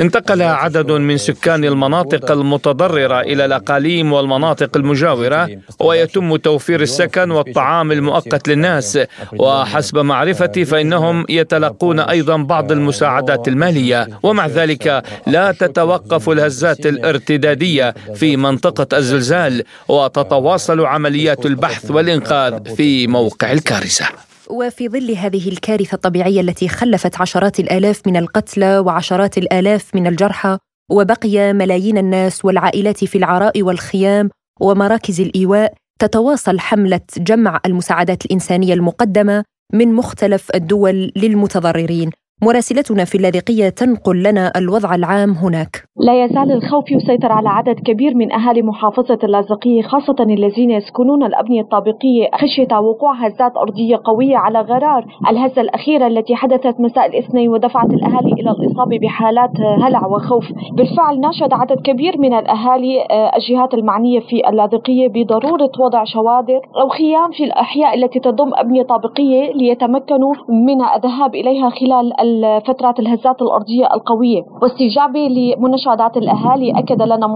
انتقل 0.00 0.42
عدد 0.42 0.90
من 0.90 1.16
سكان 1.16 1.64
المناطق 1.64 2.30
المتضررة 2.30 3.20
إلى 3.20 3.44
الأقاليم 3.44 4.12
والمناطق 4.12 4.76
المجاورة 4.76 5.50
ويتم 5.80 6.36
توفير 6.36 6.80
السكن 6.80 7.30
والطعام 7.30 7.92
المؤقت 7.92 8.48
للناس. 8.48 8.98
وحسب 9.38 9.98
معرفتي 9.98 10.64
فإنهم 10.64 11.24
يتلقون 11.28 12.00
أيضا 12.00 12.36
بعض 12.36 12.72
المساعدات 12.72 13.48
المالية. 13.48 14.08
ومع 14.22 14.46
ذلك 14.46 15.02
لا 15.26 15.52
تتوقف 15.52 16.28
الهزات 16.28 16.86
الارتدادية 16.86 17.94
في 18.14 18.36
منطقة 18.36 18.98
الزلزال 18.98 19.62
وتتواصل 19.88 20.80
عمليات 20.80 21.46
البحث 21.46 21.90
والإنقاذ 21.90 22.74
في 22.76 23.06
موقع 23.06 23.52
الكارثة. 23.52 24.33
وفي 24.50 24.88
ظل 24.88 25.10
هذه 25.10 25.48
الكارثة 25.48 25.94
الطبيعية 25.94 26.40
التي 26.40 26.68
خلفت 26.68 27.20
عشرات 27.20 27.60
الآلاف 27.60 28.06
من 28.06 28.16
القتلى 28.16 28.78
وعشرات 28.78 29.38
الآلاف 29.38 29.94
من 29.94 30.06
الجرحى 30.06 30.58
وبقي 30.90 31.52
ملايين 31.52 31.98
الناس 31.98 32.44
والعائلات 32.44 33.04
في 33.04 33.18
العراء 33.18 33.62
والخيام 33.62 34.30
ومراكز 34.60 35.20
الإيواء 35.20 35.74
تتواصل 35.98 36.60
حملة 36.60 37.00
جمع 37.18 37.60
المساعدات 37.66 38.24
الإنسانية 38.24 38.74
المقدمة 38.74 39.44
من 39.72 39.92
مختلف 39.92 40.50
الدول 40.54 41.12
للمتضررين. 41.16 42.10
مراسلتنا 42.42 43.04
في 43.04 43.14
اللاذقية 43.14 43.68
تنقل 43.68 44.22
لنا 44.22 44.52
الوضع 44.56 44.94
العام 44.94 45.30
هناك. 45.30 45.84
لا 46.00 46.24
يزال 46.24 46.52
الخوف 46.52 46.90
يسيطر 46.90 47.32
على 47.32 47.48
عدد 47.48 47.80
كبير 47.80 48.14
من 48.14 48.32
أهالي 48.32 48.62
محافظة 48.62 49.18
اللاذقية 49.24 49.82
خاصة 49.82 50.16
الذين 50.20 50.70
يسكنون 50.70 51.22
الأبنية 51.22 51.60
الطابقية 51.60 52.28
خشية 52.34 52.78
وقوع 52.78 53.14
هزات 53.26 53.56
أرضية 53.56 54.00
قوية 54.04 54.36
على 54.36 54.60
غرار 54.60 55.04
الهزة 55.30 55.60
الأخيرة 55.60 56.06
التي 56.06 56.36
حدثت 56.36 56.80
مساء 56.80 57.06
الاثنين 57.06 57.48
ودفعت 57.48 57.90
الأهالي 57.90 58.32
إلى 58.32 58.50
الإصابة 58.50 58.98
بحالات 58.98 59.50
هلع 59.82 60.06
وخوف. 60.06 60.44
بالفعل 60.72 61.20
ناشد 61.20 61.52
عدد 61.52 61.80
كبير 61.80 62.18
من 62.18 62.34
الأهالي 62.34 63.00
آه، 63.10 63.36
الجهات 63.36 63.74
المعنية 63.74 64.20
في 64.20 64.48
اللاذقية 64.48 65.08
بضرورة 65.08 65.70
وضع 65.78 66.04
شوادر 66.04 66.60
أو 66.80 66.88
خيام 66.88 67.30
في 67.30 67.44
الأحياء 67.44 67.94
التي 67.94 68.20
تضم 68.20 68.50
أبنية 68.54 68.82
طابقية 68.82 69.52
ليتمكنوا 69.52 70.34
من 70.48 70.82
الذهاب 70.96 71.34
إليها 71.34 71.70
خلال 71.70 72.20
فترات 72.66 73.00
الهزات 73.00 73.42
الأرضية 73.42 73.86
القوية. 73.94 74.42
واستجابة 74.62 75.20
لمناشدات 75.28 76.16
الأهالي 76.16 76.70
أكد 76.78 77.02
لنا 77.02 77.26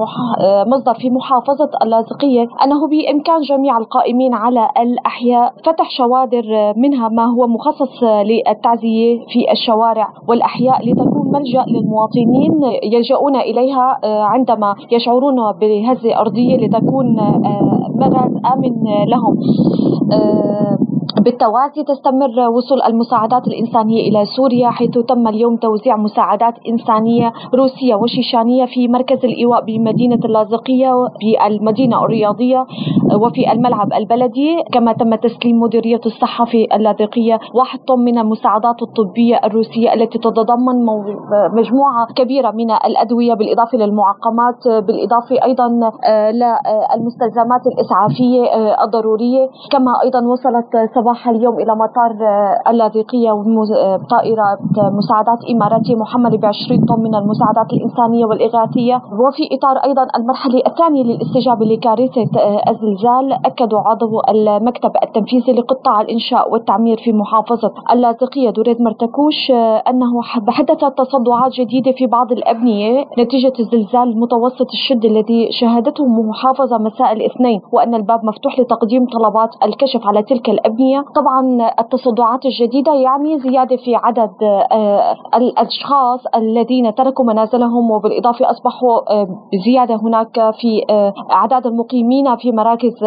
مصدر 0.67 0.95
في 0.95 1.11
محافظة 1.11 1.71
اللاذقية 1.83 2.47
أنه 2.65 2.89
بإمكان 2.89 3.41
جميع 3.41 3.79
القائمين 3.79 4.35
على 4.35 4.69
الأحياء 4.79 5.53
فتح 5.65 5.91
شوادر 5.91 6.45
منها 6.77 7.09
ما 7.09 7.25
هو 7.27 7.47
مخصص 7.47 8.03
للتعزية 8.03 9.19
في 9.29 9.53
الشوارع 9.53 10.09
والأحياء 10.29 10.89
لتكون 10.89 11.33
ملجأ 11.33 11.65
للمواطنين 11.69 12.53
يلجؤون 12.93 13.37
إليها 13.37 13.99
عندما 14.05 14.75
يشعرون 14.93 15.53
بهزة 15.61 16.21
أرضية 16.21 16.57
لتكون 16.57 17.17
مرض 18.01 18.33
آمن 18.53 18.75
لهم. 19.09 19.35
بالتوازي 21.17 21.85
تستمر 21.85 22.49
وصول 22.51 22.83
المساعدات 22.83 23.47
الإنسانية 23.47 24.09
إلى 24.09 24.25
سوريا 24.37 24.71
حيث 24.71 24.91
تم 24.91 25.29
اليوم 25.29 25.57
توزيع 25.57 25.97
مساعدات 25.97 26.55
إنسانية 26.69 27.33
روسية 27.55 27.95
وشيشانية 27.95 28.65
في 28.65 28.89
مركز 28.89 29.25
الإيواء 29.25 29.65
بمدينة 29.65 30.19
اللاذقية 30.25 30.93
في 31.21 31.47
المدينة 31.47 32.05
الرياضية 32.05 32.67
وفي 33.21 33.53
الملعب 33.53 33.93
البلدي. 33.93 34.63
كما 34.73 34.93
تم 34.93 35.15
تسليم 35.15 35.61
مديرية 35.61 36.01
الصحة 36.07 36.45
في 36.45 36.67
اللاذقية 36.75 37.39
واحد 37.55 37.79
طن 37.79 37.99
من 37.99 38.19
المساعدات 38.19 38.83
الطبية 38.83 39.41
الروسية 39.45 39.95
التي 39.95 40.19
تتضمن 40.19 40.87
مجموعة 41.55 42.07
كبيرة 42.17 42.51
من 42.51 42.71
الأدوية 42.71 43.35
بالإضافة 43.35 43.79
للمعقمات 43.79 44.69
بالإضافة 44.87 45.37
أيضا 45.45 45.69
للمستلزمات 46.41 47.67
الإسعافية 47.67 48.43
الضرورية. 48.85 49.49
كما 49.71 49.93
أيضا 50.05 50.21
وصلت 50.27 50.69
صباح 50.99 51.29
اليوم 51.29 51.55
إلى 51.61 51.73
مطار 51.77 52.11
آه، 52.23 52.71
اللاذقية 52.71 53.31
طائرة 54.11 54.59
مساعدات 54.99 55.39
إماراتية 55.55 55.97
محملة 55.97 56.37
ب 56.39 56.45
20 56.45 56.85
طن 56.85 57.01
من 57.01 57.15
المساعدات 57.15 57.73
الإنسانية 57.73 58.25
والإغاثية. 58.27 58.97
وفي 59.13 59.43
إطار 59.53 59.77
أيضا 59.77 60.07
المرحلة 60.17 60.63
الثانية 60.67 61.03
للاستجابة 61.05 61.65
لكارثة 61.67 62.29
آه، 62.41 62.63
الزلزال 62.71 63.33
أكدوا 63.33 63.81
عضو 63.81 64.21
المكتب 64.29 64.91
التنفيذي 65.03 65.53
لقطاع 65.53 66.01
الإنشاء 66.01 66.53
والتعمير 66.53 66.97
في 67.05 67.13
محافظة 67.13 67.73
اللاذقية 67.93 68.51
دوريد 68.51 68.83
مرتكوش 68.83 69.51
آه، 69.51 69.83
أنه 69.91 70.23
حدثت 70.49 70.85
تصدعات 70.99 71.53
جديدة 71.53 71.93
في 71.93 72.07
بعض 72.07 72.33
الأبنية 72.33 73.05
نتيجة 73.19 73.53
الزلزال 73.61 74.21
متوسط 74.21 74.69
الشدة 74.73 75.09
الذي 75.09 75.49
شهدته 75.61 76.07
محافظة 76.07 76.79
مساء 76.79 77.13
الاثنين 77.13 77.61
وأن 77.73 77.95
الباب 77.95 78.25
مفتوح 78.25 78.61
لتقديم 78.61 79.07
طلبات 79.07 79.51
الكشف 79.63 80.07
على 80.07 80.23
تلك 80.23 80.51
الأبنية. 80.51 80.88
الإنسانية 80.89 81.05
طبعا 81.15 81.71
التصدعات 81.81 82.41
الجديدة 82.47 82.95
يعني 82.95 83.39
زيادة 83.39 83.77
في 83.77 83.97
عدد 83.97 84.31
الأشخاص 85.35 86.21
الذين 86.37 86.95
تركوا 86.95 87.25
منازلهم 87.25 87.91
وبالإضافة 87.91 88.51
أصبحوا 88.51 89.25
بزيادة 89.53 89.95
هناك 89.95 90.35
في 90.61 90.83
أعداد 91.31 91.67
المقيمين 91.67 92.37
في 92.37 92.53
مراكز 92.53 93.05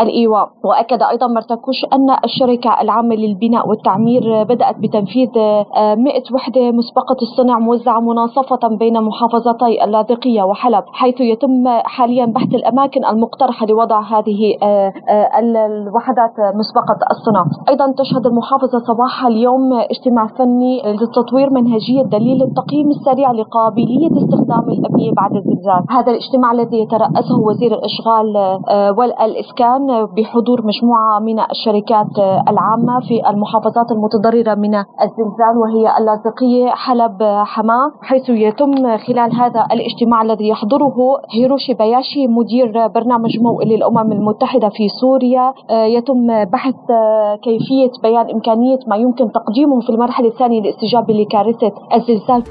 الإيواء. 0.00 0.48
وأكد 0.64 1.02
أيضا 1.02 1.26
مرتكوش 1.26 1.76
أن 1.92 2.10
الشركة 2.24 2.80
العامة 2.80 3.14
للبناء 3.14 3.68
والتعمير 3.68 4.42
بدأت 4.44 4.76
بتنفيذ 4.78 5.28
100 5.36 6.22
وحدة 6.34 6.70
مسبقة 6.70 7.16
الصنع 7.22 7.58
موزعة 7.58 8.00
مناصفة 8.00 8.68
بين 8.78 9.02
محافظتي 9.02 9.84
اللاذقية 9.84 10.42
وحلب 10.42 10.84
حيث 10.92 11.20
يتم 11.20 11.68
حاليا 11.68 12.26
بحث 12.26 12.54
الأماكن 12.54 13.04
المقترحة 13.04 13.66
لوضع 13.66 14.00
هذه 14.00 14.56
آه، 14.62 14.92
آه، 15.08 15.38
الوحدات 15.38 16.34
مسبقة 16.54 16.98
الصنع 17.10 17.44
أيضا 17.68 17.92
تشهد 17.98 18.26
المحافظة 18.26 18.78
صباح 18.78 19.26
اليوم 19.26 19.72
اجتماع 19.72 20.26
فني 20.26 20.82
لتطوير 20.92 21.50
منهجية 21.50 22.02
دليل 22.02 22.42
التقييم 22.42 22.90
السريع 22.90 23.32
لقابلية 23.32 24.10
استخدام 24.22 24.64
الأبنية 24.68 25.12
بعد 25.12 25.36
الزلزال. 25.36 25.82
هذا 25.90 26.10
الاجتماع 26.12 26.52
الذي 26.52 26.78
يترأسه 26.80 27.38
وزير 27.46 27.72
الإشغال 27.74 28.36
آه، 28.68 28.92
والإسكان 28.98 30.06
بحضور 30.16 30.66
مجموعة 30.66 31.18
من 31.18 31.40
الشركات 31.40 32.18
العامة 32.48 33.00
في 33.00 33.30
المحافظات 33.30 33.92
المتضررة 33.92 34.54
من 34.54 34.74
الزلزال 34.74 35.54
وهي 35.62 35.98
اللاذقية 35.98 36.68
حلب 36.68 37.22
حماة. 37.22 37.90
حيث 38.02 38.28
يتم 38.28 38.96
خلال 38.98 39.34
هذا 39.34 39.66
الاجتماع 39.72 40.22
الذي 40.22 40.48
يحضره 40.48 40.96
هيروشي 41.30 41.74
بياشي 41.74 42.26
مدير 42.26 42.88
برنامج 42.88 43.40
موئل 43.40 43.68
للأمم 43.68 44.12
المتحدة 44.12 44.68
في 44.68 44.88
سوريا 45.00 45.54
آه، 45.70 45.84
يتم 45.84 46.44
بحث 46.44 46.74
آه، 46.90 46.95
كيفية 47.44 47.92
بيان 48.02 48.30
إمكانية 48.34 48.78
ما 48.86 48.96
يمكن 48.96 49.32
تقديمه 49.32 49.80
في 49.80 49.88
المرحلة 49.88 50.28
الثانية 50.28 50.60
للاستجابة 50.60 51.14
لكارثة 51.14 51.72
الزلزال. 51.94 52.42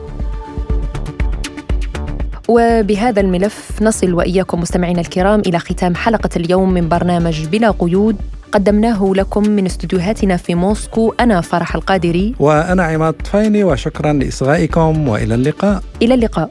وبهذا 2.49 3.21
الملف 3.21 3.81
نصل 3.81 4.13
وإياكم 4.13 4.59
مستمعينا 4.59 5.01
الكرام 5.01 5.39
إلى 5.39 5.59
ختام 5.59 5.95
حلقة 5.95 6.29
اليوم 6.35 6.69
من 6.69 6.89
برنامج 6.89 7.47
بلا 7.47 7.71
قيود. 7.71 8.15
قدمناه 8.51 9.11
لكم 9.15 9.49
من 9.49 9.65
استديوهاتنا 9.65 10.37
في 10.37 10.55
موسكو. 10.55 11.13
أنا 11.19 11.41
فرح 11.41 11.75
القادري. 11.75 12.35
وأنا 12.39 12.83
عماد 12.83 13.13
طفيلي 13.13 13.63
وشكرا 13.63 14.13
لإصغائكم 14.13 15.07
وإلى 15.07 15.35
اللقاء. 15.35 15.81
إلى 16.01 16.13
اللقاء. 16.13 16.49